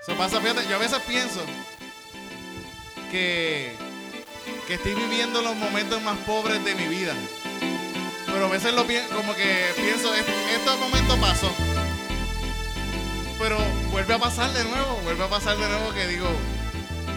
Eso 0.00 0.16
pasa, 0.16 0.40
fíjate, 0.40 0.68
yo 0.68 0.76
a 0.76 0.78
veces 0.78 1.00
pienso, 1.08 1.44
que, 3.10 3.74
que 4.66 4.74
estoy 4.74 4.94
viviendo 4.94 5.42
los 5.42 5.56
momentos 5.56 6.02
más 6.02 6.16
pobres 6.18 6.64
de 6.64 6.74
mi 6.74 6.86
vida. 6.88 7.14
Pero 8.26 8.46
a 8.46 8.48
veces 8.48 8.72
lo 8.74 8.86
como 9.14 9.34
que 9.34 9.64
pienso, 9.76 10.14
"Est- 10.14 10.28
este 10.28 10.76
momento 10.78 11.16
pasó. 11.18 11.50
Pero 13.38 13.58
vuelve 13.90 14.14
a 14.14 14.18
pasar 14.18 14.52
de 14.52 14.64
nuevo, 14.64 15.00
vuelve 15.04 15.24
a 15.24 15.28
pasar 15.28 15.56
de 15.56 15.68
nuevo 15.68 15.92
que 15.92 16.06
digo, 16.08 16.26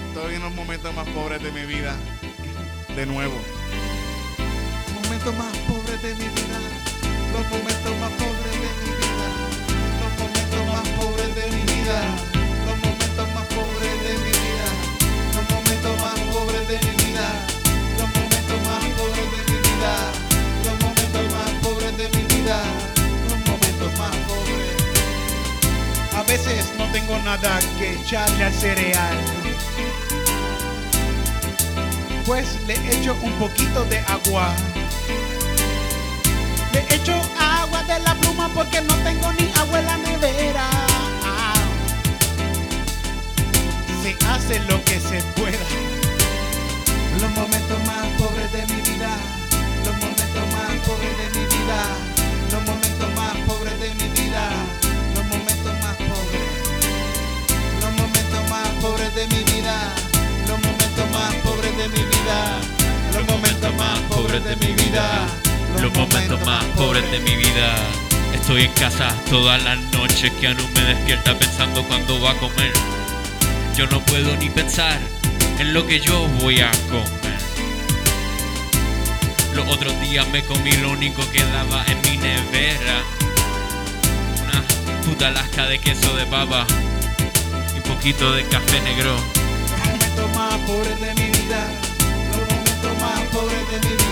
estoy 0.09 0.35
en 0.35 0.41
los 0.43 0.53
momentos 0.53 0.93
más 0.93 1.07
pobres 1.09 1.41
de 1.41 1.51
mi 1.51 1.65
vida. 1.65 1.95
De 2.95 3.05
nuevo. 3.05 3.35
Los 4.93 5.03
momentos 5.03 5.33
más 5.35 5.57
pobres 5.67 6.01
de 6.01 6.13
mi 6.15 6.25
vida. 6.25 6.59
Los 7.33 7.47
momentos 7.51 7.95
más 7.99 8.11
pobres 8.11 8.51
de 8.51 8.59
mi 8.59 8.91
vida. 8.99 9.27
Los 10.01 10.19
momentos 10.19 10.65
más 10.73 10.87
pobres 10.99 11.35
de 11.35 11.51
mi 11.55 11.63
vida. 11.73 12.38
Los 22.50 23.47
momentos 23.47 24.00
más 24.00 24.16
pobres. 24.26 24.74
A 26.16 26.24
veces 26.24 26.66
no 26.80 26.91
tengo 26.91 27.20
nada 27.20 27.60
que 27.78 27.93
echarle 27.93 28.43
al 28.43 28.54
cereal. 28.54 29.18
Pues 32.26 32.58
le 32.66 32.74
echo 32.91 33.16
un 33.22 33.34
poquito 33.34 33.86
de 33.86 34.00
agua. 34.00 34.56
Le 36.74 36.80
echo 36.95 37.14
agua 37.39 37.84
de 37.84 38.00
la 38.00 38.16
pluma 38.16 38.50
porque 38.56 38.82
no 38.82 38.95
tengo 39.04 39.32
ni 39.34 39.52
agua 39.56 39.80
en 39.82 39.86
la 39.86 39.97
nevera. 39.97 40.70
Se 44.02 44.18
hace 44.26 44.60
lo 44.62 44.84
que 44.86 45.00
se 45.00 45.22
pueda. 45.39 45.68
Los 47.22 47.30
momentos 47.30 47.78
más 47.86 48.08
pobres 48.18 48.52
de 48.54 48.66
mi 48.74 48.82
vida. 48.82 48.88
Pobres 64.30 64.43
de 64.43 64.67
mi 64.67 64.73
vida. 64.73 65.27
Los 65.82 65.91
momentos 65.95 66.45
más 66.45 66.63
pobres 66.75 67.09
de 67.11 67.19
mi 67.19 67.36
vida. 67.36 67.75
Estoy 68.34 68.63
en 68.63 68.71
casa 68.73 69.07
todas 69.27 69.63
las 69.63 69.80
noches 69.93 70.32
que 70.39 70.47
Anu 70.47 70.63
me 70.75 70.82
despierta 70.82 71.38
pensando 71.38 71.84
cuándo 71.84 72.21
va 72.21 72.32
a 72.32 72.36
comer. 72.36 72.71
Yo 73.75 73.88
no 73.88 73.99
puedo 74.01 74.36
ni 74.38 74.49
pensar 74.49 74.99
en 75.57 75.73
lo 75.73 75.86
que 75.88 75.99
yo 75.99 76.27
voy 76.41 76.59
a 76.59 76.69
comer. 76.89 77.39
Los 79.55 79.67
otros 79.67 79.99
días 80.01 80.27
me 80.27 80.43
comí 80.43 80.73
lo 80.73 80.91
único 80.91 81.23
que 81.32 81.43
daba 81.43 81.84
en 81.88 81.99
mi 82.01 82.17
nevera. 82.17 83.01
Una 84.43 84.61
puta 85.05 85.32
lasca 85.32 85.65
de 85.65 85.80
queso 85.80 86.15
de 86.15 86.25
papa 86.27 86.67
y 87.73 87.77
un 87.77 87.95
poquito 87.95 88.32
de 88.34 88.43
café 88.43 88.80
negro. 88.82 89.15
Los 89.15 89.80
momentos 89.80 90.36
más 90.36 90.55
pobres 90.67 91.01
de 91.01 91.15
mi 91.15 91.30
vida. 91.32 91.67
Los 92.32 92.47
momentos 92.47 93.01
más 93.01 93.21
pobres 93.32 93.71
de 93.71 93.89
mi 93.89 93.95
vida. 93.95 94.09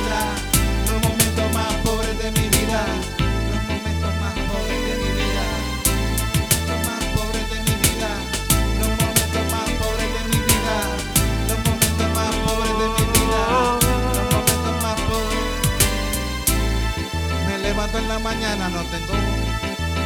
En 17.94 18.08
la 18.10 18.20
mañana, 18.20 18.70
no 18.70 18.84
tengo 18.84 19.14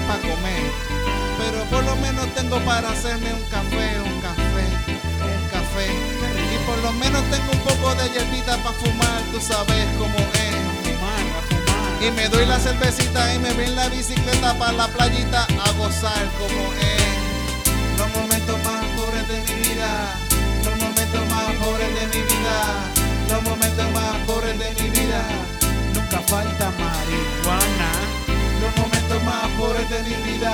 para 0.08 0.22
comer. 0.22 0.72
Pero 1.40 1.64
por 1.66 1.84
lo 1.84 1.96
menos 1.98 2.28
tengo 2.36 2.60
para 2.64 2.90
hacerme 2.90 3.34
un 3.34 3.42
café, 3.50 4.00
un 4.00 4.22
café, 4.22 4.66
un 4.88 5.50
café. 5.50 5.88
Y 6.54 6.58
por 6.66 6.78
lo 6.78 6.92
menos 6.94 7.24
tengo 7.32 7.52
un 7.52 7.60
poco 7.60 7.96
de 7.96 8.10
hierbita 8.10 8.56
para 8.58 8.76
fumar, 8.78 9.22
tú 9.32 9.42
sabes 9.42 9.88
cómo 9.98 10.16
es. 10.16 10.62
Y 12.08 12.12
me 12.12 12.30
doy 12.30 12.46
la 12.46 12.60
cervecita 12.60 13.34
y 13.34 13.40
me 13.40 13.52
voy 13.54 13.66
en 13.66 13.76
la 13.76 13.90
bicicleta 13.90 14.54
para 14.58 14.74
la 14.74 14.88
playita 14.88 15.44
a 15.44 15.72
gozar 15.74 16.30
como 16.40 16.74
es. 16.74 17.98
Los 17.98 18.10
momentos 18.16 18.58
más 18.64 18.86
pobres 18.96 19.28
de 19.28 19.42
mi 19.42 19.60
vida. 19.68 20.16
Los 20.64 20.78
momentos 20.78 21.30
más 21.30 21.54
pobres 21.56 21.90
de 22.00 22.08
mi 22.08 22.24
vida. 22.24 22.58
Los 23.30 23.44
momentos 23.44 23.92
más 23.92 24.18
pobres 24.28 24.58
de 24.58 24.84
mi 24.84 24.90
vida. 24.90 25.61
Falta 26.32 26.72
marihuana. 26.80 27.92
Los 28.62 28.72
momentos 28.78 29.20
más 29.24 29.50
pobres 29.60 29.90
de 29.90 30.00
mi 30.04 30.16
vida. 30.32 30.54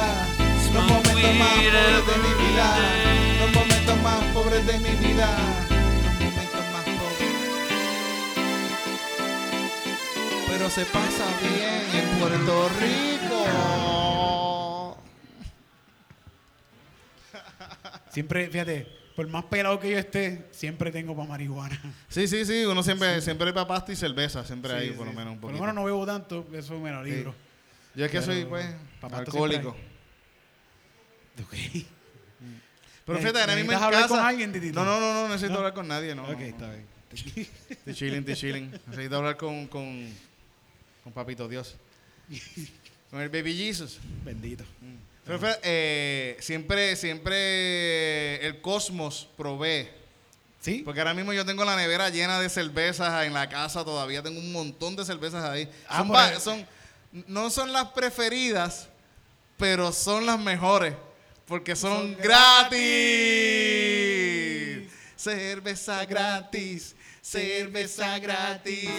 Los 0.74 0.84
momentos 0.88 1.36
más 1.38 1.54
pobres 1.54 2.08
de 2.08 2.18
mi 2.18 2.34
vida. 2.44 2.68
Los 3.40 3.52
momentos 3.54 3.98
más 4.02 4.24
pobres 4.34 4.66
de 4.66 4.80
mi 4.80 4.90
vida. 5.06 5.30
Los 5.70 6.16
momentos 6.20 6.66
más 6.74 6.84
pobres. 6.98 7.32
Pero 10.48 10.66
se 10.72 10.86
pasa 10.86 11.26
bien 11.44 11.86
en 11.94 12.08
Puerto 12.20 12.70
Rico. 12.80 13.46
Siempre, 18.10 18.50
fíjate, 18.50 18.88
por 19.18 19.28
más 19.30 19.45
pelado 19.45 19.80
que 19.80 19.89
yo 19.89 19.97
esté, 19.97 20.45
siempre 20.51 20.91
tengo 20.91 21.15
para 21.15 21.28
marihuana. 21.28 21.82
Sí, 22.07 22.28
sí, 22.28 22.45
sí. 22.45 22.65
Uno 22.65 22.84
siempre, 22.84 23.20
siempre 23.20 23.47
hay 23.47 23.53
para 23.53 23.68
pasta 23.68 23.91
y 23.91 23.95
cerveza. 23.95 24.45
Siempre 24.45 24.72
hay, 24.72 24.89
Sí, 24.89 24.93
por 24.93 25.07
lo 25.07 25.11
menos 25.13 25.34
un 25.34 25.39
Por 25.39 25.49
poquito. 25.49 25.57
lo 25.57 25.61
menos 25.61 25.74
no 25.74 25.84
bebo 25.86 26.05
tanto, 26.05 26.47
eso 26.53 26.78
me 26.78 26.91
lo 26.91 27.03
libro. 27.03 27.34
Yo 27.95 28.05
es 28.05 28.11
que 28.11 28.20
Pero, 28.20 28.32
soy, 28.32 28.45
pues, 28.45 28.68
alcohólico. 29.01 29.76
Ok. 31.39 31.53
Pero 33.05 33.20
fíjate, 33.20 33.39
ahora 33.39 33.55
mismo 33.55 33.72
en 33.72 33.80
¿necesitas 33.80 33.82
hablar 33.84 34.01
casa... 34.03 34.15
con 34.15 34.26
alguien? 34.26 34.74
No, 34.74 34.86
no, 34.86 34.99
no, 34.99 35.13
no 35.13 35.28
necesito 35.30 35.53
¿No? 35.53 35.57
hablar 35.57 35.74
con 35.74 35.88
nadie, 35.88 36.13
no. 36.13 36.24
ok, 36.24 36.39
no, 36.39 36.45
está 36.45 36.70
bien. 36.72 36.86
Estoy 37.70 37.93
chilling, 37.95 38.20
estoy 38.20 38.36
chilling. 38.36 38.72
Necesito 38.88 39.18
hablar 39.18 39.38
con, 39.38 39.65
con, 39.68 40.13
con 41.03 41.13
Papito 41.13 41.47
Dios. 41.47 41.76
Con 43.09 43.22
el 43.22 43.30
Baby 43.30 43.55
Jesus. 43.55 43.99
Bendito. 44.26 44.65
Pero, 44.82 44.97
eh, 45.64 46.38
siempre, 46.40 46.96
siempre 46.96 48.46
el 48.46 48.62
cosmos 48.62 49.28
provee. 49.38 49.90
¿Sí? 50.60 50.82
Porque 50.84 51.00
ahora 51.00 51.14
mismo 51.14 51.34
yo 51.34 51.46
tengo 51.46 51.64
la 51.64 51.76
nevera 51.76 52.10
llena 52.10 52.40
de 52.40 52.50
cervezas 52.50 53.26
en 53.26 53.34
la 53.34 53.48
casa, 53.48 53.86
todavía 53.86 54.24
tengo 54.24 54.40
un 54.40 54.52
montón 54.52 54.96
de 54.96 55.06
cervezas 55.06 55.44
ahí. 55.44 55.70
Ah, 55.88 56.04
Son 56.40 56.66
no 57.28 57.50
son 57.50 57.72
las 57.72 57.86
preferidas, 57.90 58.90
pero 59.58 59.92
son 59.92 60.26
las 60.26 60.40
mejores. 60.40 60.94
Porque 61.48 61.76
son, 61.76 61.94
Son 61.94 62.18
gratis. 62.18 62.78
gratis. 64.78 64.92
Cerveza 65.16 66.06
gratis. 66.06 66.96
Cerveza 67.22 68.20
gratis. 68.20 68.90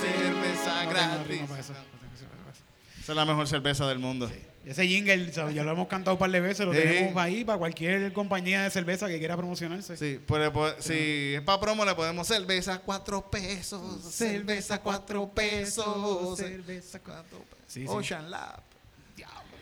Cerveza 0.00 0.84
gratis. 0.86 1.40
Esa 1.58 3.12
es 3.12 3.16
la 3.16 3.24
mejor 3.24 3.46
cerveza 3.46 3.86
del 3.86 3.98
mundo. 3.98 4.30
Ese 4.64 4.86
jingle, 4.86 5.30
ya 5.32 5.64
lo 5.64 5.72
hemos 5.72 5.88
cantado 5.88 6.16
un 6.16 6.18
par 6.18 6.30
de 6.30 6.40
veces, 6.40 6.66
lo 6.66 6.72
Sí. 6.74 6.80
tenemos 6.80 7.16
ahí 7.16 7.44
para 7.44 7.58
cualquier 7.58 8.12
compañía 8.12 8.62
de 8.64 8.70
cerveza 8.70 9.08
que 9.08 9.18
quiera 9.18 9.36
promocionarse. 9.36 9.96
Sí, 9.96 10.20
pues, 10.26 10.50
pues, 10.50 10.74
si 10.80 11.34
es 11.34 11.40
para 11.40 11.58
promo 11.60 11.84
le 11.84 11.94
podemos 11.94 12.26
cerveza 12.28 12.78
cuatro 12.78 13.28
pesos, 13.30 14.02
cerveza 14.12 14.78
cuatro 14.80 15.28
pesos, 15.30 16.38
cerveza 16.38 17.00
cuatro 17.00 17.38
pesos. 17.38 17.64
Sí. 17.66 17.84
Ocean 17.88 18.30
Lab. 18.30 18.60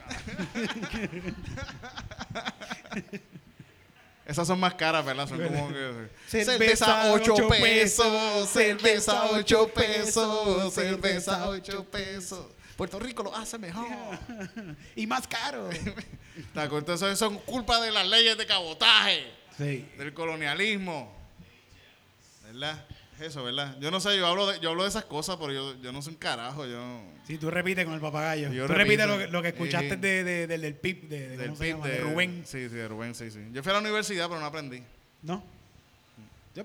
Esas 4.27 4.47
son 4.47 4.61
más 4.61 4.75
caras, 4.75 5.05
¿verdad? 5.07 5.27
Son 5.27 5.43
como 5.43 5.69
que... 5.69 6.09
Cerveza, 6.29 6.59
Cerveza 6.59 7.13
ocho 7.13 7.33
8 7.35 7.49
pesos, 7.49 8.49
cerveza 8.51 9.25
8 9.33 9.69
pesos, 9.75 10.75
cerveza 10.75 11.49
8 11.49 11.85
pesos. 11.91 12.47
Puerto 12.79 12.99
Rico 13.01 13.25
lo 13.25 13.35
hace 13.37 13.59
mejor. 13.59 13.87
y 14.97 15.07
más 15.09 15.27
caro. 15.27 15.69
¿Te 16.55 16.61
acuerdas? 16.61 16.95
Eso, 17.03 17.11
eso 17.11 17.31
es 17.33 17.39
culpa 17.43 17.81
de 17.81 17.91
las 17.91 18.07
leyes 18.07 18.39
de 18.39 18.47
cabotaje. 18.47 19.27
sí. 19.59 19.85
del 19.99 20.15
colonialismo. 20.15 21.13
¿Verdad? 22.47 22.87
Eso, 23.21 23.43
¿verdad? 23.43 23.77
Yo 23.81 23.91
no 23.91 23.99
sé, 23.99 24.17
yo 24.17 24.27
hablo 24.29 24.47
de, 24.47 24.61
yo 24.61 24.71
hablo 24.71 24.85
de 24.85 24.91
esas 24.91 25.05
cosas, 25.05 25.37
pero 25.41 25.53
yo, 25.53 25.75
yo 25.83 25.91
no 25.91 26.01
soy 26.03 26.13
un 26.13 26.19
carajo. 26.21 26.67
Yo, 26.67 27.03
Sí, 27.27 27.37
tú 27.37 27.51
repites 27.51 27.85
con 27.85 27.95
el 27.95 28.01
papagayo. 28.01 28.53
Yo 28.53 28.69
tú 28.69 28.73
repites 28.75 29.07
lo 29.09 29.19
que, 29.19 29.27
lo 29.27 29.43
que 29.43 29.49
escuchaste 29.49 29.91
Sí. 29.91 29.97
de, 29.97 30.23
de- 30.25 30.47
del, 30.47 30.61
del 30.61 30.75
PIP, 30.77 31.09
de, 31.09 31.29
de- 31.31 31.37
del 31.37 31.47
¿cómo 31.49 31.57
se 31.57 31.65
PIB 31.65 31.73
llama? 31.75 31.87
De, 31.89 31.99
Rubén. 31.99 32.43
Sí, 32.47 32.69
sí, 32.69 32.75
de 32.77 32.87
Rubén, 32.89 33.15
sí, 33.17 33.31
sí. 33.33 33.41
Yo 33.53 33.63
fui 33.65 33.71
a 33.71 33.73
la 33.75 33.81
universidad, 33.81 34.29
pero 34.29 34.39
no 34.41 34.47
aprendí. 34.47 34.83
¿No? 35.23 35.43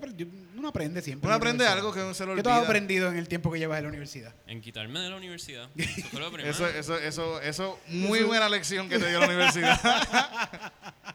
yo- 0.16 0.26
uno 0.56 0.68
aprende 0.68 1.00
siempre. 1.02 1.26
Uno 1.28 1.36
aprende 1.36 1.66
algo 1.66 1.92
que 1.92 2.14
se 2.14 2.26
lo 2.26 2.34
¿Qué 2.34 2.42
tú 2.42 2.48
has 2.50 2.56
olvida. 2.56 2.66
aprendido 2.68 3.08
en 3.10 3.16
el 3.16 3.28
tiempo 3.28 3.50
que 3.52 3.58
llevas 3.58 3.78
en 3.78 3.84
la 3.84 3.88
universidad? 3.90 4.34
En 4.46 4.60
quitarme 4.60 4.98
de 5.00 5.10
la 5.10 5.16
universidad. 5.16 5.68
Eso 5.76 6.08
fue 6.08 6.20
lo 6.20 6.32
primero. 6.32 6.50
Eso, 6.54 6.66
eso, 6.68 6.98
eso, 6.98 7.40
eso, 7.40 7.80
muy 7.88 8.22
buena 8.22 8.48
lección 8.48 8.88
que 8.88 8.98
te 8.98 9.08
dio 9.08 9.20
la 9.20 9.26
universidad. 9.26 9.80
No, 9.82 11.12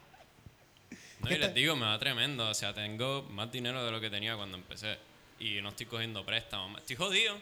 No, 1.20 1.26
y 1.26 1.34
¿Qué 1.34 1.38
les 1.38 1.52
digo, 1.54 1.76
me 1.76 1.84
va 1.84 1.98
tremendo. 1.98 2.48
O 2.48 2.54
sea, 2.54 2.72
tengo 2.72 3.22
más 3.30 3.52
dinero 3.52 3.84
de 3.84 3.90
lo 3.92 4.00
que 4.00 4.08
tenía 4.08 4.36
cuando 4.36 4.56
empecé. 4.56 4.96
Y 5.38 5.60
no 5.60 5.68
estoy 5.70 5.84
cogiendo 5.86 6.24
préstamos. 6.24 6.80
Estoy 6.80 6.96
jodido. 6.96 7.36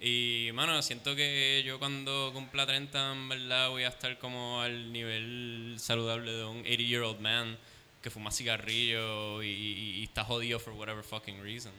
Y, 0.00 0.50
mano, 0.52 0.82
siento 0.82 1.14
que 1.16 1.62
yo 1.64 1.78
cuando 1.78 2.30
cumpla 2.34 2.66
30, 2.66 3.12
en 3.12 3.28
verdad, 3.28 3.68
voy 3.70 3.84
a 3.84 3.88
estar 3.88 4.18
como 4.18 4.60
al 4.60 4.92
nivel 4.92 5.76
saludable 5.78 6.32
de 6.32 6.44
un 6.44 6.64
80-year-old 6.64 7.20
man 7.20 7.56
que 8.02 8.10
fuma 8.10 8.30
cigarrillo 8.30 9.42
y, 9.42 9.48
y- 9.48 9.90
y 10.00 10.04
está 10.04 10.24
jodido 10.24 10.58
for 10.58 10.72
whatever 10.74 11.02
fucking 11.04 11.40
reason. 11.42 11.72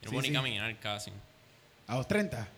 Y 0.00 0.04
no 0.06 0.10
Sí, 0.10 0.14
puedo 0.14 0.22
sí. 0.22 0.28
ni 0.30 0.34
caminar 0.36 0.78
casi. 0.80 1.10
A 1.86 1.96
los 1.96 2.06
30. 2.08 2.48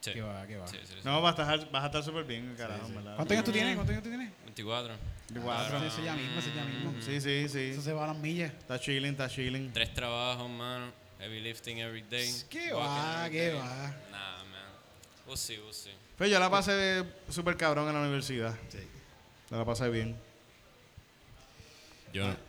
Sí. 0.00 0.12
¿Qué 0.12 0.20
va, 0.22 0.46
qué 0.46 0.56
va? 0.56 0.66
Sí, 0.68 0.76
sí, 0.84 0.92
sí. 0.94 1.00
No, 1.04 1.20
vas 1.20 1.36
a 1.38 1.42
estar, 1.54 1.70
vas 1.72 1.82
a 1.82 1.86
estar 1.86 2.02
súper 2.04 2.24
bien, 2.24 2.54
carajo, 2.56 2.86
¿verdad? 2.88 3.16
¿Cuántos 3.16 3.32
años 3.32 3.44
tú 3.44 3.52
tienes? 3.52 3.74
¿Cuántos 3.74 3.92
años 3.92 4.04
tú 4.04 4.10
tienes? 4.10 4.30
24. 4.44 4.94
24. 5.30 5.80
Sí, 5.80 5.86
Eso 5.86 6.02
ya 6.04 6.14
mismo, 6.14 6.38
eso 6.38 6.50
ya 6.54 6.64
mismo. 6.64 7.02
Sí, 7.02 7.20
sí, 7.20 7.48
sí. 7.48 7.58
Eso 7.72 7.82
se 7.82 7.92
va 7.92 8.04
a 8.04 8.08
las 8.08 8.16
millas. 8.18 8.52
Está 8.52 8.78
chilling, 8.78 9.10
está 9.12 9.28
chilling. 9.28 9.72
Tres 9.72 9.92
trabajos, 9.94 10.48
mano. 10.48 10.92
Heavy 11.18 11.40
lifting 11.40 11.78
every 11.80 12.02
day. 12.02 12.30
¿Qué 12.48 12.72
va, 12.72 13.26
every 13.26 13.38
qué 13.38 13.46
day. 13.48 13.58
va? 13.58 13.64
Nah, 14.12 14.44
man. 14.44 14.62
We'll 15.26 15.36
see, 15.36 15.58
we'll 15.58 15.72
see. 15.74 15.92
Pero 16.16 16.30
yo 16.30 16.38
la 16.38 16.48
pasé 16.48 17.04
súper 17.28 17.56
cabrón 17.56 17.88
en 17.88 17.94
la 17.94 18.00
universidad. 18.00 18.54
Sí. 18.68 18.78
La 19.50 19.64
pasé 19.64 19.88
bien. 19.90 20.16
Yo 22.12 22.26
no. 22.26 22.48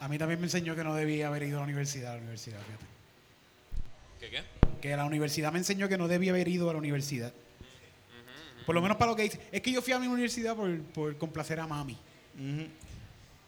A 0.00 0.08
mí 0.08 0.16
también 0.16 0.40
me 0.40 0.46
enseñó 0.46 0.74
que 0.74 0.82
no 0.82 0.94
debía 0.94 1.28
haber 1.28 1.42
ido 1.42 1.58
a 1.58 1.60
la 1.60 1.64
universidad. 1.64 2.12
A 2.12 2.16
la 2.16 2.22
universidad 2.22 2.58
fíjate. 2.58 2.86
¿Qué 4.18 4.30
qué? 4.30 4.42
Que 4.80 4.96
la 4.96 5.04
universidad 5.04 5.52
me 5.52 5.58
enseñó 5.58 5.88
que 5.88 5.98
no 5.98 6.08
debía 6.08 6.32
haber 6.32 6.48
ido 6.48 6.70
a 6.70 6.72
la 6.72 6.78
universidad. 6.78 7.32
Por 8.64 8.74
lo 8.74 8.80
menos 8.80 8.96
para 8.96 9.10
lo 9.10 9.16
que 9.16 9.24
dice. 9.24 9.40
Es 9.52 9.60
que 9.60 9.72
yo 9.72 9.82
fui 9.82 9.92
a 9.92 9.98
mi 9.98 10.06
universidad 10.06 10.56
por, 10.56 10.80
por 10.84 11.18
complacer 11.18 11.60
a 11.60 11.66
mami. 11.66 11.98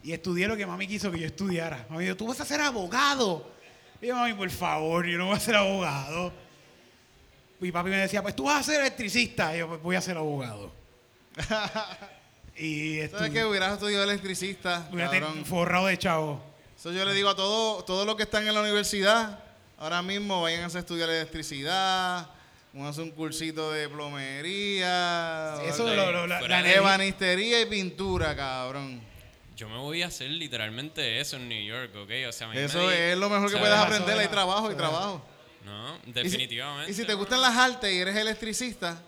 Y 0.03 0.13
estudié 0.13 0.47
lo 0.47 0.57
que 0.57 0.67
mami 0.67 0.87
quiso 0.87 1.11
que 1.11 1.21
yo 1.21 1.27
estudiara. 1.27 1.87
Mami 1.89 2.05
dijo, 2.05 2.17
tú 2.17 2.27
vas 2.27 2.41
a 2.41 2.45
ser 2.45 2.61
abogado. 2.61 3.51
Y 4.01 4.09
yo, 4.09 4.17
mami, 4.17 4.35
por 4.35 4.51
favor, 4.51 5.07
yo 5.07 5.17
no 5.17 5.27
voy 5.27 5.37
a 5.37 5.41
ser 5.41 5.55
abogado. 5.55 6.33
Y 7.61 7.71
papi 7.71 7.91
me 7.91 7.97
decía, 7.97 8.21
pues 8.23 8.35
tú 8.37 8.45
vas 8.45 8.61
a 8.61 8.73
ser 8.73 8.81
electricista. 8.81 9.55
Y 9.55 9.61
yo, 9.61 9.69
pues 9.69 9.83
voy 9.83 9.97
a 9.97 10.01
ser 10.01 10.17
abogado. 10.19 10.73
y 12.57 12.99
¿Sabes 13.09 13.31
estu- 13.31 13.33
qué? 13.33 13.45
Hubieras 13.45 13.73
estudiado 13.75 14.05
electricista, 14.05 14.89
hubiera 14.93 15.11
forrado 15.45 15.87
de 15.87 15.99
chavo. 15.99 16.43
Eso 16.79 16.93
yo 16.93 17.05
le 17.05 17.15
digo 17.15 17.29
a 17.31 17.37
todos 17.37 17.85
todo 17.87 18.05
los 18.05 18.17
que 18.17 18.25
están 18.25 18.47
en 18.47 18.55
la 18.55 18.61
universidad, 18.61 19.39
ahora 19.79 20.03
mismo 20.03 20.43
vayan 20.43 20.65
a 20.65 20.79
estudiar 20.79 21.09
electricidad, 21.11 22.29
vamos 22.73 22.87
a 22.89 22.91
hacer 22.91 23.05
un 23.05 23.11
cursito 23.13 23.71
de 23.73 23.89
plomería, 23.89 25.55
Eso 25.65 25.85
o 25.85 25.95
lo- 25.95 26.13
lo- 26.13 26.27
la, 26.27 26.41
la 26.41 26.63
de 26.63 26.75
ebanistería 26.75 27.61
y 27.61 27.67
pintura, 27.67 28.35
cabrón. 28.37 29.01
Yo 29.57 29.69
me 29.69 29.77
voy 29.79 30.03
a 30.03 30.07
hacer 30.09 30.29
literalmente 30.31 31.21
eso 31.21 31.37
en 31.37 31.49
New 31.49 31.63
York, 31.65 31.95
¿ok? 31.95 32.11
O 32.29 32.33
sea, 32.33 32.47
a 32.49 32.51
mí 32.51 32.57
me 32.57 32.65
Eso 32.65 32.89
di- 32.89 32.95
es 32.97 33.17
lo 33.19 33.29
mejor 33.29 33.47
que 33.49 33.53
¿sabes? 33.57 33.69
puedes 33.69 33.85
aprender, 33.85 34.19
hay 34.19 34.29
trabajo 34.29 34.73
y 34.73 34.75
trabajo. 34.75 35.25
No, 35.65 35.95
Y 35.99 36.07
si- 36.07 36.13
definitivamente. 36.13 36.91
Y 36.91 36.95
si, 36.95 37.05
te 37.05 37.15
gustan 37.15 37.41
las 37.41 37.57
artes 37.57 37.93
y 37.93 37.99
eres 37.99 38.17
electricista, 38.17 39.01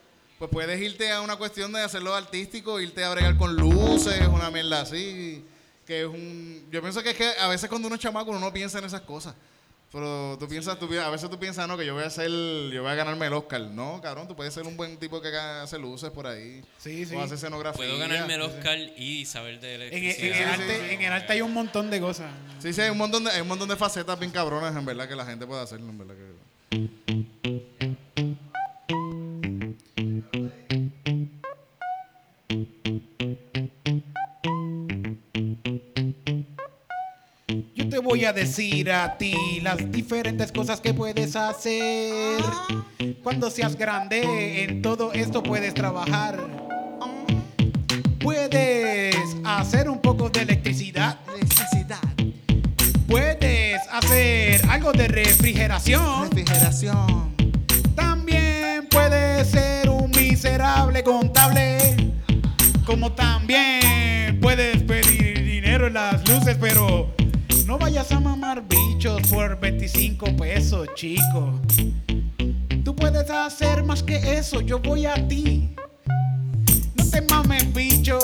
pues 0.51 0.67
puedes 0.67 0.81
irte 0.81 1.11
a 1.13 1.21
una 1.21 1.37
cuestión 1.37 1.73
de 1.73 1.81
hacerlo 1.83 2.15
artístico, 2.15 2.81
irte 2.81 3.03
a 3.05 3.11
bregar 3.11 3.37
con 3.37 3.55
luces, 3.57 4.27
una 4.29 4.51
mierda 4.51 4.81
así. 4.83 5.45
Que 5.87 6.01
es 6.03 6.07
un. 6.07 6.67
Yo 6.71 6.81
pienso 6.81 7.03
que 7.03 7.11
es 7.11 7.17
que 7.17 7.31
a 7.41 7.49
veces 7.49 7.69
cuando 7.69 7.87
uno 7.89 7.97
es 7.97 8.01
chamaco 8.03 8.31
uno 8.31 8.41
no 8.41 8.53
piensa 8.53 8.79
en 8.79 8.85
esas 8.85 9.03
cosas. 9.03 9.35
Pero 9.93 10.37
tú 10.41 10.49
piensas, 10.49 10.77
tú 10.79 10.89
a 10.99 11.09
veces 11.11 11.31
tú 11.31 11.39
piensas, 11.39 11.69
no, 11.69 11.77
que 11.79 11.87
yo 11.87 11.95
voy 11.95 12.03
a 12.03 12.09
hacer, 12.09 12.29
yo 12.29 12.83
voy 12.83 12.91
a 12.91 12.95
ganarme 12.97 13.27
el 13.29 13.33
Oscar. 13.35 13.61
No, 13.61 14.01
cabrón, 14.03 14.27
tú 14.27 14.35
puedes 14.35 14.53
ser 14.53 14.67
un 14.67 14.77
buen 14.77 14.97
tipo 14.97 15.21
que 15.21 15.29
haga- 15.29 15.63
hace 15.63 15.79
luces 15.79 16.11
por 16.11 16.27
ahí. 16.27 16.65
Sí, 16.79 17.07
sí. 17.07 17.15
O 17.15 17.21
hace 17.21 17.37
escenografía. 17.37 17.77
Puedo 17.85 17.97
ganarme 17.99 18.35
el 18.35 18.43
Oscar 18.43 18.77
y 18.77 19.25
saber 19.25 19.61
de 19.61 19.75
En, 19.77 19.81
el- 19.83 19.93
electricidad. 19.93 20.27
en 20.27 20.33
el 20.33 20.55
sí, 20.57 20.63
arte, 20.63 20.75
sí, 20.81 20.87
sí. 20.89 20.95
en 20.97 21.03
el 21.03 21.13
arte 21.13 21.33
hay 21.35 21.41
un 21.43 21.53
montón 21.55 21.91
de 21.91 22.01
cosas. 22.01 22.29
Sí, 22.59 22.73
sí, 22.73 22.81
hay 22.81 22.91
un 22.91 22.99
montón 22.99 23.23
de, 23.25 23.31
hay 23.31 23.41
un 23.43 23.49
montón 23.49 23.69
de 23.69 23.77
facetas 23.77 24.19
bien 24.19 24.33
cabronas, 24.33 24.75
en 24.75 24.85
verdad, 24.85 25.09
que 25.09 25.15
la 25.15 25.27
gente 25.27 25.47
puede 25.47 25.63
hacer, 25.63 25.79
en 25.79 25.97
verdad. 25.97 26.15
Que... 26.71 27.54
voy 38.25 38.31
a 38.31 38.33
decir 38.33 38.91
a 38.91 39.19
ti 39.19 39.61
las 39.61 39.77
diferentes 39.93 40.51
cosas 40.51 40.81
que 40.81 40.95
puedes 40.95 41.37
hacer. 41.37 42.41
Cuando 43.23 43.51
seas 43.51 43.77
grande, 43.77 44.65
en 44.65 44.81
todo 44.81 45.13
esto 45.13 45.43
puedes 45.43 45.75
trabajar. 45.75 46.39
Puedes 48.21 49.15
hacer 49.45 49.91
un 49.91 50.01
poco 50.01 50.31
de 50.31 50.41
electricidad. 50.41 51.19
Electricidad, 51.37 51.99
Puedes 53.07 53.79
hacer 53.93 54.67
algo 54.71 54.93
de 54.93 55.07
refrigeración. 55.07 56.31
refrigeración. 56.31 57.35
También 57.95 58.89
puedes 58.91 59.49
ser 59.49 59.91
un 59.91 60.11
miserable 60.13 61.05
contable. 61.05 62.15
Como 62.87 63.13
también 63.13 64.41
puedes 64.41 64.83
pedir 64.85 65.45
dinero 65.45 65.89
en 65.89 65.93
las 65.93 66.27
luces, 66.27 66.57
pero 66.59 67.13
no 67.67 67.79
vayas 67.79 68.11
a 68.13 68.21
mamar 68.21 68.63
bichos 68.69 69.23
por 69.29 69.59
25 69.59 70.37
pesos, 70.37 70.89
chico. 70.95 71.61
Tú 72.85 72.95
puedes 72.95 73.29
hacer 73.31 73.83
más 73.85 74.03
que 74.03 74.39
eso, 74.39 74.61
yo 74.61 74.79
voy 74.79 75.07
a 75.07 75.15
ti. 75.29 75.75
No 76.95 77.11
te 77.11 77.23
mames 77.23 77.73
bicho 77.73 78.19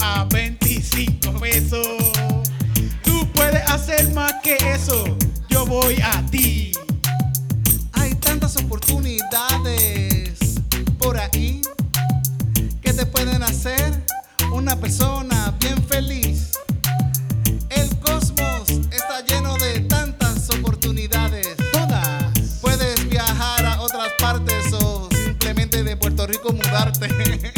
a 0.00 0.26
25 0.32 1.40
pesos. 1.40 1.86
Tú 3.04 3.26
puedes 3.32 3.68
hacer 3.70 4.12
más 4.12 4.34
que 4.42 4.56
eso, 4.56 5.04
yo 5.48 5.64
voy 5.66 5.96
a 6.02 6.24
ti. 6.26 6.72
Hay 7.92 8.14
tantas 8.16 8.56
oportunidades 8.56 10.60
por 10.98 11.16
ahí 11.16 11.62
que 12.80 12.92
te 12.92 13.06
pueden 13.06 13.42
hacer 13.42 14.02
una 14.52 14.76
persona 14.76 15.54
bien 15.60 15.82
feliz. 15.84 16.41
Otras 24.12 24.20
partes 24.20 24.72
o 24.72 25.08
simplemente 25.24 25.82
de 25.82 25.96
Puerto 25.96 26.26
Rico 26.26 26.52
mudarte. 26.52 27.08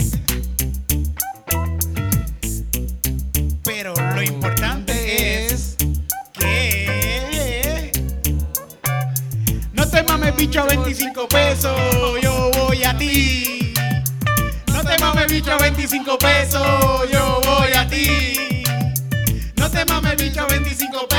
Pero 3.64 3.94
lo 4.14 4.22
importante 4.22 5.46
es 5.46 5.76
que 6.32 7.90
no 9.72 9.88
te 9.88 10.02
mames 10.02 10.36
bicho 10.36 10.61
a 10.61 10.66
25 10.66 11.28
pesos, 11.28 11.72
yo 12.22 12.50
voy 12.59 12.84
a 12.84 12.96
ti. 12.96 13.74
No 14.72 14.84
te 14.84 14.98
mames 14.98 15.32
bicho 15.32 15.52
a 15.52 15.59
25 15.59 16.18
pesos, 16.18 17.11
yo 17.11 17.40
voy 17.44 17.72
a 17.72 17.88
ti. 17.88 18.64
No 19.57 19.70
te 19.70 19.84
mames 19.86 20.16
bicho 20.16 20.42
a 20.42 20.46
25 20.46 21.09
pesos, 21.09 21.13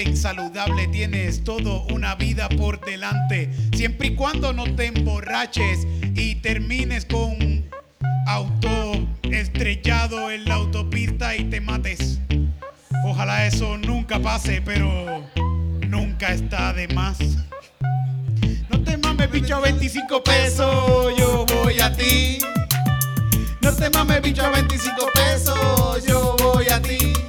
joven, 0.00 0.16
saludable, 0.16 0.88
tienes 0.88 1.44
todo 1.44 1.84
una 1.92 2.14
vida 2.14 2.48
por 2.48 2.80
delante. 2.84 3.50
Siempre 3.74 4.08
y 4.08 4.14
cuando 4.14 4.52
no 4.52 4.64
te 4.74 4.86
emborraches 4.86 5.86
y 6.14 6.36
termines 6.36 7.04
con 7.04 7.68
auto 8.26 8.92
estrellado 9.22 10.30
en 10.30 10.44
la 10.44 10.54
autopista 10.54 11.36
y 11.36 11.44
te 11.44 11.60
mates. 11.60 12.18
Ojalá 13.04 13.46
eso 13.46 13.76
nunca 13.78 14.18
pase, 14.20 14.62
pero 14.62 15.24
nunca 15.88 16.28
está 16.28 16.72
de 16.72 16.88
más. 16.88 17.18
No 18.68 18.82
te 18.82 18.96
mames, 18.96 19.30
bicho, 19.30 19.56
a 19.56 19.60
25 19.60 20.22
pesos, 20.22 21.14
yo 21.18 21.46
voy 21.46 21.80
a 21.80 21.92
ti. 21.94 22.38
No 23.60 23.72
te 23.74 23.90
mames, 23.90 24.22
bicho, 24.22 24.42
a 24.42 24.50
25 24.50 25.06
pesos, 25.14 26.06
yo 26.06 26.36
voy 26.38 26.68
a 26.68 26.80
ti. 26.80 27.19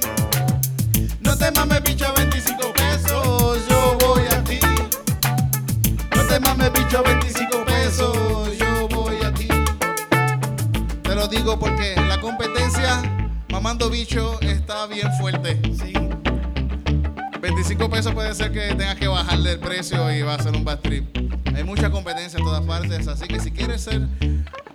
Te 1.42 1.50
mames, 1.50 1.82
bicho, 1.82 2.06
a 2.06 2.12
25 2.12 2.72
pesos, 2.72 3.68
yo 3.68 3.98
voy 4.06 4.22
a 4.30 4.44
ti. 4.44 4.60
No 6.14 6.22
te 6.28 6.38
mames, 6.38 6.72
bicho, 6.72 6.98
a 6.98 7.02
25 7.02 7.64
pesos, 7.64 8.56
yo 8.56 8.86
voy 8.86 9.16
a 9.24 9.34
ti. 9.34 9.48
Te 11.02 11.14
lo 11.16 11.26
digo 11.26 11.58
porque 11.58 11.96
la 11.96 12.20
competencia, 12.20 13.02
mamando 13.50 13.90
bicho, 13.90 14.40
está 14.40 14.86
bien 14.86 15.12
fuerte. 15.14 15.60
Sí. 15.76 15.92
25 17.40 17.90
pesos 17.90 18.14
puede 18.14 18.32
ser 18.36 18.52
que 18.52 18.76
tengas 18.76 18.94
que 18.94 19.08
bajarle 19.08 19.54
el 19.54 19.58
precio 19.58 20.12
y 20.12 20.22
va 20.22 20.34
a 20.34 20.38
ser 20.40 20.54
un 20.54 20.64
bad 20.64 20.78
trip. 20.78 21.08
Hay 21.56 21.64
mucha 21.64 21.90
competencia 21.90 22.38
en 22.38 22.44
todas 22.44 22.64
partes, 22.64 23.08
así 23.08 23.26
que 23.26 23.40
si 23.40 23.50
quieres 23.50 23.82
ser 23.82 24.06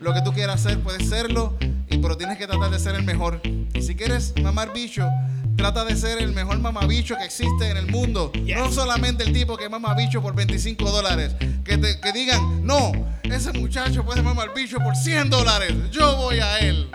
lo 0.02 0.14
que 0.14 0.22
tú 0.22 0.34
quieras 0.34 0.66
hacer, 0.66 0.82
puedes 0.82 1.08
serlo, 1.08 1.58
y, 1.90 2.00
pero 2.00 2.18
tienes 2.18 2.38
que 2.38 2.46
tratar 2.46 2.72
de 2.72 2.80
ser 2.80 2.96
el 2.96 3.04
mejor. 3.04 3.40
Y 3.46 3.82
si 3.82 3.96
quieres 3.96 4.34
mamar 4.44 4.74
bicho, 4.74 5.10
trata 5.58 5.84
de 5.84 5.96
ser 5.96 6.20
el 6.22 6.32
mejor 6.34 6.60
mamabicho 6.60 7.18
que 7.18 7.26
existe 7.26 7.70
en 7.70 7.78
el 7.78 7.88
mundo. 7.88 8.32
Yes. 8.34 8.58
No 8.58 8.72
solamente 8.72 9.24
el 9.24 9.34
tipo 9.34 9.58
que 9.58 9.68
mama 9.70 9.94
bicho 9.96 10.22
por 10.22 10.34
25 10.36 10.90
dólares. 10.92 11.36
Que, 11.66 11.78
te- 11.78 12.00
que 12.00 12.12
digan, 12.14 12.66
no, 12.66 12.92
Ese 13.24 13.52
muchacho 13.52 14.06
puede 14.06 14.22
mamar 14.22 14.54
bicho 14.54 14.78
por 14.80 14.96
100 14.96 15.30
dólares. 15.30 15.74
Yo 15.92 16.16
voy 16.16 16.40
a 16.40 16.60
él. 16.60 16.90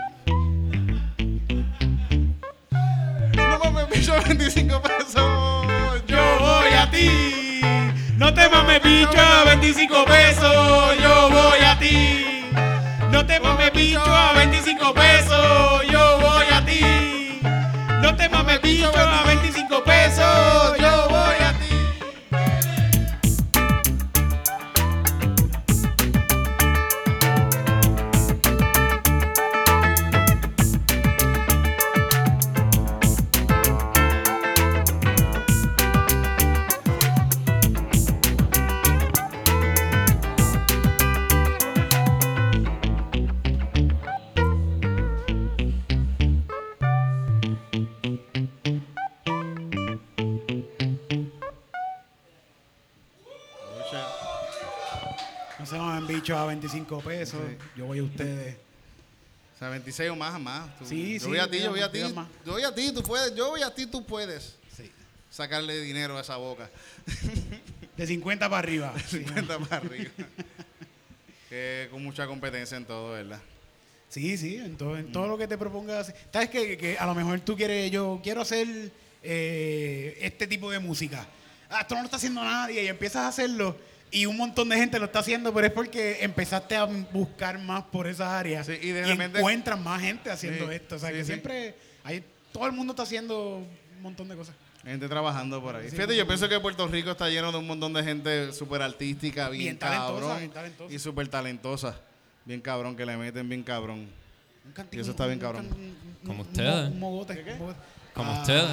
No 3.35 3.59
mames 3.63 3.89
bicho 3.91 4.15
25 4.27 4.81
pesos. 4.83 5.67
Yo 6.07 6.39
voy 6.41 6.73
a 6.79 6.91
ti. 6.91 7.61
No 8.17 8.33
te 8.33 8.49
mames 8.49 8.83
bicho 8.83 9.19
a 9.21 9.45
25 9.45 10.05
pesos. 10.07 10.97
Yo 11.03 11.29
voy 11.31 11.61
a 11.65 11.79
ti. 11.79 12.25
No 13.11 13.27
te 13.27 13.39
mames 13.41 13.73
bicho 13.75 14.01
a 14.03 14.33
25 14.33 14.95
pesos. 14.95 15.83
Yo 15.91 16.19
voy 16.21 16.27
a 16.27 16.31
ti. 16.31 16.32
No 18.13 18.19
te 18.19 18.29
mames 18.29 18.61
bicho 18.61 18.93
a 18.95 19.25
25 19.25 19.85
pesos. 19.85 20.77
Yo 20.79 21.09
voy 21.09 21.42
No 55.63 55.67
se 55.69 55.77
mamen 55.79 56.09
bicho 56.09 56.37
a 56.37 56.45
25 56.47 57.01
pesos. 57.03 57.41
Sí. 57.49 57.57
Yo 57.77 57.87
voy 57.87 58.01
a 58.01 58.03
ustedes. 58.03 58.57
O 59.55 59.59
sea, 59.61 59.69
26 59.69 60.11
o 60.11 60.17
más, 60.17 60.41
más. 60.41 60.77
Tú- 60.77 60.87
Sí, 60.87 61.15
yo 61.15 61.21
sí, 61.21 61.27
voy 61.29 61.39
a 61.39 61.49
ti, 61.49 61.61
yo 61.61 61.71
voy 61.71 61.81
a 61.81 61.93
ti. 61.93 62.01
Yo 62.45 62.53
voy 62.53 62.65
a 62.65 62.75
ti, 62.75 62.91
tú 62.93 63.01
puedes. 63.05 63.33
Yo 63.37 63.49
voy 63.51 63.63
a 63.63 63.73
ti, 63.73 63.87
tú 63.87 64.05
puedes. 64.05 64.57
Sí. 64.77 64.91
Sacarle 65.31 65.81
dinero 65.83 66.19
a 66.19 66.23
esa 66.23 66.37
boca. 66.37 66.69
De 67.97 68.07
50 68.09 68.49
para 68.51 68.59
arriba. 68.59 68.93
Sí. 69.07 69.19
50 69.19 69.59
para 69.61 69.77
arriba. 69.77 70.11
que 71.49 71.87
con 71.93 72.03
mucha 72.03 72.27
competencia 72.27 72.77
en 72.77 72.85
todo, 72.85 73.13
¿verdad? 73.13 73.41
Sí, 74.09 74.37
sí, 74.37 74.57
en 74.57 74.77
todo, 74.77 74.99
en 74.99 75.13
todo 75.13 75.29
lo 75.29 75.39
que 75.39 75.47
te 75.47 75.57
propongas. 75.57 76.13
¿Sabes 76.33 76.51
que, 76.51 76.77
que 76.77 76.99
a 76.99 77.07
lo 77.07 77.15
mejor 77.15 77.39
tú 77.41 77.57
quieres, 77.57 77.89
yo 77.93 78.21
quiero 78.21 78.41
hacer 78.41 78.91
eh, 79.23 80.19
este 80.23 80.49
tipo 80.49 80.73
de 80.73 80.81
música? 80.81 81.25
Ah, 81.71 81.83
esto 81.83 81.95
no 81.95 82.01
lo 82.01 82.07
está 82.07 82.17
haciendo 82.17 82.43
nadie 82.43 82.83
y 82.83 82.89
empiezas 82.89 83.23
a 83.23 83.29
hacerlo 83.29 83.77
y 84.13 84.27
un 84.27 84.37
montón 84.37 84.69
de 84.69 84.77
gente 84.77 84.99
lo 84.99 85.07
está 85.07 85.19
haciendo, 85.21 85.53
pero 85.53 85.67
es 85.67 85.73
porque 85.73 86.19
empezaste 86.23 86.77
a 86.77 86.85
buscar 86.85 87.59
más 87.59 87.83
por 87.85 88.07
esas 88.07 88.29
áreas 88.29 88.67
Sí, 88.67 88.75
y 88.81 88.89
y, 88.89 88.93
de 88.93 89.07
repente- 89.07 89.39
encuentras 89.39 89.81
más 89.81 90.01
gente 90.01 90.31
haciendo 90.31 90.69
Sí, 90.69 90.75
esto. 90.75 90.97
O 90.97 90.99
sea, 90.99 91.09
sí, 91.09 91.15
que 91.17 91.21
sí. 91.23 91.27
siempre 91.27 91.75
hay, 92.05 92.23
todo 92.53 92.67
el 92.67 92.73
mundo 92.73 92.93
está 92.93 93.03
haciendo 93.05 93.57
un 93.57 94.03
montón 94.03 94.29
de 94.29 94.37
cosas. 94.37 94.55
Gente 94.85 95.09
trabajando 95.09 95.63
por 95.63 95.77
ahí. 95.77 95.85
Sí, 95.85 95.97
Fíjate, 95.97 96.13
sí, 96.13 96.19
yo 96.19 96.25
sí. 96.25 96.29
pienso 96.29 96.49
que 96.49 96.59
Puerto 96.61 96.87
Rico 96.89 97.13
está 97.13 97.29
lleno 97.31 97.53
de 97.53 97.59
un 97.59 97.67
montón 97.67 97.93
de 97.93 98.03
gente 98.03 98.53
súper 98.53 98.83
artística, 98.83 99.49
bien, 99.49 99.63
Bien 99.65 99.79
talentosa, 99.79 100.13
cabrón. 100.21 100.39
bien 100.39 100.51
talentosa. 100.51 100.95
Y 100.95 100.99
súper 100.99 101.29
talentosa. 101.29 102.01
Bien 102.45 102.61
cabrón, 102.61 102.97
que 102.97 103.07
le 103.07 103.17
meten 103.17 103.49
bien 103.49 103.63
cabrón. 103.63 104.09
Un 104.65 104.73
cantico, 104.73 104.99
Y 104.99 105.01
eso 105.01 105.13
está 105.13 105.27
bien, 105.27 105.39
cabrón. 105.39 105.69
Como 106.27 106.43
ustedes. 106.43 106.91
Un 106.91 106.99
mogote. 107.01 107.33
un 107.41 107.59
mogote. 107.59 107.79
Como 108.13 108.33
ustedes. 108.41 108.69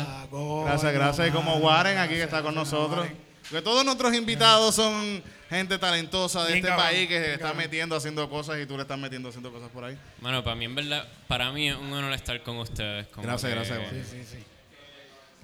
Gracias, 0.65 0.93
gracias. 0.93 1.27
Y 1.27 1.31
como 1.31 1.55
Warren 1.57 1.97
aquí 1.99 2.15
que 2.15 2.23
está 2.23 2.41
con 2.41 2.55
nosotros. 2.55 3.07
Porque 3.49 3.61
todos 3.63 3.83
nuestros 3.83 4.13
invitados 4.13 4.75
son 4.75 5.23
gente 5.49 5.77
talentosa 5.79 6.41
de 6.43 6.47
Bien 6.53 6.57
este 6.59 6.69
cabrón, 6.69 6.85
país 6.87 7.07
que 7.07 7.17
se 7.19 7.25
está 7.33 7.39
cabrón. 7.39 7.57
metiendo 7.57 7.95
haciendo 7.95 8.29
cosas 8.29 8.59
y 8.61 8.65
tú 8.67 8.75
le 8.75 8.83
estás 8.83 8.99
metiendo 8.99 9.29
haciendo 9.29 9.51
cosas 9.51 9.69
por 9.71 9.83
ahí. 9.83 9.97
Bueno, 10.19 10.43
para 10.43 10.55
mí 10.55 10.65
en 10.65 10.75
verdad, 10.75 11.07
para 11.27 11.51
mí 11.51 11.69
es 11.69 11.75
un 11.75 11.91
honor 11.91 12.13
estar 12.13 12.41
con 12.43 12.57
ustedes. 12.57 13.07
como 13.07 13.25
Gracias, 13.27 13.49
que- 13.51 13.55
gracias, 13.55 13.79
Sí, 13.91 14.17
sí, 14.17 14.23
sí. 14.37 14.43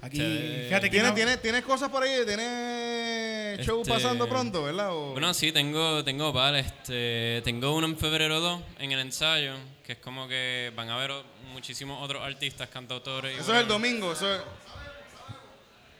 Aquí, 0.02 0.18
Ustedes- 0.18 0.66
fíjate 0.68 0.86
que 0.86 0.90
¿Tienes, 0.90 1.08
no- 1.08 1.14
tienes, 1.16 1.42
¿Tienes 1.42 1.64
cosas 1.64 1.88
por 1.88 2.02
ahí? 2.04 2.12
¿Tienes 2.26 3.66
show 3.66 3.80
Este, 3.80 3.92
pasando 3.92 4.28
pronto, 4.28 4.62
verdad? 4.62 4.90
O- 4.94 5.12
Bueno, 5.12 5.32
sí, 5.34 5.50
tengo, 5.50 6.04
tengo 6.04 6.32
par, 6.32 6.54
este, 6.54 7.40
tengo 7.44 7.74
uno 7.74 7.86
en 7.88 7.98
febrero 7.98 8.38
2 8.38 8.60
en 8.78 8.92
el 8.92 9.00
ensayo, 9.00 9.54
que 9.84 9.92
es 9.94 9.98
como 9.98 10.28
que 10.28 10.70
van 10.76 10.90
a 10.90 10.96
ver 10.98 11.10
o- 11.10 11.24
muchísimos 11.52 12.00
otros 12.04 12.22
artistas, 12.22 12.68
cantautores. 12.68 13.32
y 13.32 13.40
eso 13.40 13.42
es 13.42 13.48
el 13.48 13.54
whatever. 13.66 13.68
domingo. 13.72 14.12
Eso 14.12 14.32
es, 14.32 14.40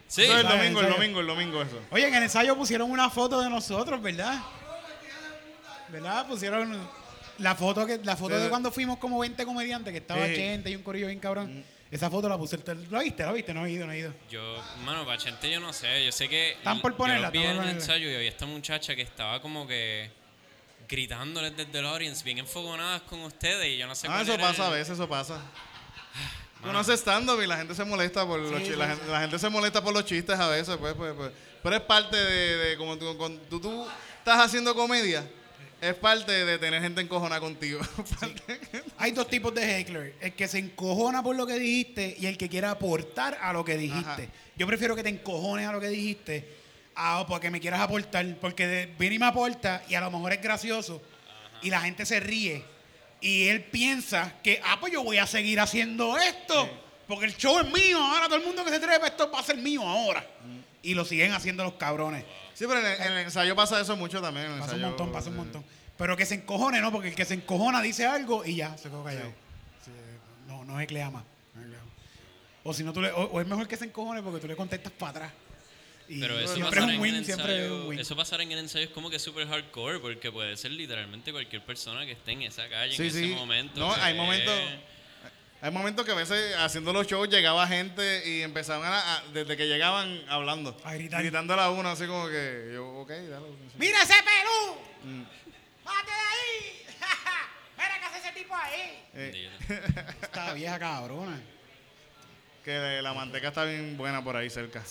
Sí, 0.09 0.23
el 0.23 0.43
domingo, 0.43 0.59
el 0.59 0.67
ensayo. 0.87 0.89
domingo, 0.95 1.21
el 1.21 1.27
domingo 1.27 1.63
eso. 1.63 1.81
Oye, 1.91 2.07
en 2.09 2.15
el 2.15 2.23
ensayo 2.23 2.57
pusieron 2.57 2.91
una 2.91 3.11
foto 3.11 3.41
de 3.41 3.51
nosotros, 3.51 4.01
¿verdad? 4.01 4.39
¿Verdad? 5.89 6.27
Pusieron 6.27 6.79
la 7.39 7.55
foto 7.55 7.87
que 7.87 7.99
la 8.03 8.17
foto 8.17 8.39
de 8.39 8.49
cuando 8.49 8.71
fuimos 8.73 8.99
como 8.99 9.19
20 9.19 9.45
comediantes, 9.45 9.93
que 9.93 9.99
estaba 9.99 10.27
Sí. 10.27 10.35
Chente 10.35 10.71
y 10.71 10.77
un 10.77 10.83
corillo 10.83 11.07
bien 11.09 11.19
cabrón. 11.21 11.65
Esa 11.91 12.11
foto 12.11 12.29
la 12.29 12.37
puse. 12.37 12.59
¿Lo 12.91 13.01
viste? 13.01 13.25
¿Lo 13.25 13.33
viste? 13.33 13.55
No 13.55 13.65
he 13.65 13.71
ido, 13.71 13.87
no 13.87 13.93
he 13.93 13.99
ido. 13.99 14.13
yo, 14.29 14.43
mano, 14.85 15.07
Pachente 15.07 15.49
yo 15.51 15.61
no 15.61 15.73
sé, 15.73 16.05
yo 16.05 16.11
sé 16.11 16.29
que 16.29 16.53
Están 16.53 16.81
por 16.81 16.97
ponerla, 16.97 17.29
yo 17.29 17.41
vi 17.41 17.47
en 17.47 17.63
el 17.63 17.69
ensayo 17.69 18.11
y 18.11 18.15
había 18.15 18.29
esta 18.29 18.47
muchacha 18.47 18.97
que 18.97 19.03
estaba 19.03 19.41
como 19.41 19.67
que 19.69 20.11
gritándoles 20.89 21.57
desde 21.57 21.79
el 21.79 21.87
audience, 21.87 22.25
bien 22.25 22.39
enfogonadas 22.39 23.03
con 23.03 23.21
ustedes 23.23 23.69
y 23.69 23.77
yo 23.77 23.87
no 23.87 23.95
sé 23.95 24.07
Ah, 24.09 24.11
cuál 24.13 24.23
eso 24.23 24.35
era 24.35 24.43
pasa 24.49 24.65
a 24.65 24.69
el- 24.69 24.73
veces, 24.75 24.95
eso 24.95 25.09
pasa. 25.09 25.41
Mano. 26.61 26.71
Uno 26.71 26.79
hace 26.81 26.95
stand-up 26.97 27.41
y 27.43 27.47
la 27.47 27.57
gente 27.59 27.75
se 27.75 27.85
molesta 27.85 28.27
por 28.27 28.41
los 28.41 28.51
Sí, 28.59 28.65
chi- 28.65 28.71
sí, 28.73 28.77
la, 28.77 28.87
sí. 28.87 28.91
gente, 28.97 29.13
la 29.13 29.21
gente 29.21 29.39
se 29.39 29.49
molesta 29.49 29.83
por 29.83 29.93
los 29.95 30.05
chistes 30.05 30.39
a 30.39 30.49
veces, 30.49 30.77
pues, 30.79 30.95
pues, 30.95 31.13
pues. 31.15 31.31
Pero 31.63 31.77
es 31.77 31.83
parte 31.83 32.17
de, 32.17 32.57
de 32.57 32.77
como 32.77 32.97
tú, 32.97 33.17
cuando 33.19 33.41
tú, 33.43 33.61
tú 33.61 33.87
estás 34.19 34.39
haciendo 34.41 34.75
comedia, 34.75 35.29
es 35.81 35.95
parte 35.95 36.45
de 36.45 36.59
tener 36.59 36.81
gente 36.81 37.01
encojona 37.03 37.39
contigo. 37.41 37.81
Hay 38.99 39.13
dos 39.13 39.29
tipos 39.29 39.55
de 39.55 39.79
heckler. 39.81 40.15
El 40.21 40.33
que 40.33 40.49
se 40.49 40.59
encojona 40.59 41.23
por 41.23 41.37
lo 41.37 41.47
que 41.47 41.59
dijiste 41.59 42.17
y 42.19 42.27
el 42.27 42.39
que 42.39 42.49
quiere 42.49 42.67
aportar 42.67 43.39
a 43.43 43.53
lo 43.53 43.65
que 43.65 43.77
dijiste. 43.77 44.09
Ajá. 44.09 44.33
Yo 44.57 44.67
prefiero 44.67 44.97
que 44.97 45.03
te 45.03 45.11
encojones 45.11 45.67
a 45.69 45.73
lo 45.73 45.81
que 45.81 45.89
dijiste 45.89 46.57
a 46.95 47.27
porque 47.29 47.51
me 47.51 47.61
quieras 47.61 47.81
aportar. 47.81 48.25
Porque 48.41 48.95
viene 48.99 49.17
y 49.17 49.19
me 49.19 49.27
aporta 49.27 49.83
y 49.89 49.95
a 49.95 50.01
lo 50.01 50.11
mejor 50.11 50.33
es 50.33 50.41
gracioso 50.43 51.03
y 51.63 51.69
la 51.71 51.81
gente 51.83 52.07
se 52.07 52.21
ríe. 52.21 52.65
Y 53.27 53.49
él 53.49 53.65
piensa 53.65 54.35
que, 54.41 54.61
ah, 54.65 54.77
pues 54.79 54.93
yo 54.93 55.03
voy 55.03 55.19
a 55.19 55.27
seguir 55.27 55.59
haciendo 55.59 56.17
esto. 56.17 56.71
Porque 57.09 57.27
el 57.27 57.37
show 57.37 57.59
es 57.59 57.67
mío. 57.73 57.99
Ahora 57.99 58.27
todo 58.27 58.37
el 58.37 58.45
mundo 58.45 58.65
que 58.65 58.71
se 58.71 58.79
trepa, 58.79 59.09
esto 59.09 59.29
va 59.33 59.41
a 59.41 59.43
ser 59.43 59.57
mío 59.57 59.83
ahora. 59.83 60.25
Y 60.81 60.95
lo 60.95 61.05
siguen 61.05 61.33
haciendo 61.33 61.65
los 61.65 61.73
cabrones. 61.73 62.25
sí, 62.55 62.67
pero 62.69 62.79
en 62.79 62.87
el, 62.87 63.01
en 63.01 63.13
el 63.15 63.19
ensayo 63.25 63.57
pasa 63.57 63.81
eso 63.81 63.97
mucho 63.97 64.23
también. 64.23 64.47
en 64.47 64.53
el 64.53 64.61
Pasa 64.61 64.77
un 64.77 64.83
montón, 64.83 65.11
pasa 65.11 65.31
un 65.31 65.37
montón. 65.39 65.65
Pero 65.99 66.17
que 66.17 66.25
se 66.25 66.37
encojone, 66.37 66.81
¿no? 66.81 66.93
Porque 66.93 67.09
el 67.09 67.17
que 67.17 67.25
se 67.25 67.35
encojona 67.35 67.83
dice 67.83 68.07
algo 68.07 68.45
y 68.45 68.55
ya, 68.55 68.79
se 68.79 68.91
quedó 68.91 69.03
callado. 69.03 69.33
Sí, 69.85 69.91
no, 70.47 70.65
no 70.65 70.87
clea 70.87 71.11
más. 71.11 71.25
no. 71.57 71.63
O 72.63 72.73
si 72.73 72.85
no, 72.85 72.93
tú 72.93 73.03
le, 73.03 73.11
o, 73.11 73.25
o 73.25 73.41
es 73.41 73.47
mejor 73.49 73.67
que 73.67 73.77
se 73.77 73.87
encojone 73.87 74.23
porque 74.23 74.39
tú 74.39 74.47
le 74.47 74.55
contestas 74.55 74.93
para 74.93 75.11
atrás. 75.11 75.33
Y 76.09 76.21
Pero 76.21 76.39
eso 76.39 76.55
siempre 76.55 76.79
es 76.81 76.85
pasar, 76.87 76.91
en 76.95 77.25
siempre 77.25 77.55
es 77.57 77.71
un 77.71 77.73
ensayo, 77.77 77.89
win. 77.89 77.99
eso 77.99 78.17
pasar 78.17 78.41
en 78.41 78.53
el 78.53 78.59
ensayo 78.61 78.85
es 78.85 78.91
como 78.91 79.11
que 79.11 79.19
súper 79.19 79.49
hardcore 79.49 79.99
porque 79.99 80.31
puede 80.31 80.57
ser 80.57 80.71
literalmente 80.71 81.33
cualquier 81.33 81.65
persona 81.65 82.07
que 82.07 82.13
esté 82.13 82.33
en 82.33 82.43
esa 82.43 82.69
calle 82.69 82.97
Sí, 82.97 83.03
en 83.05 83.11
sí. 83.13 83.25
ese 83.25 83.35
momento. 83.35 83.81
No, 83.81 83.95
que- 83.95 84.01
hay 84.01 84.15
momentos- 84.15 84.61
Hay 85.63 85.71
momentos 85.73 86.05
que 86.05 86.13
a 86.13 86.15
veces 86.15 86.55
haciendo 86.59 86.93
los 86.93 87.07
shows 87.07 87.29
llegaba 87.31 87.67
gente 87.67 88.23
y 88.29 88.43
empezaban 88.43 88.93
a, 88.93 89.17
a- 89.17 89.23
desde 89.33 89.57
que 89.57 89.67
llegaban 89.67 90.23
hablando. 90.29 90.77
A 90.85 90.95
gritar. 90.95 91.23
Gritándole 91.23 91.63
a 91.63 91.71
uno 91.71 91.89
así 91.89 92.07
como 92.07 92.29
que 92.29 92.71
yo, 92.75 92.87
ok, 93.01 93.09
dale. 93.09 93.47
¡Mira 93.79 94.03
ese 94.03 94.15
pelú! 94.23 95.11
Mm. 95.13 95.23
¡Bájate 95.85 96.11
de 96.13 96.19
ahí! 96.19 96.87
¡Mira 97.79 97.99
qué 97.99 98.05
hace 98.05 98.19
ese 98.29 98.39
tipo 98.39 98.55
ahí! 98.55 99.03
Eh, 99.15 99.51
Esta 100.23 100.53
vieja 100.53 100.79
cabrona. 100.79 101.41
que 102.63 103.01
la 103.03 103.15
manteca 103.15 103.49
está 103.49 103.65
bien 103.65 103.97
buena 103.97 104.23
por 104.23 104.37
ahí 104.37 104.51
cerca. 104.51 104.85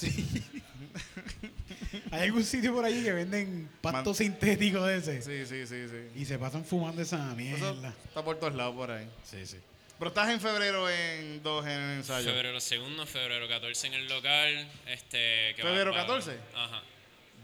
¿Hay 2.11 2.21
algún 2.23 2.43
sitio 2.43 2.73
por 2.73 2.85
allí 2.85 3.03
que 3.03 3.11
venden 3.13 3.69
pasto 3.81 4.09
Man- 4.11 4.15
sintético 4.15 4.83
de 4.85 4.97
ese? 4.97 5.21
Sí, 5.21 5.45
sí, 5.45 5.65
sí, 5.67 5.87
sí. 5.87 6.19
Y 6.21 6.25
se 6.25 6.37
pasan 6.37 6.63
fumando 6.65 7.01
esa 7.01 7.17
Eso 7.27 7.35
mierda. 7.35 7.93
está 8.07 8.23
por 8.23 8.39
todos 8.39 8.53
lados 8.55 8.75
por 8.75 8.91
ahí. 8.91 9.07
Sí, 9.23 9.45
sí. 9.45 9.57
Pero 9.97 10.09
estás 10.09 10.29
en 10.29 10.41
febrero 10.41 10.89
en 10.89 11.41
dos 11.41 11.65
en 11.65 11.71
el 11.71 11.97
ensayo. 11.97 12.29
Febrero 12.29 12.59
segundo, 12.59 13.05
febrero 13.05 13.47
14 13.47 13.87
en 13.87 13.93
el 13.93 14.07
local. 14.07 14.67
Este, 14.87 15.53
que 15.55 15.61
¿Febrero 15.63 15.91
va- 15.91 15.97
14? 16.01 16.37
Ajá. 16.53 16.81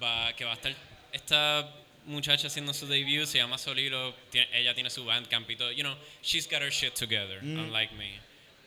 Va, 0.03 0.33
que 0.35 0.43
va 0.45 0.51
a 0.51 0.55
estar 0.55 0.75
esta 1.13 1.73
muchacha 2.05 2.47
haciendo 2.47 2.73
su 2.73 2.87
debut, 2.87 3.25
se 3.25 3.37
llama 3.37 3.57
Solilo. 3.57 4.13
tiene- 4.31 4.49
ella 4.59 4.73
tiene 4.73 4.89
su 4.89 5.05
bandcamp 5.05 5.49
y 5.49 5.55
todo. 5.55 5.71
You 5.71 5.83
know, 5.83 5.95
she's 6.21 6.45
got 6.49 6.61
her 6.61 6.71
shit 6.71 6.93
together, 6.93 7.41
Mm. 7.41 7.59
unlike 7.59 7.93
me. 7.95 8.19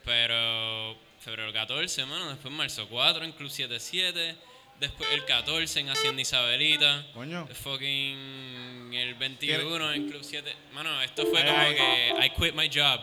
Pero 0.05 0.97
febrero 1.21 1.53
14, 1.53 2.05
mano. 2.07 2.29
Después 2.31 2.53
marzo 2.55 2.89
4 2.89 3.25
en 3.25 3.33
Club 3.33 3.51
77. 3.51 4.37
Después 4.81 5.09
el 5.13 5.25
14 5.25 5.81
en 5.81 5.89
Hacienda 5.91 6.21
Isabelita. 6.23 7.07
Coño. 7.15 7.47
Fucking 7.47 8.93
el 8.93 9.15
21 9.15 9.93
en 9.93 10.09
Club 10.11 10.23
7. 10.23 10.53
Mano, 10.73 11.01
esto 11.03 11.25
fue 11.27 11.45
como 11.45 11.59
que 11.69 12.27
I 12.27 12.31
quit 12.31 12.55
my 12.55 12.69
job. 12.69 13.01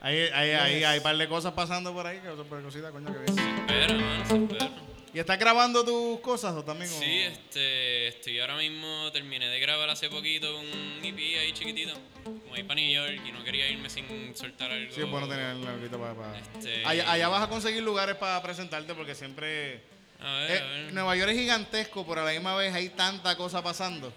Ahí, 0.00 0.18
ahí, 0.32 0.50
ahí, 0.50 0.84
hay 0.84 0.98
un 0.98 1.02
par 1.02 1.16
de 1.16 1.28
cosas 1.28 1.52
pasando 1.52 1.92
por 1.92 2.06
ahí, 2.06 2.18
que 2.18 2.26
son 2.28 2.46
por 2.46 2.62
cositas, 2.62 2.90
coño, 2.90 3.06
que 3.12 3.18
bien. 3.20 3.38
Espera, 3.38 3.94
mano, 3.94 4.26
se 4.26 4.36
espera. 4.36 4.70
¿Y 5.14 5.18
estás 5.18 5.38
grabando 5.38 5.84
tus 5.84 6.20
cosas 6.20 6.54
o 6.54 6.64
también? 6.64 6.90
o- 6.90 6.98
Sí, 6.98 7.18
este, 7.20 8.08
estoy 8.08 8.38
ahora 8.40 8.56
mismo, 8.56 9.10
terminé 9.12 9.46
de 9.46 9.60
grabar 9.60 9.90
hace 9.90 10.08
poquito 10.08 10.58
un 10.58 11.00
EP 11.04 11.38
ahí 11.38 11.52
chiquitito. 11.52 11.92
Como 12.24 12.54
ahí 12.54 12.62
para 12.62 12.80
New 12.80 12.90
York 12.90 13.20
y 13.26 13.30
no 13.32 13.44
quería 13.44 13.68
irme 13.68 13.88
sin 13.90 14.34
soltar 14.34 14.70
algo. 14.72 14.92
Sí, 14.92 15.02
es 15.02 15.08
bueno 15.10 15.28
tener 15.28 15.44
ahorita 15.44 15.98
para... 15.98 16.14
para- 16.14 16.38
Este- 16.38 16.82
Allá, 16.84 17.10
allá 17.12 17.28
vas 17.28 17.42
a 17.44 17.48
conseguir 17.48 17.82
lugares 17.82 18.16
para 18.16 18.42
presentarte 18.42 18.94
porque 18.94 19.14
siempre... 19.14 19.82
A 20.24 20.32
ver, 20.38 20.50
Eh, 20.50 20.58
a 20.60 20.64
ver. 20.66 20.92
Nueva 20.92 21.16
York 21.16 21.30
es 21.32 21.38
gigantesco, 21.38 22.06
pero 22.06 22.22
a 22.22 22.24
la 22.24 22.32
misma 22.32 22.54
vez 22.54 22.72
hay 22.74 22.88
tanta 22.90 23.36
cosa 23.36 23.62
pasando. 23.62 24.12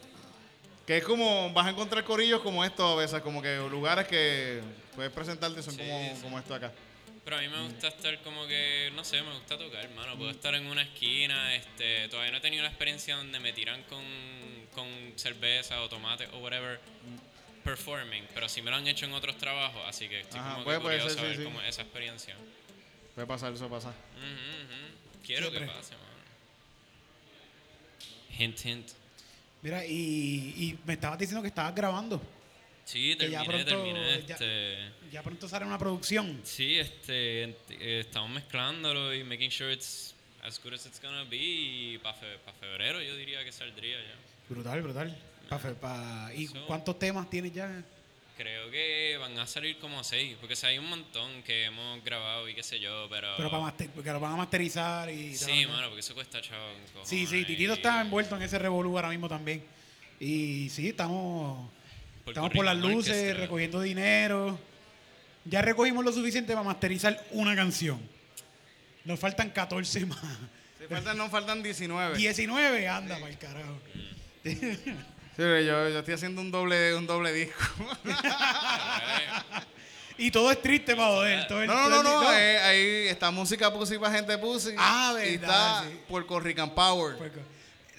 Que 0.86 0.98
es 0.98 1.04
como, 1.04 1.52
vas 1.52 1.66
a 1.66 1.72
encontrar 1.72 2.04
corillos 2.04 2.42
como 2.42 2.64
estos 2.64 2.92
a 2.92 2.96
veces, 2.96 3.22
como 3.22 3.42
que 3.42 3.58
lugares 3.58 4.08
que 4.08 4.62
puedes 4.96 5.12
presentarte 5.12 5.64
son 5.64 5.74
Sí, 5.74 5.80
como, 5.80 6.16
sí. 6.16 6.22
como 6.22 6.38
esto 6.40 6.54
acá. 6.54 6.72
Pero 7.24 7.38
a 7.38 7.42
mí 7.42 7.48
me 7.48 7.60
gusta 7.64 7.88
estar 7.88 8.22
como 8.22 8.46
que, 8.46 8.92
no 8.96 9.04
sé, 9.04 9.20
me 9.24 9.34
gusta 9.34 9.58
tocar, 9.58 9.84
hermano. 9.84 10.16
Puedo 10.16 10.30
estar 10.30 10.54
en 10.54 10.68
una 10.68 10.84
esquina, 10.84 11.56
este, 11.56 12.08
todavía 12.10 12.32
no 12.32 12.38
he 12.38 12.42
tenido 12.42 12.62
la 12.62 12.70
experiencia 12.70 13.16
donde 13.16 13.40
me 13.40 13.52
tiran 13.52 13.82
con, 13.90 14.04
con 14.76 14.88
cerveza 15.16 15.82
o 15.82 15.90
tomate 15.90 16.28
o 16.34 16.38
whatever 16.38 16.80
performing, 17.64 18.28
pero 18.36 18.48
sí 18.48 18.62
me 18.62 18.70
lo 18.70 18.78
han 18.78 18.88
hecho 18.88 19.06
en 19.06 19.14
otros 19.14 19.38
trabajos, 19.40 19.82
así 19.88 20.08
que 20.08 20.20
estoy 20.20 20.40
Ajá, 20.40 20.52
como 20.54 20.66
puede- 20.66 20.78
que 20.78 20.82
puede 20.84 20.98
curioso 21.00 21.16
ser, 21.16 21.20
a 21.20 21.22
sí, 21.24 21.28
ver 21.30 21.38
sí. 21.38 21.44
cómo 21.46 21.62
es 21.62 21.70
esa 21.70 21.82
experiencia. 21.82 22.36
Puede 23.16 23.26
pasar, 23.28 23.54
eso 23.54 23.68
pasa. 23.70 23.90
Ujú, 23.90 24.26
ujú. 24.28 25.05
Quiero 25.26 25.50
Siempre. 25.50 25.68
que 25.68 25.74
pase, 25.74 25.94
mano. 25.96 26.06
Hint, 28.38 28.66
hint. 28.66 28.88
Mira, 29.62 29.86
y, 29.86 30.54
y 30.58 30.80
me 30.86 30.94
estabas 30.94 31.18
diciendo 31.18 31.42
que 31.42 31.48
estabas 31.48 31.74
grabando. 31.74 32.22
Sí, 32.84 33.16
Que 33.18 33.32
ya 33.32 33.40
terminé, 33.44 33.66
pronto- 33.66 33.84
terminé. 33.84 34.24
ya- 34.28 34.36
Este, 34.36 34.92
Ya 35.12 35.24
pronto 35.24 35.48
sale 35.50 35.66
una 35.66 35.78
producción. 35.80 36.40
sí, 36.44 36.78
este, 36.78 37.44
eh, 37.46 38.00
estamos 38.02 38.30
mezclándolo 38.30 39.14
y 39.14 39.24
making 39.24 39.50
sure 39.50 39.74
it's 39.74 40.14
as 40.44 40.62
good 40.62 40.74
as 40.74 40.86
it's 40.86 41.02
gonna 41.02 41.24
be. 41.24 41.38
Y 41.38 41.98
para 41.98 42.16
febrero 42.60 43.02
yo 43.02 43.16
diría 43.16 43.44
que 43.44 43.52
saldría 43.52 43.98
ya. 43.98 44.16
Brutal, 44.50 44.82
brutal. 44.84 45.18
Pa- 45.50 45.58
fe- 45.58 45.74
pa- 45.74 46.32
¿Y 46.36 46.46
So- 46.48 46.68
cuántos 46.68 47.00
temas 47.00 47.28
tienes 47.30 47.52
ya? 47.54 47.84
Creo 48.38 48.70
que 48.70 49.16
van 49.18 49.38
a 49.40 49.48
salir 49.48 49.78
como 49.80 50.04
seis, 50.04 50.36
porque 50.40 50.56
o 50.56 50.58
sea, 50.58 50.70
hay 50.70 50.78
un 50.78 50.90
montón 50.90 51.42
que 51.44 51.64
hemos 51.66 52.04
grabado 52.04 52.50
y 52.50 52.54
qué 52.54 52.64
sé 52.64 52.82
yo, 52.82 53.08
pero... 53.10 53.30
Pero 53.38 53.50
para 53.50 53.64
master- 53.64 53.90
porque 53.96 54.12
lo 54.12 54.20
van 54.20 54.34
a 54.34 54.36
masterizar 54.36 55.10
y... 55.10 55.38
Sí, 55.38 55.66
mano, 55.66 55.88
porque 55.88 56.02
eso 56.02 56.14
cuesta 56.14 56.42
chavo. 56.42 56.66
Sí, 57.06 57.26
sí, 57.26 57.46
Titito 57.46 57.72
y- 57.72 57.76
está 57.78 58.02
envuelto 58.02 58.36
en 58.36 58.42
ese 58.42 58.60
revolú 58.60 58.98
ahora 58.98 59.08
mismo 59.10 59.30
también. 59.30 59.64
Y 60.20 60.68
sí, 60.70 60.90
estamos, 60.90 61.70
Puerto 62.26 62.32
estamos 62.42 62.52
por 62.52 62.66
las 62.66 62.78
luces, 62.78 63.38
recogiendo 63.38 63.80
dinero. 63.80 64.60
Ya 65.46 65.62
recogimos 65.62 66.04
lo 66.04 66.12
suficiente 66.12 66.52
para 66.54 66.66
masterizar 66.66 67.24
una 67.32 67.56
canción. 67.56 68.02
Nos 69.06 69.18
faltan 69.18 69.52
14 69.52 70.06
más. 70.08 70.20
Sí, 70.78 70.86
faltan, 70.90 71.18
no 71.18 71.30
faltan 71.30 71.64
19. 71.64 72.18
19, 72.18 72.88
anda, 72.90 73.16
para 73.18 73.32
el 73.32 73.38
carajo. 73.38 73.80
Sí, 75.36 75.42
yo, 75.42 75.90
yo 75.90 76.00
estoy 76.00 76.14
haciendo 76.14 76.42
un 76.42 76.50
doble, 76.52 76.96
un 76.96 77.06
doble 77.08 77.32
disco. 77.34 77.60
Y 80.18 80.32
todo 80.32 80.50
es 80.50 80.62
triste 80.62 80.96
para 80.96 81.10
joder. 81.10 81.46
todo 81.46 81.66
No, 81.66 81.90
no, 81.90 82.02
todo 82.02 82.04
no, 82.04 82.22
no. 82.24 82.34
eh, 82.34 82.58
ahí 82.60 83.08
está 83.10 83.32
música 83.32 83.74
pussy 83.74 83.98
para 83.98 84.16
gente 84.16 84.38
pussy. 84.38 84.74
Ah, 84.78 85.14
Y 85.18 85.36
verdad, 85.38 85.84
está 85.84 85.90
sí. 85.90 86.00
Puerto 86.08 86.40
Rican 86.40 86.74
Power. 86.74 87.18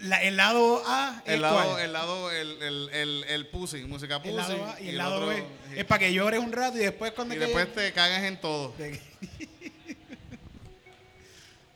La- 0.01 0.22
el 0.22 0.34
lado 0.39 0.82
A 0.87 1.22
El 1.26 1.43
lado, 1.43 1.78
el 1.78 1.93
lado, 1.93 2.30
el, 2.30 2.62
el, 2.62 2.89
el, 2.95 3.24
el 3.28 3.47
pussy, 3.49 3.84
música 3.84 4.16
pussy. 4.22 4.30
El 4.30 4.37
lado 4.39 4.64
A 4.64 4.80
y 4.80 4.89
el 4.89 4.97
lado 4.97 5.16
otro- 5.16 5.26
B. 5.28 5.45
sí. 5.68 5.74
Es 5.78 5.84
para 5.84 5.99
que 5.99 6.11
llores 6.14 6.41
un 6.41 6.53
rato 6.53 6.78
y 6.78 6.80
después 6.80 7.12
cuando 7.12 7.34
Y 7.34 7.39
después 7.39 7.70
te 7.74 7.93
cagas 7.93 8.22
en 8.22 8.41
todo. 8.41 8.72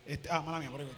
Este- 0.06 0.28
ah, 0.30 0.40
mala 0.40 0.58
mía, 0.58 0.70
por 0.70 0.80
ahí. 0.80 0.88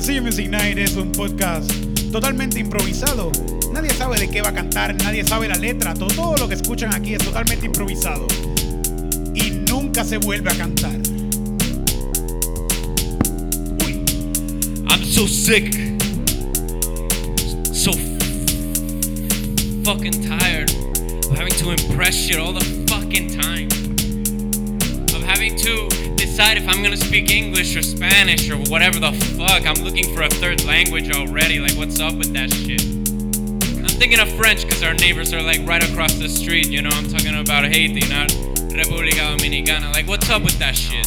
Calzoncillo 0.00 0.22
Music 0.22 0.48
Night 0.48 0.78
es 0.78 0.96
un 0.96 1.12
podcast 1.12 1.70
totalmente 2.10 2.58
improvisado. 2.58 3.30
Nadie 3.74 3.90
sabe 3.90 4.18
de 4.18 4.30
qué 4.30 4.40
va 4.40 4.48
a 4.48 4.54
cantar, 4.54 4.94
nadie 4.94 5.22
sabe 5.22 5.46
la 5.46 5.56
letra. 5.56 5.92
Todo, 5.92 6.08
todo 6.08 6.36
lo 6.38 6.48
que 6.48 6.54
escuchan 6.54 6.94
aquí 6.94 7.12
es 7.12 7.22
totalmente 7.22 7.66
improvisado. 7.66 8.26
Y 9.34 9.50
nunca 9.68 10.02
se 10.02 10.16
vuelve 10.16 10.48
a 10.48 10.56
cantar. 10.56 10.98
Uy, 13.84 14.02
I'm 14.88 15.04
so 15.04 15.28
sick. 15.28 15.70
So 17.70 17.92
fucking 19.84 20.22
tired 20.26 20.70
of 21.28 21.36
having 21.36 21.52
to 21.58 21.72
impress 21.72 22.14
shit 22.14 22.38
all 22.38 22.54
the 22.54 22.64
fucking 22.88 23.38
time. 23.38 23.68
Of 25.14 25.22
having 25.24 25.56
to 25.56 25.99
decide 26.40 26.56
if 26.56 26.66
I'm 26.70 26.82
gonna 26.82 26.96
speak 26.96 27.30
English 27.30 27.76
or 27.76 27.82
Spanish 27.82 28.48
or 28.48 28.56
whatever 28.70 28.98
the 28.98 29.12
fuck. 29.36 29.66
I'm 29.66 29.84
looking 29.84 30.14
for 30.14 30.22
a 30.22 30.28
third 30.30 30.64
language 30.64 31.14
already. 31.14 31.58
Like, 31.58 31.72
what's 31.72 32.00
up 32.00 32.14
with 32.14 32.32
that 32.32 32.50
shit? 32.50 32.80
I'm 32.80 33.98
thinking 34.00 34.18
of 34.20 34.32
French 34.36 34.64
because 34.64 34.82
our 34.82 34.94
neighbors 34.94 35.34
are 35.34 35.42
like 35.42 35.60
right 35.66 35.86
across 35.86 36.14
the 36.14 36.30
street. 36.30 36.68
You 36.68 36.80
know, 36.80 36.88
I'm 36.94 37.06
talking 37.10 37.38
about 37.38 37.64
Haiti, 37.64 38.08
not 38.08 38.30
República 38.72 39.36
Dominicana. 39.36 39.92
Like, 39.92 40.08
what's 40.08 40.30
up 40.30 40.42
with 40.42 40.58
that 40.58 40.74
shit? 40.74 41.04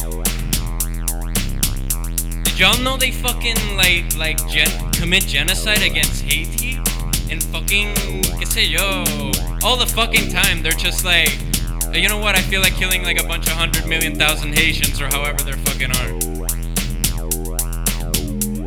Did 2.44 2.56
y'all 2.56 2.80
know 2.84 2.96
they 2.96 3.10
fucking 3.10 3.76
like 3.76 4.16
like 4.16 4.38
gen- 4.46 4.92
commit 4.92 5.26
genocide 5.26 5.82
against 5.82 6.22
Haiti 6.22 6.78
and 7.28 7.42
fucking 7.42 7.92
qué 8.38 8.46
sé 8.46 8.70
yo 8.70 9.02
all 9.66 9.76
the 9.76 9.86
fucking 9.86 10.30
time? 10.30 10.62
They're 10.62 10.70
just 10.70 11.04
like, 11.04 11.36
you 12.02 12.08
know 12.08 12.18
what? 12.18 12.34
I 12.34 12.40
feel 12.40 12.60
like 12.60 12.74
killing 12.74 13.04
like 13.04 13.22
a 13.22 13.26
bunch 13.28 13.46
of 13.46 13.52
hundred 13.52 13.86
million 13.86 14.16
thousand 14.16 14.58
Haitians 14.58 15.00
or 15.00 15.06
however 15.06 15.44
they're 15.44 15.56
fucking 15.58 15.92
are. 15.92 16.08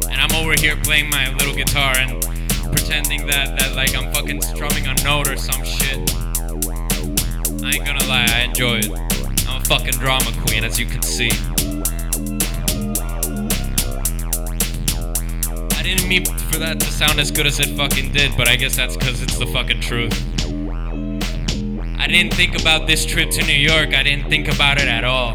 And 0.10 0.22
I'm 0.22 0.32
over 0.34 0.54
here 0.58 0.78
playing 0.78 1.10
my 1.10 1.34
little 1.34 1.54
guitar 1.54 1.98
and 1.98 2.22
pretending 2.72 3.28
that 3.28 3.60
that 3.60 3.76
like 3.76 3.96
I'm 3.98 4.14
fucking 4.14 4.42
strumming 4.42 4.88
a 4.88 4.94
note 5.04 5.28
or 5.28 5.36
some 5.36 5.62
shit. 5.66 5.98
I 7.64 7.72
ain't 7.76 7.86
gonna 7.86 8.06
lie, 8.06 8.28
I 8.30 8.44
enjoy 8.48 8.78
it. 8.78 8.92
I'm 9.50 9.62
a 9.62 9.66
fucking 9.66 10.00
drama 10.00 10.32
queen, 10.46 10.64
as 10.64 10.80
you 10.80 10.86
can 10.86 11.02
see. 11.02 11.30
I 15.76 15.84
didn't 15.84 16.08
mean 16.08 16.26
for 16.26 16.60
that 16.60 16.80
to 16.80 16.86
sound 16.86 17.20
as 17.20 17.30
good 17.30 17.46
as 17.46 17.60
it 17.60 17.76
fucking 17.76 18.14
did, 18.14 18.38
but 18.38 18.48
I 18.48 18.56
guess 18.56 18.78
that's 18.78 18.96
because 18.96 19.22
it's 19.22 19.38
the 19.38 19.48
fucking 19.48 19.82
truth. 19.82 20.37
I 22.08 22.10
didn't 22.10 22.36
think 22.36 22.58
about 22.58 22.88
this 22.88 23.06
trip 23.06 23.32
to 23.32 23.44
New 23.44 23.52
York. 23.52 23.94
I 23.94 24.02
didn't 24.02 24.30
think 24.30 24.48
about 24.48 24.78
it 24.78 24.88
at 24.88 25.04
all. 25.04 25.34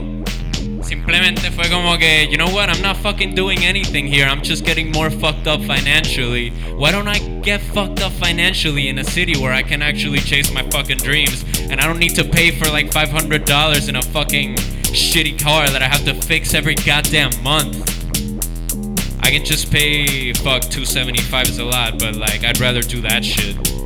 Simplemente 0.81 1.51
fue 1.51 1.69
como 1.69 1.99
que, 1.99 2.27
you 2.31 2.39
know 2.39 2.49
what, 2.49 2.71
I'm 2.71 2.81
not 2.81 2.97
fucking 2.97 3.35
doing 3.35 3.59
anything 3.59 4.07
here. 4.07 4.25
I'm 4.25 4.41
just 4.41 4.65
getting 4.65 4.91
more 4.91 5.11
fucked 5.11 5.47
up 5.47 5.61
financially. 5.65 6.49
Why 6.79 6.91
don't 6.91 7.09
I 7.09 7.19
get 7.43 7.61
fucked 7.61 8.01
up 8.01 8.13
financially 8.13 8.89
in 8.89 8.97
a 8.97 9.05
city 9.05 9.39
where 9.39 9.53
I 9.53 9.63
can 9.63 9.83
actually 9.83 10.21
chase 10.21 10.51
my 10.51 10.63
fucking 10.71 10.97
dreams 10.97 11.45
and 11.69 11.79
I 11.79 11.87
don't 11.87 11.99
need 11.99 12.15
to 12.15 12.25
pay 12.25 12.51
for 12.51 12.71
like 12.71 12.91
$500 12.91 13.89
in 13.91 13.97
a 13.97 14.03
fucking 14.03 14.55
shitty 14.55 15.43
car 15.43 15.69
that 15.69 15.83
I 15.83 15.89
have 15.89 16.07
to 16.07 16.15
fix 16.15 16.55
every 16.55 16.77
goddamn 16.77 17.33
month. 17.43 17.77
I 19.23 19.29
can 19.29 19.45
just 19.45 19.71
pay 19.71 20.33
fuck 20.33 20.63
275 20.63 21.49
is 21.51 21.59
a 21.59 21.67
lot, 21.67 21.99
but 21.99 22.17
like 22.17 22.45
I'd 22.45 22.61
rather 22.61 22.81
do 22.81 23.03
that 23.03 23.23
shit. 23.23 23.82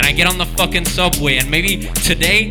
And 0.00 0.06
I 0.06 0.12
get 0.12 0.26
on 0.26 0.38
the 0.38 0.46
fucking 0.46 0.86
subway 0.86 1.36
and 1.36 1.50
maybe 1.50 1.76
today 2.06 2.48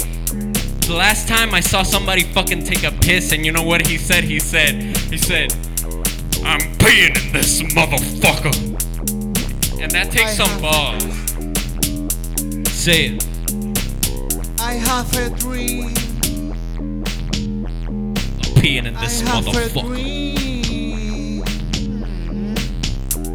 the 0.86 0.94
last 0.96 1.28
time 1.28 1.56
I 1.56 1.62
saw 1.62 1.82
somebody 1.82 2.22
fucking 2.22 2.64
take 2.64 2.84
a 2.84 2.92
piss, 2.92 3.32
and 3.32 3.44
you 3.44 3.52
know 3.52 3.64
what 3.64 3.88
he 3.88 3.98
said? 3.98 4.24
He 4.24 4.40
said, 4.40 4.98
he 5.10 5.18
said, 5.18 5.52
I'm 6.44 6.62
peeing 6.78 7.26
in 7.26 7.34
this 7.34 7.62
motherfucker. 7.62 8.54
And 9.82 9.92
that 9.92 10.12
takes 10.12 10.36
some 10.38 10.62
balls. 10.62 11.04
Say 12.72 13.16
it. 13.16 13.24
I 14.60 14.74
have 14.74 15.12
a 15.18 15.30
dream. 15.40 15.94
I'm 18.38 18.54
peeing 18.62 18.86
in 18.86 18.94
this 18.94 19.24
I 19.24 19.26
have 19.30 19.48
a 19.48 19.50
motherfucker. 19.50 19.88
dream. 19.88 21.44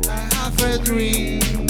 I 0.09 0.35
have 0.35 0.61
a 0.62 0.79
dream. 0.85 1.64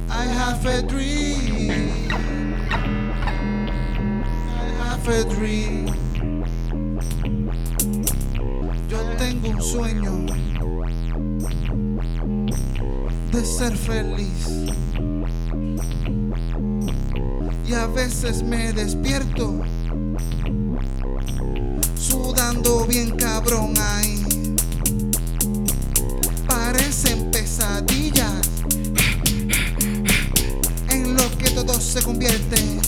I 0.09 0.23
have 0.25 0.65
a 0.65 0.81
dream. 0.81 2.09
I 4.59 4.65
have 4.79 5.07
a 5.07 5.23
dream. 5.29 5.85
Yo 8.89 8.97
tengo 9.17 9.49
un 9.49 9.61
sueño 9.61 10.25
de 13.31 13.45
ser 13.45 13.77
feliz. 13.77 14.47
Y 17.67 17.73
a 17.73 17.85
veces 17.85 18.41
me 18.41 18.73
despierto 18.73 19.63
sudando 21.95 22.85
bien 22.85 23.15
cabrón 23.15 23.73
ahí. 23.77 24.18
Se 31.89 32.03
convierte. 32.03 32.78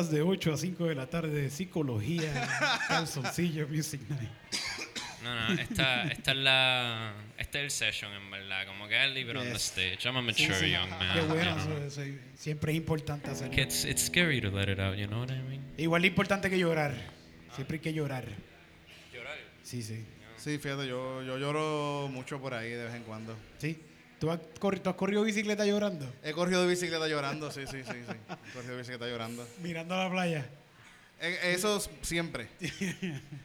Consultas 0.00 0.10
de 0.10 0.22
8 0.22 0.52
a 0.54 0.56
5 0.56 0.84
de 0.86 0.94
la 0.94 1.06
tarde 1.06 1.42
de 1.42 1.50
psicología. 1.50 2.48
Calzoncillo 2.88 3.68
Music 3.68 4.00
Night. 4.08 4.30
No, 5.22 5.34
no, 5.54 5.60
esta, 5.60 6.04
esta 6.04 6.30
es 6.32 6.36
la. 6.38 7.12
Este 7.36 7.58
es 7.58 7.64
el 7.64 7.70
session, 7.92 8.12
en 8.14 8.30
verdad. 8.30 8.66
Como 8.66 8.88
que 8.88 9.04
es 9.04 9.10
libre 9.12 9.38
on 9.38 9.44
the 9.44 9.52
Yes. 9.52 9.62
stage. 9.76 9.98
I'm 10.08 10.16
a 10.16 10.32
Sí, 10.32 10.46
mature 10.46 10.58
sí. 10.60 10.70
young 10.72 10.88
man. 10.90 11.12
Qué 11.14 11.20
you 11.20 11.26
bueno, 11.26 11.54
know. 11.56 11.76
eso- 11.86 12.02
eso- 12.02 12.18
siempre 12.34 12.72
es 12.72 12.78
importante 12.78 13.30
hacerlo. 13.30 13.54
Que 13.54 13.62
It's, 13.62 13.84
it's 13.84 14.06
scary 14.06 14.40
to 14.40 14.50
let 14.50 14.72
it 14.72 14.78
out, 14.80 14.96
you 14.96 15.06
know 15.06 15.20
what 15.20 15.30
I 15.30 15.42
mean? 15.42 15.62
Igual 15.76 16.02
de 16.02 16.08
importante 16.08 16.48
que 16.48 16.58
llorar. 16.58 16.94
Siempre 17.54 17.76
hay 17.76 17.80
que 17.82 17.92
llorar. 17.92 18.24
Llorar. 19.12 19.36
Sí, 19.62 19.82
sí. 19.82 20.02
Sí, 20.38 20.56
fíjate, 20.58 20.86
yo, 20.88 21.22
yo 21.22 21.36
lloro 21.36 22.08
mucho 22.10 22.40
por 22.40 22.54
ahí 22.54 22.70
de 22.70 22.84
vez 22.84 22.94
en 22.94 23.02
cuando. 23.02 23.36
¿Sí? 23.58 23.78
¿Tú 24.20 24.30
has, 24.30 24.38
corri- 24.60 24.80
tú 24.82 24.90
has 24.90 24.96
corrido 24.96 25.22
bicicleta 25.24 25.64
llorando? 25.64 26.06
He 26.22 26.32
corrido 26.32 26.60
de 26.62 26.68
bicicleta 26.68 27.08
llorando, 27.08 27.50
sí, 27.50 27.62
sí, 27.66 27.82
sí, 27.82 27.90
sí. 28.06 28.16
He 28.48 28.52
corrido 28.52 28.72
de 28.72 28.78
bicicleta 28.78 29.06
llorando. 29.08 29.48
Mirando 29.60 29.94
a 29.94 30.04
la 30.04 30.10
playa. 30.10 30.46
Eh, 31.20 31.54
Eso 31.54 31.78
s- 31.78 31.90
siempre. 32.02 32.48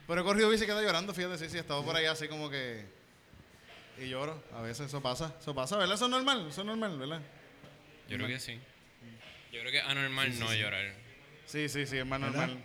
Pero 0.06 0.22
he 0.22 0.24
corrido 0.24 0.50
bicicleta 0.50 0.82
llorando, 0.82 1.14
fíjate, 1.14 1.38
sí, 1.38 1.50
sí, 1.50 1.58
he 1.58 1.62
estado 1.62 1.84
por 1.84 1.96
ahí 1.96 2.06
así 2.06 2.28
como 2.28 2.50
que... 2.50 2.86
Y 3.98 4.10
lloro, 4.10 4.44
a 4.54 4.62
veces 4.62 4.88
eso 4.88 5.02
pasa, 5.02 5.34
eso 5.40 5.56
pasa, 5.56 5.78
¿verdad? 5.78 5.96
Eso 5.96 6.06
es 6.06 6.12
normal, 6.12 6.48
eso 6.50 6.62
es 6.62 6.68
normal, 6.68 7.00
¿verdad? 7.00 7.22
Yo 8.10 8.18
creo 8.18 8.28
que 8.28 8.40
sí. 8.42 8.60
Yo 9.54 9.62
creo 9.62 9.72
que 9.72 9.78
es 9.78 9.86
anormal 9.86 10.38
no 10.38 10.54
llorar. 10.54 10.94
Sí, 11.46 11.70
sí, 11.70 11.86
sí, 11.86 11.98
es 12.00 12.06
más 12.06 12.20
¿Verdad? 12.20 12.48
normal. 12.48 12.64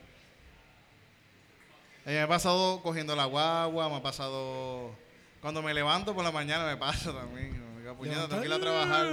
Eh, 2.06 2.12
me 2.14 2.20
ha 2.22 2.26
pasado 2.28 2.82
cogiendo 2.82 3.14
la 3.14 3.26
guagua, 3.26 3.88
me 3.88 3.96
ha 3.96 4.02
pasado... 4.02 4.96
Cuando 5.40 5.62
me 5.62 5.72
levanto 5.72 6.12
por 6.14 6.24
la 6.24 6.32
mañana 6.32 6.66
me 6.66 6.76
pasa 6.76 7.12
también. 7.12 7.69
Digo, 7.90 7.96
puñeta, 7.96 8.28
tengo 8.28 8.40
que 8.42 8.46
ir 8.48 8.52
a 8.52 8.58
trabajar. 8.60 9.06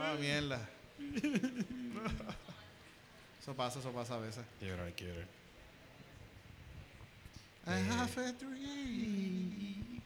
Ah, 0.00 0.14
mierda. 0.20 0.68
Eso 3.40 3.54
pasa, 3.56 3.80
eso 3.80 3.90
pasa 3.90 4.14
a 4.14 4.18
veces. 4.18 4.38
Hay 4.38 4.44
que 4.60 4.66
llorar, 4.66 4.86
hay 4.86 4.92
que 4.92 5.04
llorar. 5.04 5.26
I 7.66 7.70
have 7.90 8.20
a 8.20 8.32
dream. 8.32 10.00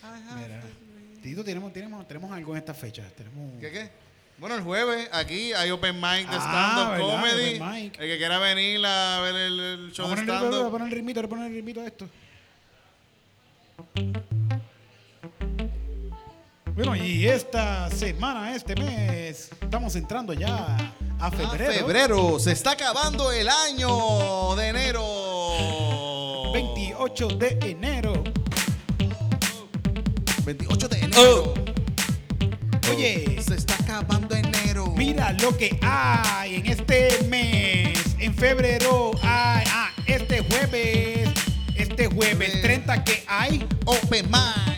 I 0.00 0.06
have 0.06 0.40
Mira. 0.40 0.58
a 0.58 0.60
dream. 0.60 1.20
Tito, 1.20 1.42
tenemos, 1.42 1.72
tenemos, 1.72 2.06
tenemos 2.06 2.30
algo 2.30 2.52
en 2.52 2.58
estas 2.58 2.76
fechas. 2.78 3.12
Tenemos... 3.14 3.60
¿Qué 3.60 3.72
qué? 3.72 3.90
Bueno, 4.38 4.54
el 4.54 4.62
jueves 4.62 5.08
aquí 5.12 5.52
hay 5.54 5.72
open 5.72 5.96
mic 5.96 6.28
de 6.30 6.36
Ah, 6.38 6.94
stand-up 6.94 7.00
comedy. 7.10 7.56
Open 7.60 7.82
mic. 7.82 7.98
El 7.98 8.08
que 8.08 8.16
quiera 8.18 8.38
venir 8.38 8.86
a 8.86 9.20
ver 9.22 9.34
el, 9.34 9.58
el 9.58 9.92
show 9.92 10.08
de 10.08 10.14
ponerle, 10.14 10.32
voy 10.32 10.44
a 10.44 10.48
stand-up. 10.50 10.70
poner 10.70 10.86
el 10.86 10.94
ritmito, 10.94 11.20
voy 11.20 11.26
a 11.26 11.30
poner 11.30 11.46
el 11.46 11.52
ritmito 11.54 11.80
a 11.80 11.86
esto. 11.86 12.08
Bueno, 16.78 16.94
y 16.94 17.26
esta 17.26 17.90
semana, 17.90 18.54
este 18.54 18.76
mes, 18.76 19.50
estamos 19.60 19.96
entrando 19.96 20.32
ya 20.32 20.76
a 21.18 21.28
febrero. 21.28 21.72
febrero, 21.72 22.38
se 22.38 22.52
está 22.52 22.70
acabando 22.70 23.32
el 23.32 23.48
año 23.48 24.54
de 24.54 24.68
enero. 24.68 26.52
28 26.52 27.28
de 27.30 27.58
enero. 27.62 28.22
28 30.44 30.88
de 30.88 30.98
enero. 31.00 31.54
Oye, 32.92 33.42
Se 33.42 33.56
está 33.56 33.74
acabando 33.74 34.36
enero. 34.36 34.86
mira 34.96 35.32
lo 35.32 35.56
que 35.56 35.76
hay 35.82 36.54
en 36.54 36.66
este 36.66 37.24
mes. 37.24 37.98
En 38.20 38.32
febrero 38.32 39.10
hay, 39.24 39.66
ah, 39.68 39.90
este 40.06 40.44
jueves, 40.48 41.28
este 41.74 42.06
jueves 42.06 42.36
Jueves. 42.36 42.62
30 42.62 43.02
que 43.02 43.24
hay. 43.26 43.66
Open 43.84 44.30
mic 44.30 44.77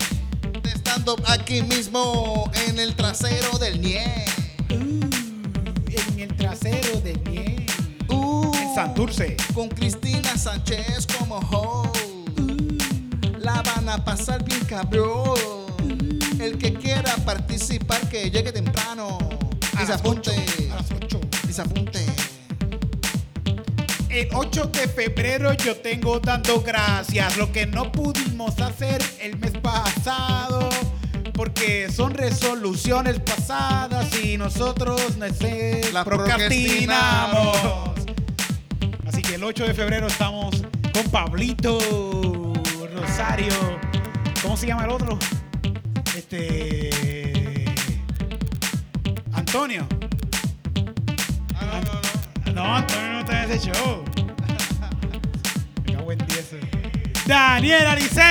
stand-up 0.91 1.23
aquí 1.27 1.61
mismo 1.61 2.51
en 2.67 2.77
el 2.77 2.93
trasero 2.95 3.57
del 3.57 3.79
Nie. 3.79 4.25
Uh, 4.69 4.99
en 5.87 6.19
el 6.19 6.35
trasero 6.35 6.99
de 6.99 7.13
miel. 7.29 7.65
Uh, 8.09 8.51
En 8.53 8.75
Santurce. 8.75 9.37
Con 9.53 9.69
Cristina 9.69 10.37
Sánchez 10.37 11.07
como 11.17 11.37
host. 11.37 11.97
La 13.39 13.61
van 13.61 13.87
a 13.87 14.03
pasar 14.03 14.43
bien 14.43 14.59
cabrón. 14.65 15.39
El 16.39 16.57
que 16.57 16.73
quiera 16.73 17.15
participar 17.23 18.09
que 18.09 18.29
llegue 18.29 18.51
temprano. 18.51 19.17
A 19.77 19.83
Y 19.83 19.85
se 19.85 19.93
apunte. 19.93 20.31
8, 20.31 20.73
a 20.73 20.75
las 20.75 20.91
8. 20.91 21.21
Y 21.47 21.53
se 21.53 21.61
apunte. 21.61 22.05
El 24.11 24.27
8 24.33 24.65
de 24.73 24.89
febrero 24.89 25.53
yo 25.53 25.77
tengo 25.77 26.19
dando 26.19 26.59
gracias. 26.61 27.37
Lo 27.37 27.49
que 27.53 27.65
no 27.65 27.93
pudimos 27.93 28.59
hacer 28.59 29.01
el 29.21 29.37
mes 29.39 29.53
pasado. 29.53 30.67
Porque 31.33 31.89
son 31.89 32.13
resoluciones 32.13 33.21
pasadas 33.21 34.13
y 34.21 34.37
nosotros 34.37 35.15
nos 35.15 35.41
Las 35.93 36.03
procrastinamos. 36.03 37.57
Así 39.07 39.21
que 39.21 39.35
el 39.35 39.43
8 39.45 39.67
de 39.67 39.73
febrero 39.73 40.07
estamos 40.07 40.61
con 40.93 41.09
Pablito 41.09 41.79
Rosario. 42.93 43.53
¿Cómo 44.41 44.57
se 44.57 44.67
llama 44.67 44.83
el 44.83 44.89
otro? 44.89 45.17
Este. 46.17 47.65
Antonio. 49.31 49.87
No, 52.61 52.75
Antonio 52.75 53.13
no 53.13 53.19
está 53.21 53.43
en 53.43 53.51
ese 53.51 53.71
show. 53.71 54.05
Me 55.83 55.93
cago 55.93 56.11
en 56.11 56.19
10. 56.19 56.55
Daniel 57.25 57.87
Alicea 57.87 58.23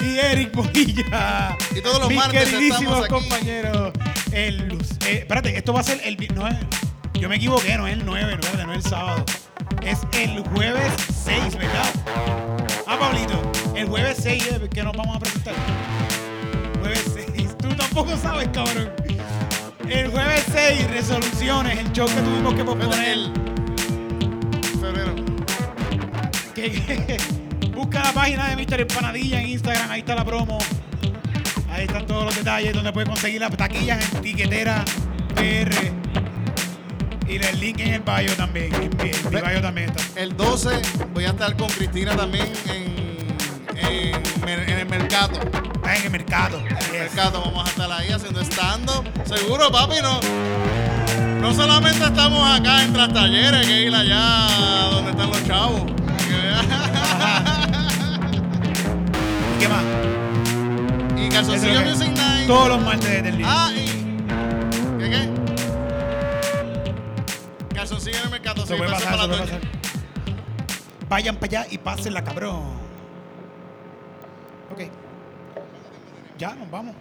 y 0.00 0.18
Eric 0.18 0.52
Bonilla. 0.56 1.56
Y 1.72 1.80
todos 1.80 2.00
los 2.00 2.08
Mis 2.08 2.18
martes 2.18 2.48
queridísimos 2.48 3.06
compañeros. 3.06 3.92
El, 4.32 4.72
eh, 5.06 5.18
espérate, 5.20 5.56
esto 5.56 5.72
va 5.72 5.78
a 5.80 5.84
ser 5.84 6.00
el. 6.02 6.16
No 6.34 6.48
es, 6.48 6.56
yo 7.12 7.28
me 7.28 7.36
equivoqué, 7.36 7.76
no 7.76 7.86
es 7.86 7.92
el 7.92 8.04
9, 8.04 8.38
no, 8.42 8.66
no 8.66 8.72
es 8.72 8.84
el 8.84 8.90
sábado. 8.90 9.24
Es 9.80 10.00
el 10.14 10.40
jueves 10.48 10.92
6, 11.24 11.54
¿verdad? 11.56 11.92
Ah, 12.88 12.98
Pablito, 12.98 13.40
el 13.76 13.86
jueves 13.86 14.16
6 14.20 14.48
es 14.48 14.68
que 14.68 14.82
nos 14.82 14.96
vamos 14.96 15.16
a 15.16 15.20
presentar. 15.20 15.54
Jueves 16.80 17.04
6. 17.36 17.56
Tú 17.58 17.68
tampoco 17.76 18.16
sabes, 18.16 18.48
cabrón. 18.48 18.90
El 19.88 20.08
jueves 20.08 20.44
6, 20.50 20.90
resoluciones, 20.90 21.78
el 21.78 21.92
show 21.92 22.06
que 22.06 22.20
tuvimos 22.22 22.54
que 22.54 22.64
posponer. 22.64 23.18
Febrero. 24.80 25.14
Busca 27.74 28.02
la 28.02 28.12
página 28.12 28.48
de 28.48 28.56
Mr. 28.56 28.80
Empanadilla 28.80 29.40
en 29.40 29.48
Instagram, 29.48 29.90
ahí 29.90 30.00
está 30.00 30.14
la 30.14 30.24
promo. 30.24 30.58
Ahí 31.70 31.84
están 31.84 32.06
todos 32.06 32.24
los 32.24 32.36
detalles 32.36 32.72
donde 32.72 32.92
puedes 32.92 33.08
conseguir 33.08 33.40
las 33.40 33.54
taquillas 33.56 34.14
en 34.14 34.22
tiquetera 34.22 34.84
PR. 35.34 35.92
Y 37.28 37.36
el 37.36 37.60
link 37.60 37.80
en 37.80 37.94
el 37.94 38.00
bio 38.00 38.36
también. 38.36 38.70
Mi, 38.70 38.88
bio 38.88 39.60
también 39.60 39.90
está. 39.90 40.20
El 40.20 40.36
12 40.36 40.80
voy 41.12 41.24
a 41.24 41.30
estar 41.30 41.56
con 41.56 41.68
Cristina 41.68 42.16
también 42.16 42.46
en 43.76 44.78
el 44.78 44.86
mercado. 44.86 45.73
En 45.94 46.02
el 46.04 46.10
mercado. 46.10 46.58
En 46.58 46.66
el 46.66 46.92
mercado 46.92 47.42
vamos 47.44 47.66
a 47.66 47.68
estar 47.70 47.90
ahí 47.92 48.10
haciendo 48.10 48.40
stand-up. 48.40 49.04
Seguro, 49.24 49.70
papi, 49.70 49.96
no. 50.02 50.18
No 51.40 51.54
solamente 51.54 52.04
estamos 52.04 52.58
acá 52.58 52.82
en 52.82 52.92
Tras 52.92 53.12
Talleres, 53.12 53.64
que 53.66 53.82
ir 53.82 53.94
allá 53.94 54.48
donde 54.90 55.10
están 55.12 55.30
los 55.30 55.44
chavos. 55.46 55.82
¿Y 55.82 55.86
qué 59.60 59.68
más? 59.68 59.84
y 61.16 61.28
Calzoncillo 61.28 61.82
Music 61.82 62.10
Night. 62.16 62.46
Todos 62.46 62.68
los 62.68 62.80
martes 62.82 63.22
del 63.22 63.36
día. 63.36 63.46
Ah, 63.48 63.70
y. 63.72 63.86
¿Qué 64.98 65.10
qué? 65.10 65.28
Calzoncillo 67.74 68.18
en 68.18 68.24
el 68.24 68.30
mercado. 68.30 68.66
Sí, 68.66 68.74
pasar, 68.74 69.02
para 69.04 69.26
la 69.26 69.38
pasar. 69.38 69.60
Vayan 71.08 71.36
para 71.36 71.60
allá 71.60 71.66
y 71.70 71.78
pásenla, 71.78 72.24
cabrón. 72.24 72.62
Ok. 74.72 74.80
Ya, 76.38 76.54
nos 76.54 76.70
vamos. 76.70 76.94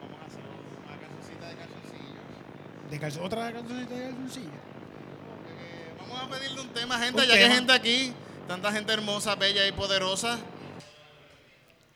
Vamos 0.00 0.18
a 0.22 0.26
hacer 0.26 0.40
una 0.42 0.96
cancioncita 0.98 1.48
de 1.48 1.54
calzoncillos. 1.56 2.90
De 2.90 3.00
calzo- 3.00 3.22
otra 3.22 3.52
cancioncita 3.52 3.94
de 3.94 4.02
calzoncillo. 4.10 4.46
Eh, 4.48 5.94
Vamos 6.00 6.22
a 6.22 6.28
pedirle 6.28 6.60
un 6.60 6.68
tema, 6.68 6.98
gente, 6.98 7.20
Un 7.22 7.28
ya 7.28 7.34
que 7.34 7.44
hay 7.44 7.50
gente 7.52 7.72
aquí, 7.72 8.12
tanta 8.48 8.72
gente 8.72 8.92
hermosa, 8.92 9.34
bella 9.34 9.66
y 9.66 9.72
poderosa. 9.72 10.38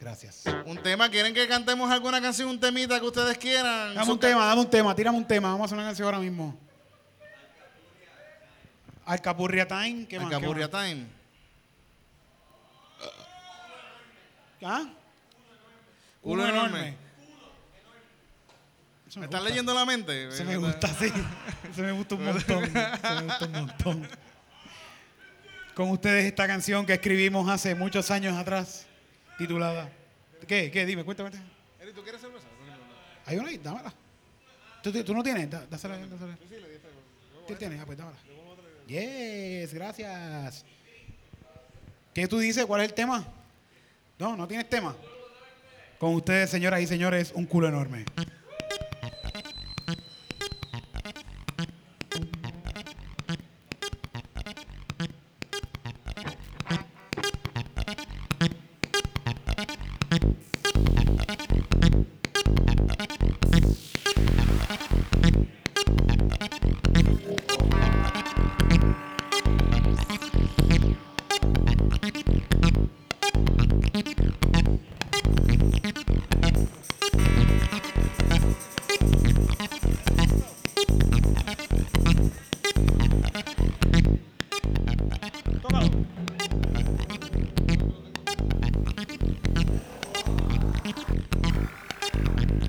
Gracias. 0.00 0.44
Un 0.64 0.78
tema, 0.82 1.08
¿quieren 1.10 1.34
que 1.34 1.48
cantemos 1.48 1.90
alguna 1.90 2.20
canción, 2.20 2.48
un 2.48 2.60
temita 2.60 3.00
que 3.00 3.06
ustedes 3.06 3.36
quieran? 3.36 3.94
Dame 3.94 4.12
un 4.12 4.20
tema, 4.20 4.46
dame 4.46 4.60
un 4.60 4.70
tema, 4.70 4.94
tírame 4.94 5.18
un 5.18 5.26
tema. 5.26 5.48
Vamos 5.48 5.62
a 5.62 5.64
hacer 5.66 5.78
una 5.78 5.86
canción 5.88 6.06
ahora 6.06 6.18
mismo. 6.20 6.56
Alcapurria 9.06 9.66
Time. 9.66 10.06
¿Qué 10.06 10.20
más? 10.20 10.28
¿Qué 10.28 10.34
Alcapurria? 10.36 10.70
Time. 10.70 11.06
¿Ah? 14.62 14.84
Culo 16.20 16.42
Uno 16.44 16.48
enorme. 16.52 16.96
¿Me 19.14 19.20
me 19.20 19.24
estás 19.24 19.42
leyendo 19.42 19.72
la 19.74 19.84
mente? 19.84 20.30
Se 20.32 20.44
me 20.44 20.56
gusta, 20.56 20.88
sí. 20.88 21.10
Se 21.74 21.82
me 21.82 21.92
gusta 21.92 22.14
un 22.14 22.24
montón. 22.24 22.44
Se 22.72 23.14
me 23.14 23.22
gusta 23.22 23.44
un 23.46 23.52
montón. 23.52 24.08
Con 25.74 25.90
ustedes 25.90 26.24
esta 26.26 26.46
canción 26.46 26.84
que 26.84 26.94
escribimos 26.94 27.48
hace 27.48 27.74
muchos 27.74 28.10
años 28.10 28.36
atrás, 28.36 28.86
titulada. 29.38 29.90
¿Qué? 30.46 30.70
¿Qué? 30.70 30.84
Dime, 30.84 31.04
cuéntame. 31.04 31.30
Eri, 31.80 31.92
¿tú 31.92 32.02
quieres 32.02 32.20
cerveza? 32.20 32.46
Hay 33.26 33.38
una 33.38 33.48
ahí, 33.48 33.58
dámela. 33.58 33.92
¿Tú, 34.82 34.92
tú 35.04 35.14
no 35.14 35.22
tienes? 35.22 35.48
Dá- 35.50 35.66
Dásela, 35.70 35.96
dásela. 35.98 36.36
¿Tú 37.46 37.54
tienes? 37.54 37.80
Ah, 37.80 37.86
pues 37.86 37.96
dámela. 37.98 38.18
Yes, 38.86 39.72
gracias. 39.74 40.64
¿Qué 42.14 42.26
tú 42.26 42.38
dices? 42.38 42.64
¿Cuál 42.66 42.82
es 42.82 42.88
el 42.88 42.94
tema? 42.94 43.24
No, 44.18 44.36
no 44.36 44.46
tienes 44.48 44.68
tema. 44.68 44.94
Con 45.98 46.14
ustedes, 46.14 46.48
señoras 46.48 46.80
y 46.80 46.86
señores, 46.86 47.32
un 47.34 47.44
culo 47.44 47.66
enorme. 47.66 48.04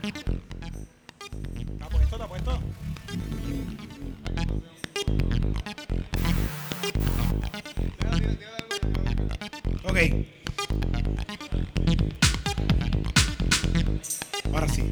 ¿Está 0.10 1.88
puesto? 1.90 2.16
¿Está 2.16 2.28
puesto? 2.28 2.60
Ok. 9.84 9.98
Ahora 14.54 14.68
sí. 14.70 14.92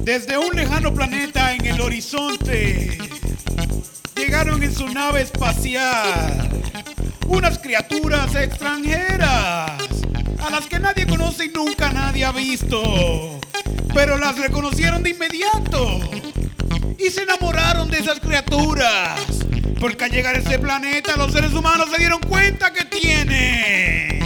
Desde 0.00 0.36
un 0.36 0.56
lejano 0.56 0.92
planeta 0.92 1.54
en 1.54 1.66
el 1.66 1.80
horizonte 1.80 2.98
llegaron 4.16 4.62
en 4.62 4.74
su 4.74 4.88
nave 4.88 5.22
espacial 5.22 6.50
unas 7.28 7.58
criaturas 7.60 8.34
extranjeras 8.34 9.81
a 10.44 10.50
las 10.50 10.66
que 10.66 10.78
nadie 10.78 11.06
conoce 11.06 11.46
y 11.46 11.48
nunca 11.48 11.92
nadie 11.92 12.24
ha 12.24 12.32
visto, 12.32 13.40
pero 13.94 14.18
las 14.18 14.38
reconocieron 14.38 15.02
de 15.02 15.10
inmediato 15.10 16.00
y 16.98 17.10
se 17.10 17.22
enamoraron 17.22 17.90
de 17.90 17.98
esas 17.98 18.20
criaturas. 18.20 19.20
Porque 19.80 20.04
al 20.04 20.10
llegar 20.10 20.36
a 20.36 20.38
ese 20.38 20.58
planeta 20.58 21.16
los 21.16 21.32
seres 21.32 21.52
humanos 21.52 21.88
se 21.90 21.98
dieron 21.98 22.20
cuenta 22.20 22.72
que 22.72 22.84
tiene 22.84 24.21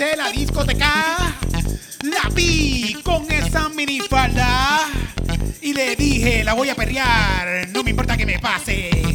la 0.00 0.32
discoteca. 0.32 1.36
La 2.02 2.28
vi 2.34 2.96
con 3.04 3.30
esa 3.30 3.68
minifalda 3.68 4.88
y 5.62 5.72
le 5.72 5.94
dije, 5.94 6.42
la 6.42 6.54
voy 6.54 6.68
a 6.68 6.74
perrear, 6.74 7.68
no 7.68 7.84
me 7.84 7.90
importa 7.90 8.16
que 8.16 8.26
me 8.26 8.40
pase. 8.40 9.13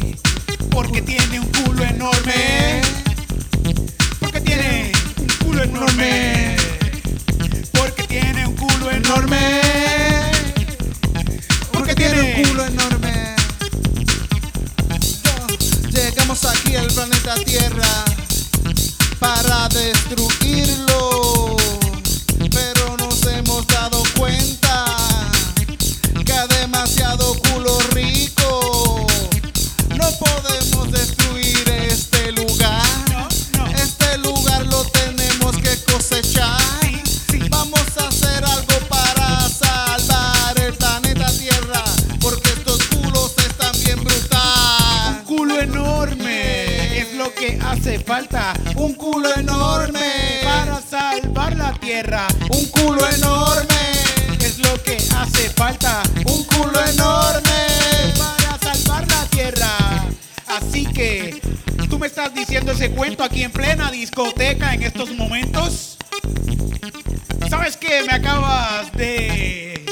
¿Sabes 67.70 67.88
qué? 67.88 68.02
Me 68.04 68.14
acabas 68.14 68.90
de 68.94 69.84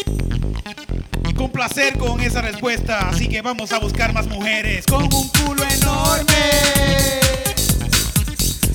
complacer 1.37 1.97
con 1.97 2.20
esa 2.20 2.43
respuesta. 2.43 3.09
Así 3.11 3.29
que 3.29 3.41
vamos 3.41 3.72
a 3.72 3.79
buscar 3.79 4.12
más 4.12 4.26
mujeres 4.26 4.85
con 4.85 5.05
un 5.05 5.29
culo 5.29 5.62
enorme. 5.62 6.35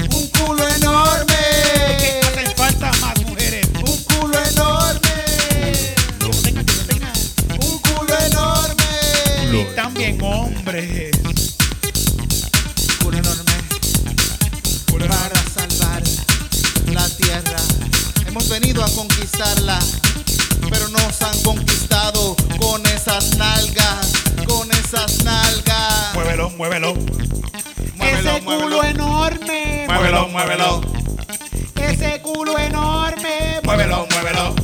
Un 0.10 0.28
culo 0.30 0.66
enorme. 0.70 1.36
Que 2.00 2.22
hacen 2.24 2.56
falta 2.56 2.92
más 3.02 3.22
mujeres. 3.26 3.68
Un 3.76 4.04
culo 4.04 4.38
enorme. 4.52 5.10
Que 6.44 6.54
que. 6.54 7.60
Un 7.60 7.80
culo 7.80 8.18
enorme. 8.26 8.84
Y 9.52 9.76
también 9.76 10.22
hombres. 10.22 11.03
Venido 18.54 18.84
a 18.84 18.90
conquistarla, 18.92 19.80
pero 20.70 20.88
nos 20.90 21.20
han 21.24 21.42
conquistado 21.42 22.36
con 22.60 22.86
esas 22.86 23.36
nalgas, 23.36 24.14
con 24.46 24.72
esas 24.72 25.24
nalgas. 25.24 26.14
Muévelo, 26.14 26.52
muévelo. 26.52 26.94
Muévelo, 27.96 28.30
Ese 28.30 28.42
culo 28.44 28.84
enorme. 28.84 29.88
Muévelo, 29.88 30.28
muévelo. 30.28 30.82
Ese 31.78 32.22
culo 32.22 32.60
enorme. 32.60 33.60
Muévelo, 33.64 34.08
muévelo. 34.12 34.56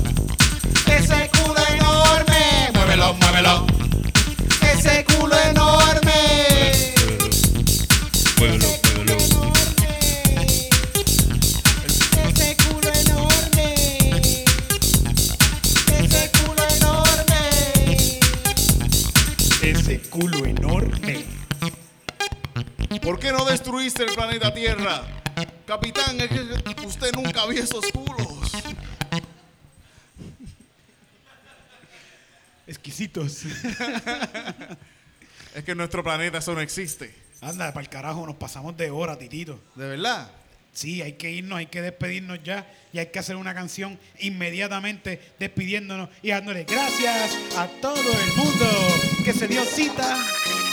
Ese 0.85 1.31
culo 1.31 1.61
enorme. 1.73 2.71
Muévelo, 2.75 3.13
muévelo. 3.15 3.65
Ese 4.71 5.03
culo 5.05 5.35
enorme. 5.49 6.08
Destruiste 23.69 24.03
el 24.03 24.13
planeta 24.15 24.51
Tierra? 24.51 25.03
Capitán, 25.67 26.19
es 26.19 26.27
que 26.27 26.85
usted 26.87 27.13
nunca 27.13 27.45
vio 27.45 27.63
esos 27.63 27.85
culos. 27.91 28.51
Exquisitos. 32.67 33.43
Es 35.55 35.63
que 35.63 35.71
en 35.71 35.79
nuestro 35.79 36.03
planeta 36.03 36.37
eso 36.37 36.53
no 36.53 36.61
existe. 36.61 37.11
Anda, 37.41 37.73
para 37.73 37.81
el 37.81 37.89
carajo, 37.89 38.23
nos 38.23 38.35
pasamos 38.35 38.77
de 38.77 38.91
hora, 38.91 39.17
titito. 39.17 39.59
¿De 39.73 39.87
verdad? 39.87 40.31
Sí, 40.71 41.01
hay 41.01 41.13
que 41.13 41.31
irnos, 41.31 41.57
hay 41.57 41.65
que 41.65 41.81
despedirnos 41.81 42.39
ya 42.43 42.71
y 42.93 42.99
hay 42.99 43.07
que 43.07 43.17
hacer 43.17 43.35
una 43.35 43.55
canción 43.55 43.99
inmediatamente 44.19 45.33
despidiéndonos 45.39 46.09
y 46.21 46.29
dándole 46.29 46.65
gracias 46.65 47.35
a 47.57 47.67
todo 47.81 48.13
el 48.13 48.33
mundo 48.33 48.67
que 49.25 49.33
se 49.33 49.47
dio 49.47 49.65
cita 49.65 50.23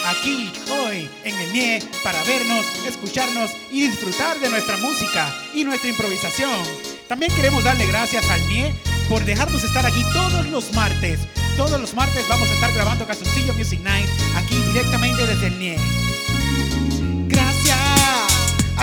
aquí 0.07 0.51
hoy 0.71 1.09
en 1.25 1.39
el 1.39 1.53
NIE 1.53 1.83
para 2.03 2.23
vernos, 2.25 2.65
escucharnos 2.87 3.51
y 3.71 3.89
disfrutar 3.89 4.39
de 4.41 4.49
nuestra 4.51 4.77
música 4.77 5.35
y 5.55 5.65
nuestra 5.65 5.91
improvisación. 5.91 6.63
También 7.09 7.35
queremos 7.35 7.65
darle 7.65 7.87
gracias 7.87 8.29
al 8.31 8.47
NIE 8.49 8.75
por 9.09 9.25
dejarnos 9.25 9.63
estar 9.65 9.85
aquí 9.85 10.03
todos 10.13 10.47
los 10.49 10.73
martes. 10.73 11.21
Todos 11.57 11.81
los 11.81 11.95
martes 11.95 12.27
vamos 12.29 12.49
a 12.49 12.55
estar 12.55 12.73
grabando 12.75 13.07
Calzoncillo 13.07 13.55
Music 13.55 13.81
Night 13.81 14.09
aquí 14.37 14.57
directamente 14.73 15.27
desde 15.27 15.47
el 15.49 15.59
NIE. 15.59 16.06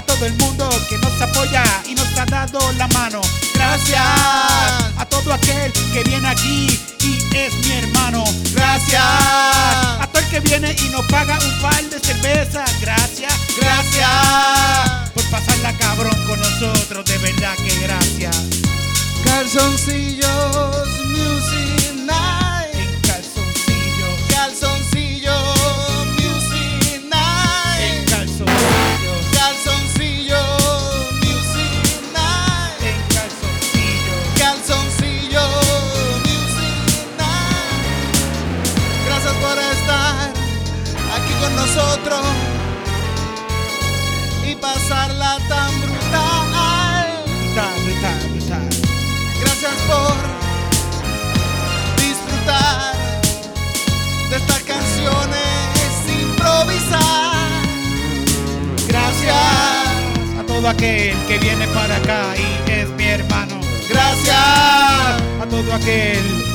Todo 0.05 0.25
el 0.25 0.33
mundo 0.33 0.69
que 0.89 0.97
nos 0.97 1.21
apoya 1.21 1.63
y 1.87 1.95
nos 1.95 2.07
ha 2.17 2.25
dado 2.25 2.59
la 2.73 2.87
mano. 2.89 3.21
Gracias 3.53 4.01
a 4.01 5.05
todo 5.09 5.33
aquel 5.33 5.71
que 5.93 6.03
viene 6.03 6.27
aquí 6.27 6.79
y 6.99 7.35
es 7.35 7.53
mi 7.65 7.71
hermano. 7.71 8.23
Gracias 8.53 9.01
a 9.03 10.07
todo 10.11 10.21
el 10.21 10.29
que 10.29 10.39
viene 10.39 10.75
y 10.77 10.89
nos 10.89 11.05
paga 11.05 11.37
un 11.39 11.61
par 11.61 11.83
de 11.83 11.99
cerveza. 11.99 12.63
Gracias, 12.81 13.33
gracias 13.59 14.09
por 15.13 15.23
pasarla 15.31 15.73
cabrón 15.77 16.15
con 16.27 16.39
nosotros. 16.39 17.05
De 17.05 17.17
verdad 17.17 17.55
que 17.57 17.79
gracias. 17.79 18.37
Calzoncillos 19.23 20.87
Music 21.07 22.05
Night. 22.05 22.42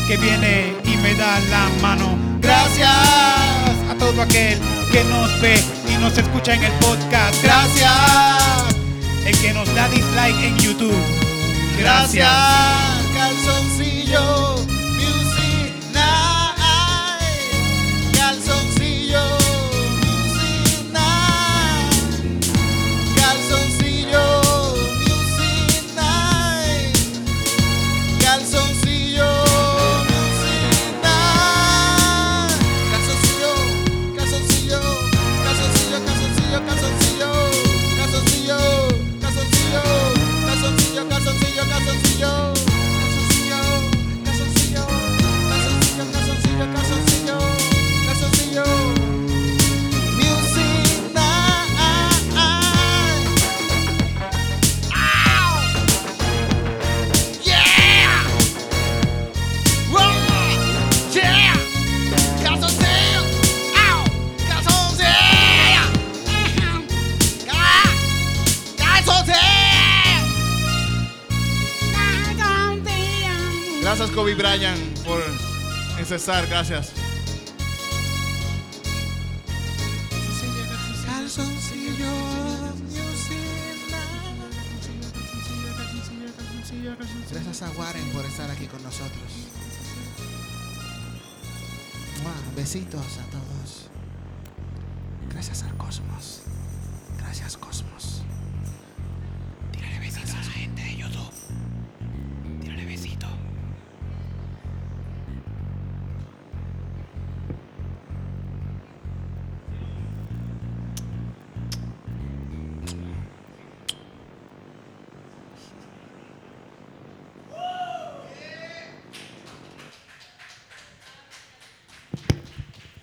Que 0.09 0.17
viene 0.17 0.73
y 0.85 0.97
me 0.97 1.15
da 1.15 1.39
la 1.51 1.69
mano. 1.83 2.17
gracias, 2.41 2.89
A 3.91 3.95
todo 3.99 4.23
aquel 4.23 4.59
que 4.91 5.05
nos 5.05 5.39
ve 5.43 5.63
y 5.87 5.99
nos 5.99 6.17
escucha 6.17 6.55
en 6.55 6.65
el 6.65 6.73
podcast. 6.81 7.43
gracias, 7.43 7.93
El 9.27 9.39
que 9.39 9.53
nos 9.53 9.73
da 9.75 9.87
dislike 9.91 10.45
en 10.45 10.57
YouTube. 10.57 11.05
gracias. 11.79 12.78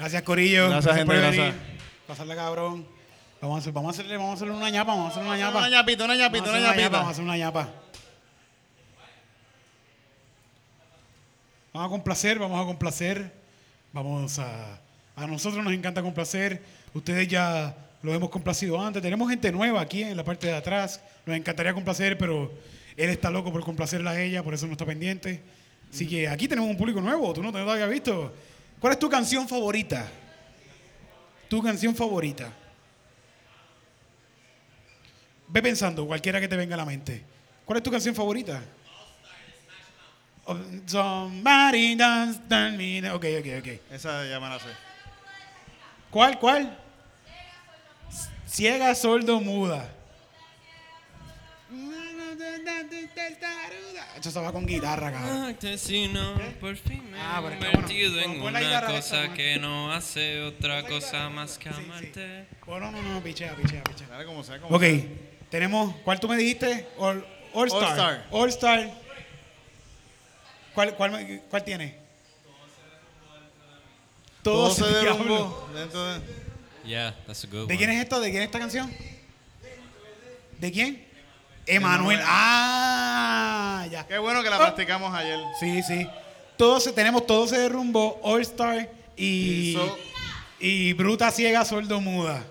Gracias, 0.05 0.21
Corillo. 0.21 0.69
Gracias, 0.69 0.97
gente, 0.97 1.17
gracias. 1.17 1.47
venir. 1.47 1.61
Pasarle 2.05 2.35
cabrón. 2.35 2.85
Vamos 3.41 3.55
a, 3.55 3.59
hacer, 3.59 3.73
vamos, 3.73 3.87
a 3.87 3.91
hacerle, 3.93 4.17
vamos 4.17 4.29
a 4.29 4.35
hacerle 4.35 4.53
una 4.53 4.69
ñapa, 4.69 4.91
vamos 4.91 5.07
a 5.07 5.09
hacerle 5.09 5.29
una 5.29 5.37
ñapa. 5.39 5.57
Una 5.57 5.69
ñapita, 5.69 6.05
una 6.05 6.15
ñapita, 6.15 6.49
una 6.51 6.59
ñapa, 6.59 6.69
Vamos 6.69 6.77
a 6.77 6.81
ñapita. 6.83 7.09
hacer 7.09 7.23
una 7.23 7.37
ñapa. 7.37 7.69
Vamos 11.73 11.87
a 11.87 11.89
complacer, 11.89 12.37
vamos 12.37 12.61
a 12.61 12.65
complacer. 12.67 13.31
Vamos 13.93 14.37
a. 14.37 14.79
A 15.15 15.25
nosotros 15.25 15.63
nos 15.63 15.73
encanta 15.73 16.03
complacer. 16.03 16.61
Ustedes 16.93 17.27
ya 17.27 17.75
lo 18.03 18.13
hemos 18.13 18.29
complacido 18.29 18.79
antes. 18.79 19.01
Tenemos 19.01 19.27
gente 19.27 19.51
nueva 19.51 19.81
aquí 19.81 20.03
en 20.03 20.15
la 20.15 20.23
parte 20.23 20.45
de 20.45 20.53
atrás. 20.53 21.01
Nos 21.25 21.35
encantaría 21.35 21.73
complacer, 21.73 22.15
pero 22.15 22.53
él 22.95 23.09
está 23.09 23.31
loco 23.31 23.51
por 23.51 23.63
complacerla 23.63 24.11
a 24.11 24.21
ella, 24.21 24.43
por 24.43 24.53
eso 24.53 24.67
no 24.67 24.73
está 24.73 24.85
pendiente. 24.85 25.41
Así 25.91 26.07
que 26.07 26.27
aquí 26.27 26.47
tenemos 26.47 26.69
un 26.69 26.77
público 26.77 27.01
nuevo. 27.01 27.33
Tú 27.33 27.41
no 27.41 27.51
te 27.51 27.57
lo 27.57 27.71
habías 27.71 27.89
visto. 27.89 28.31
¿Cuál 28.85 28.93
es 28.93 28.99
tu 28.99 29.09
canción 29.09 29.47
favorita? 29.47 30.07
Tu 31.49 31.59
canción 31.63 31.95
favorita. 31.95 32.53
Ve 35.47 35.59
pensando, 35.63 36.05
cualquiera 36.05 36.39
que 36.39 36.47
te 36.47 36.55
venga 36.55 36.75
a 36.75 36.77
la 36.77 36.85
mente. 36.85 37.23
¿Cuál 37.65 37.77
es 37.77 37.83
tu 37.83 37.89
canción 37.89 38.13
favorita? 38.13 38.61
Somebody 40.85 41.95
dance, 41.95 42.39
dance 42.47 42.77
me. 42.77 43.09
Ok, 43.09 43.25
ok, 43.39 43.47
ok. 43.57 43.67
Esa 43.89 44.23
ya 44.27 44.39
me 44.39 44.49
la 44.49 44.59
sé. 44.59 44.69
¿Cuál, 46.11 46.37
cuál? 46.37 46.77
Ciega, 48.45 48.93
sordo, 48.93 49.41
muda. 49.41 49.94
Esto 54.15 54.31
se 54.31 54.39
va 54.39 54.51
con 54.51 54.65
guitarra, 54.65 55.11
cabrón. 55.11 55.55
Asesino, 55.57 56.35
por 56.59 56.75
fin 56.77 57.09
me 57.11 57.17
Ah, 57.19 57.39
he 57.45 57.49
convertido 57.59 58.13
bueno. 58.13 58.33
en 58.33 58.41
una 58.41 58.85
cosa 58.85 59.33
que 59.33 59.57
no 59.59 59.91
hace 59.91 60.41
otra 60.41 60.83
cosa 60.87 61.29
más 61.29 61.57
que 61.57 61.69
amarte. 61.69 62.47
Oh, 62.65 62.79
no, 62.79 62.91
no, 62.91 63.01
no, 63.01 63.21
pichea, 63.23 63.55
pichea, 63.55 63.83
pichea. 63.83 64.07
Dale 64.07 64.25
como 64.25 64.43
sea, 64.43 64.59
como 64.59 64.75
Ok, 64.75 64.81
sea. 64.83 65.03
tenemos, 65.49 65.95
¿cuál 66.03 66.19
tú 66.19 66.27
me 66.27 66.37
dijiste? 66.37 66.87
All, 66.97 67.25
All 67.53 67.67
Star. 67.67 67.83
All 67.83 67.89
Star. 67.93 68.25
All 68.31 68.49
Star. 68.49 68.91
¿Cuál, 70.73 70.95
cuál, 70.95 71.11
me- 71.11 71.39
cuál 71.49 71.63
tiene? 71.63 71.95
Todo 74.43 74.69
se 74.71 74.85
derrumbó 74.85 75.69
dentro 75.73 76.05
de... 76.13 76.21
Yeah, 76.85 77.15
that's 77.25 77.43
a 77.43 77.47
good 77.47 77.67
¿De 77.67 77.73
one. 77.73 77.77
quién 77.77 77.89
es 77.89 78.03
esto? 78.03 78.19
¿De 78.19 78.29
quién 78.29 78.43
es 78.43 78.47
esta 78.47 78.59
canción? 78.59 78.91
¿De 80.59 80.71
quién? 80.71 81.04
Emanuel. 81.67 82.19
Ah, 82.23 83.85
ya. 83.91 84.05
Qué 84.07 84.17
bueno 84.17 84.43
que 84.43 84.49
la 84.49 84.57
Oh. 84.57 84.59
practicamos 84.59 85.13
ayer. 85.13 85.39
Sí, 85.59 85.81
sí. 85.83 86.07
Todo 86.57 86.79
se, 86.79 86.91
tenemos 86.93 87.25
todo 87.25 87.47
se 87.47 87.57
derrumbó, 87.57 88.19
All 88.23 88.41
Star 88.41 88.89
y, 89.17 89.71
Y 89.71 89.73
so- 89.73 89.97
y 90.59 90.93
Bruta 90.93 91.31
Ciega 91.31 91.65
Sordo 91.65 91.99
Muda. 92.01 92.43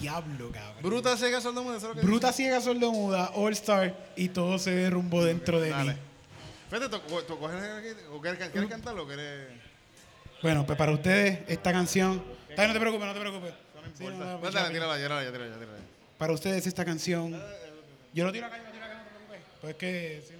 Diablo, 0.00 0.50
cabrón. 0.52 0.74
Bruta 0.82 1.16
ciega 1.16 1.40
sordo 1.40 1.64
lo 1.64 1.94
que 1.94 2.00
Bruta 2.02 2.32
Ciega 2.32 2.60
Sordo 2.60 2.92
Muda, 2.92 3.32
All 3.34 3.52
Star 3.54 3.96
y 4.16 4.28
todo 4.28 4.56
se 4.58 4.70
derrumbó 4.70 5.24
dentro 5.24 5.60
de 5.60 5.70
Dale. 5.70 5.94
mí. 5.94 5.98
Fíjate, 6.70 6.88
¿tú, 7.26 7.38
coges 7.38 7.56
aquí? 7.62 7.88
¿O 8.12 8.20
quieres, 8.20 8.48
quieres 8.50 8.70
cantarlo 8.70 9.02
o 9.02 9.06
quieres...? 9.08 9.48
Bueno, 10.40 10.64
pues 10.64 10.78
para 10.78 10.92
ustedes 10.92 11.40
esta 11.48 11.72
canción. 11.72 12.22
No 12.56 12.72
te 12.72 12.78
preocupes, 12.80 13.06
no 13.08 13.12
te 13.14 13.20
preocupes. 13.20 13.52
Sí, 13.96 14.04
no, 14.04 14.10
no, 14.10 14.24
dale, 14.24 14.38
picha. 14.38 14.68
tírala, 14.70 14.96
tírala, 14.96 15.24
ya, 15.24 15.32
tírala, 15.32 15.50
ya, 15.50 15.58
tírala. 15.58 15.78
Para 16.16 16.32
ustedes 16.32 16.66
esta 16.66 16.84
canción. 16.84 17.32
Yo 18.18 18.24
lo 18.24 18.32
tiro 18.32 18.46
acá, 18.46 18.56
yo 18.58 18.64
lo 18.64 18.70
tiro 18.72 18.84
acá, 18.84 18.94
no 18.94 19.04
te 19.04 19.10
preocupes. 19.10 19.40
Pues 19.60 19.70
es 19.70 19.78
que. 19.78 20.22
sí. 20.26 20.34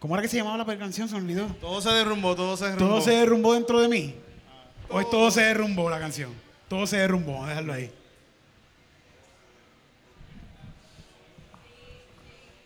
¿Cómo 0.00 0.16
era 0.16 0.22
que 0.22 0.28
se 0.28 0.38
llamaba 0.38 0.64
la 0.64 0.78
canción? 0.78 1.08
Se 1.08 1.14
olvidó. 1.14 1.46
Todo 1.60 1.80
se 1.80 1.90
derrumbó, 1.90 2.34
todo 2.34 2.56
se 2.56 2.64
derrumbó. 2.64 2.94
¿Todo 2.94 3.00
se 3.00 3.10
derrumbó 3.12 3.54
dentro 3.54 3.80
de 3.80 3.86
mí? 3.86 4.16
¿O 4.88 5.00
es 5.00 5.08
todo 5.08 5.30
se 5.30 5.42
derrumbó 5.42 5.88
la 5.88 6.00
canción? 6.00 6.34
Todo 6.68 6.84
se 6.88 6.96
derrumbó, 6.96 7.34
vamos 7.34 7.46
a 7.46 7.50
dejarlo 7.50 7.72
ahí. 7.74 7.92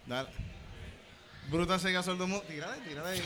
Dale. 0.07 0.31
Bruta 1.51 1.79
ciega 1.79 2.03
sordo 2.03 2.27
mudo. 2.27 2.41
Tírala, 2.49 2.77
tírala 2.77 3.11
ahí. 3.11 3.21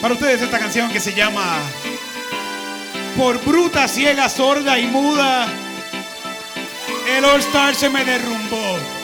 Para 0.00 0.14
ustedes 0.14 0.42
esta 0.42 0.58
canción 0.58 0.90
que 0.92 1.00
se 1.00 1.12
llama 1.12 1.58
Por 3.16 3.44
bruta, 3.44 3.88
ciega, 3.88 4.28
sorda 4.28 4.78
y 4.78 4.86
muda, 4.86 5.48
el 7.16 7.24
All 7.24 7.40
Star 7.40 7.74
se 7.74 7.90
me 7.90 8.04
derrumbó. 8.04 8.97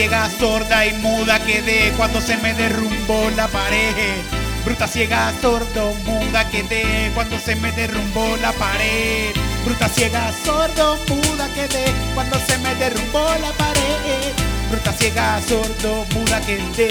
Ciega, 0.00 0.30
sorda 0.30 0.86
y 0.86 0.94
muda 0.94 1.38
quedé 1.40 1.92
cuando 1.94 2.22
se 2.22 2.34
me 2.38 2.54
derrumbó 2.54 3.28
la 3.36 3.48
pared. 3.48 4.22
Bruta, 4.64 4.88
ciega, 4.88 5.30
sordo, 5.42 5.92
muda 6.06 6.48
quedé 6.48 7.10
cuando 7.14 7.38
se 7.38 7.54
me 7.54 7.70
derrumbó 7.72 8.34
la 8.38 8.50
pared. 8.52 9.34
Bruta, 9.62 9.90
ciega, 9.90 10.32
sordo, 10.42 10.98
muda 11.06 11.52
quedé 11.52 11.84
cuando 12.14 12.38
se 12.38 12.56
me 12.60 12.74
derrumbó 12.76 13.26
la 13.42 13.52
pared. 13.58 14.32
Bruta, 14.70 14.90
ciega, 14.94 15.38
sordo, 15.46 16.06
muda 16.14 16.40
quedé. 16.40 16.88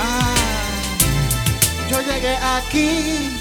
Ah, 0.00 0.36
yo 1.90 2.00
llegué 2.02 2.36
aquí 2.36 3.36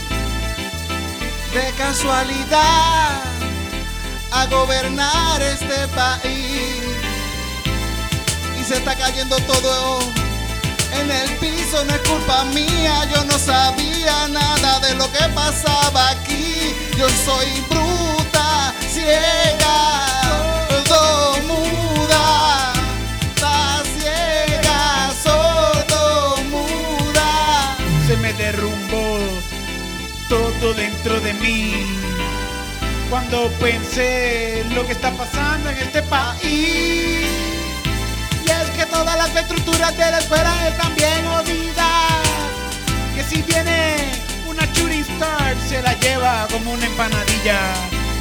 de 1.53 1.71
casualidad 1.77 3.21
a 4.31 4.45
gobernar 4.47 5.39
este 5.43 5.87
país 5.89 6.46
se 8.67 8.75
está 8.75 8.95
cayendo 8.95 9.37
todo 9.47 9.99
en 10.99 11.09
el 11.09 11.29
piso, 11.37 11.85
no 11.85 11.95
es 11.95 12.01
culpa 12.01 12.43
mía, 12.53 13.05
yo 13.05 13.23
no 13.23 13.39
sabía 13.39 14.27
nada 14.27 14.81
de 14.81 14.93
lo 14.95 15.09
que 15.09 15.23
pasaba 15.33 16.09
aquí, 16.09 16.75
yo 16.97 17.07
soy 17.07 17.47
bruta, 17.69 18.73
ciega, 18.89 20.05
sordo, 20.67 21.37
muda, 21.47 22.73
está 23.33 23.83
ciega, 23.97 25.11
sordo, 25.23 26.35
muda. 26.49 27.77
se 28.05 28.17
me 28.17 28.33
derrumbó 28.33 29.19
todo 30.27 30.73
dentro 30.73 31.21
de 31.21 31.33
mí. 31.35 31.85
Cuando 33.09 33.49
pensé 33.61 34.65
lo 34.71 34.85
que 34.85 34.91
está 34.91 35.11
pasando 35.11 35.69
en 35.69 35.77
este 35.77 36.03
país. 36.03 37.36
Todas 38.97 39.15
las 39.15 39.35
estructuras 39.35 39.95
de 39.95 40.09
la 40.09 40.17
escuela 40.17 40.67
están 40.67 40.95
bien 40.95 41.23
jodidas. 41.27 42.23
Que 43.13 43.23
si 43.23 43.43
viene 43.43 43.95
una 44.47 44.65
shooting 44.73 45.01
star, 45.01 45.55
se 45.69 45.83
la 45.83 45.93
lleva 45.99 46.47
como 46.51 46.71
una 46.71 46.83
empanadilla. 46.83 47.59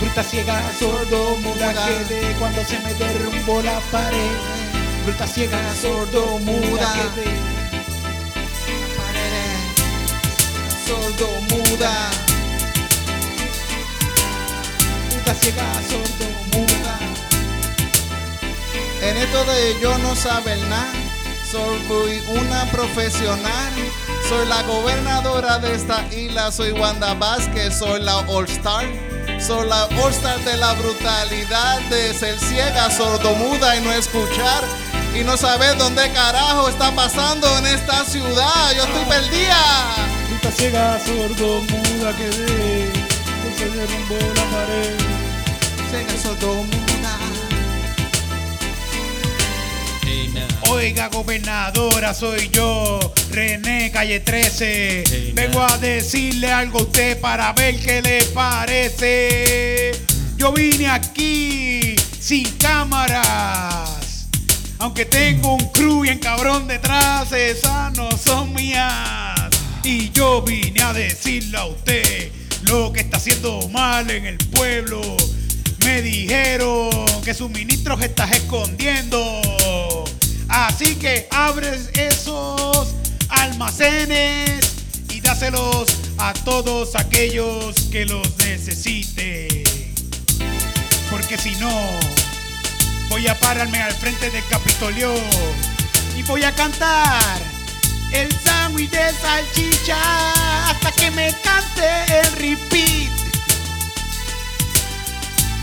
Bruta 0.02 0.22
ciega, 0.22 0.60
sordo, 0.78 1.36
muda 1.36 1.72
quedé 1.72 2.34
cuando 2.38 2.62
se 2.62 2.78
me 2.80 2.92
derrumbó 2.92 3.62
la 3.62 3.80
pared. 3.90 4.36
Bruta 5.06 5.26
ciega, 5.26 5.58
sordo, 5.80 6.38
muda 6.40 6.92
quedé. 6.92 7.30
sordo, 10.86 11.28
muda, 11.48 12.10
En 19.16 19.22
esto 19.22 19.44
de 19.46 19.80
yo 19.80 19.96
no 19.96 20.14
saber 20.14 20.58
nada, 20.68 20.92
soy 21.50 22.22
una 22.28 22.70
profesional. 22.70 23.72
Soy 24.28 24.46
la 24.46 24.62
gobernadora 24.64 25.58
de 25.58 25.74
esta 25.74 26.04
isla, 26.12 26.52
soy 26.52 26.72
Wanda 26.72 27.14
Vázquez, 27.14 27.78
soy 27.78 28.02
la 28.02 28.18
All 28.28 28.44
Star. 28.44 28.84
Soy 29.40 29.66
la 29.68 29.84
All 29.84 30.12
Star 30.12 30.38
de 30.44 30.58
la 30.58 30.74
brutalidad 30.74 31.80
de 31.88 32.12
ser 32.12 32.38
ciega, 32.38 32.90
sordomuda 32.90 33.76
y 33.76 33.80
no 33.80 33.92
escuchar. 33.94 34.62
Y 35.18 35.24
no 35.24 35.38
saber 35.38 35.78
dónde 35.78 36.10
carajo 36.12 36.68
está 36.68 36.94
pasando 36.94 37.48
en 37.56 37.68
esta 37.68 38.04
ciudad. 38.04 38.72
Yo 38.76 38.82
estoy 38.82 39.04
perdida. 39.06 39.94
Esta 40.34 40.50
ciega 40.50 41.00
sordo 41.00 41.62
muda 41.62 42.14
quedé, 42.18 42.92
se 43.56 43.64
derrumbó 43.70 44.18
la 44.34 44.44
pared. 44.50 44.98
Ciega 45.90 46.22
sordomuda. 46.22 46.95
Oiga, 50.68 51.08
gobernadora, 51.08 52.12
soy 52.12 52.50
yo, 52.50 52.98
René 53.30 53.90
Calle 53.92 54.18
13. 54.20 55.04
Hey, 55.08 55.32
Vengo 55.34 55.62
a 55.62 55.78
decirle 55.78 56.50
algo 56.50 56.80
a 56.80 56.82
usted 56.82 57.20
para 57.20 57.52
ver 57.52 57.78
qué 57.78 58.02
le 58.02 58.24
parece. 58.34 59.92
Yo 60.36 60.52
vine 60.52 60.88
aquí 60.88 61.94
sin 62.18 62.44
cámaras. 62.58 64.26
Aunque 64.78 65.04
tengo 65.04 65.54
un 65.54 65.70
crew 65.70 66.04
y 66.04 66.08
en 66.08 66.18
cabrón 66.18 66.66
detrás, 66.66 67.30
esas 67.32 67.96
no 67.96 68.10
son 68.16 68.52
mías. 68.52 69.50
Y 69.84 70.10
yo 70.10 70.42
vine 70.42 70.82
a 70.82 70.92
decirle 70.92 71.58
a 71.58 71.66
usted 71.66 72.32
lo 72.62 72.92
que 72.92 73.00
está 73.00 73.18
haciendo 73.18 73.68
mal 73.68 74.10
en 74.10 74.26
el 74.26 74.38
pueblo. 74.38 75.00
Me 75.84 76.02
dijeron 76.02 76.90
que 77.24 77.34
suministros 77.34 78.02
estás 78.02 78.32
escondiendo. 78.32 79.40
Así 80.56 80.94
que 80.94 81.28
abres 81.32 81.90
esos 81.92 82.94
almacenes 83.28 84.72
y 85.10 85.20
dáselos 85.20 85.94
a 86.16 86.32
todos 86.32 86.96
aquellos 86.96 87.76
que 87.92 88.06
los 88.06 88.38
necesiten. 88.38 89.48
Porque 91.10 91.36
si 91.36 91.54
no, 91.56 91.70
voy 93.10 93.28
a 93.28 93.38
pararme 93.38 93.82
al 93.82 93.92
frente 93.92 94.30
del 94.30 94.42
Capitolio 94.48 95.12
y 96.16 96.22
voy 96.22 96.42
a 96.42 96.52
cantar 96.52 97.38
el 98.12 98.32
sándwich 98.40 98.90
de 98.90 99.12
salchicha 99.12 100.70
hasta 100.70 100.90
que 100.92 101.10
me 101.10 101.34
cante 101.44 102.20
el 102.20 102.32
repeat. 102.32 103.12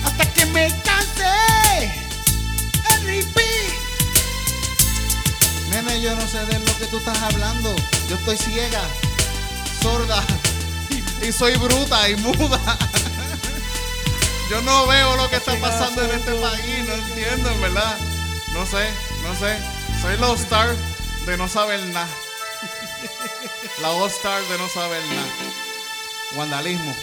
Hasta 0.06 0.34
que 0.34 0.46
me 0.46 0.68
canse 0.84 1.92
el 2.94 3.06
repeat. 3.08 3.53
Nene, 5.74 6.02
yo 6.02 6.16
no 6.16 6.28
sé 6.28 6.46
de 6.46 6.60
lo 6.60 6.78
que 6.78 6.86
tú 6.86 6.98
estás 6.98 7.20
hablando. 7.24 7.76
Yo 8.08 8.16
estoy 8.16 8.38
ciega, 8.38 8.82
sorda 9.82 10.24
y 11.20 11.32
soy 11.32 11.56
bruta 11.56 12.08
y 12.10 12.16
muda. 12.18 12.60
Yo 14.52 14.62
no 14.62 14.86
veo 14.86 15.16
lo 15.16 15.28
que 15.32 15.38
está 15.38 15.60
pasando 15.60 16.04
en 16.04 16.12
este 16.12 16.32
país, 16.36 16.88
no 16.88 16.94
entiendo, 16.94 17.50
en 17.50 17.62
verdad. 17.62 17.98
No 18.54 18.68
sé, 18.68 18.88
no 19.24 19.34
sé. 19.40 19.58
Soy 20.00 20.16
la 20.20 20.30
All-Star 20.30 20.76
de 21.26 21.38
no 21.38 21.48
saber 21.48 21.80
nada. 21.88 22.08
La 23.82 23.90
All-Star 23.90 24.44
de 24.44 24.58
no 24.60 24.70
saber 24.70 25.02
nada. 25.08 25.28
Vandalismo. 26.38 26.96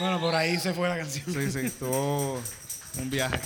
Bueno, 0.00 0.20
por 0.20 0.34
ahí 0.34 0.58
se 0.58 0.72
fue 0.72 0.88
la 0.88 0.96
canción. 0.96 1.26
Sí, 1.26 1.52
sí, 1.52 1.66
estuvo 1.66 2.40
un 2.96 3.10
viaje. 3.10 3.40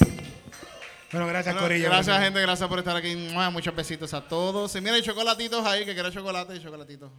Bueno, 1.13 1.27
gracias, 1.27 1.55
Bueno, 1.55 1.69
Corillo. 1.69 1.89
gracias, 1.89 2.19
gente. 2.21 2.41
Gracias 2.41 2.69
por 2.69 2.79
estar 2.79 2.97
aquí. 2.97 3.15
Muchos 3.53 3.75
besitos 3.77 4.15
a 4.15 4.27
todos. 4.27 4.75
Y 4.77 4.81
mira, 4.81 4.95
hay 4.95 5.03
chocolatitos 5.03 5.65
ahí, 5.67 5.85
que 5.85 5.93
quiero 5.95 6.11
chocolate 6.11 6.57
y 6.57 6.63
chocolatitos. 6.63 7.11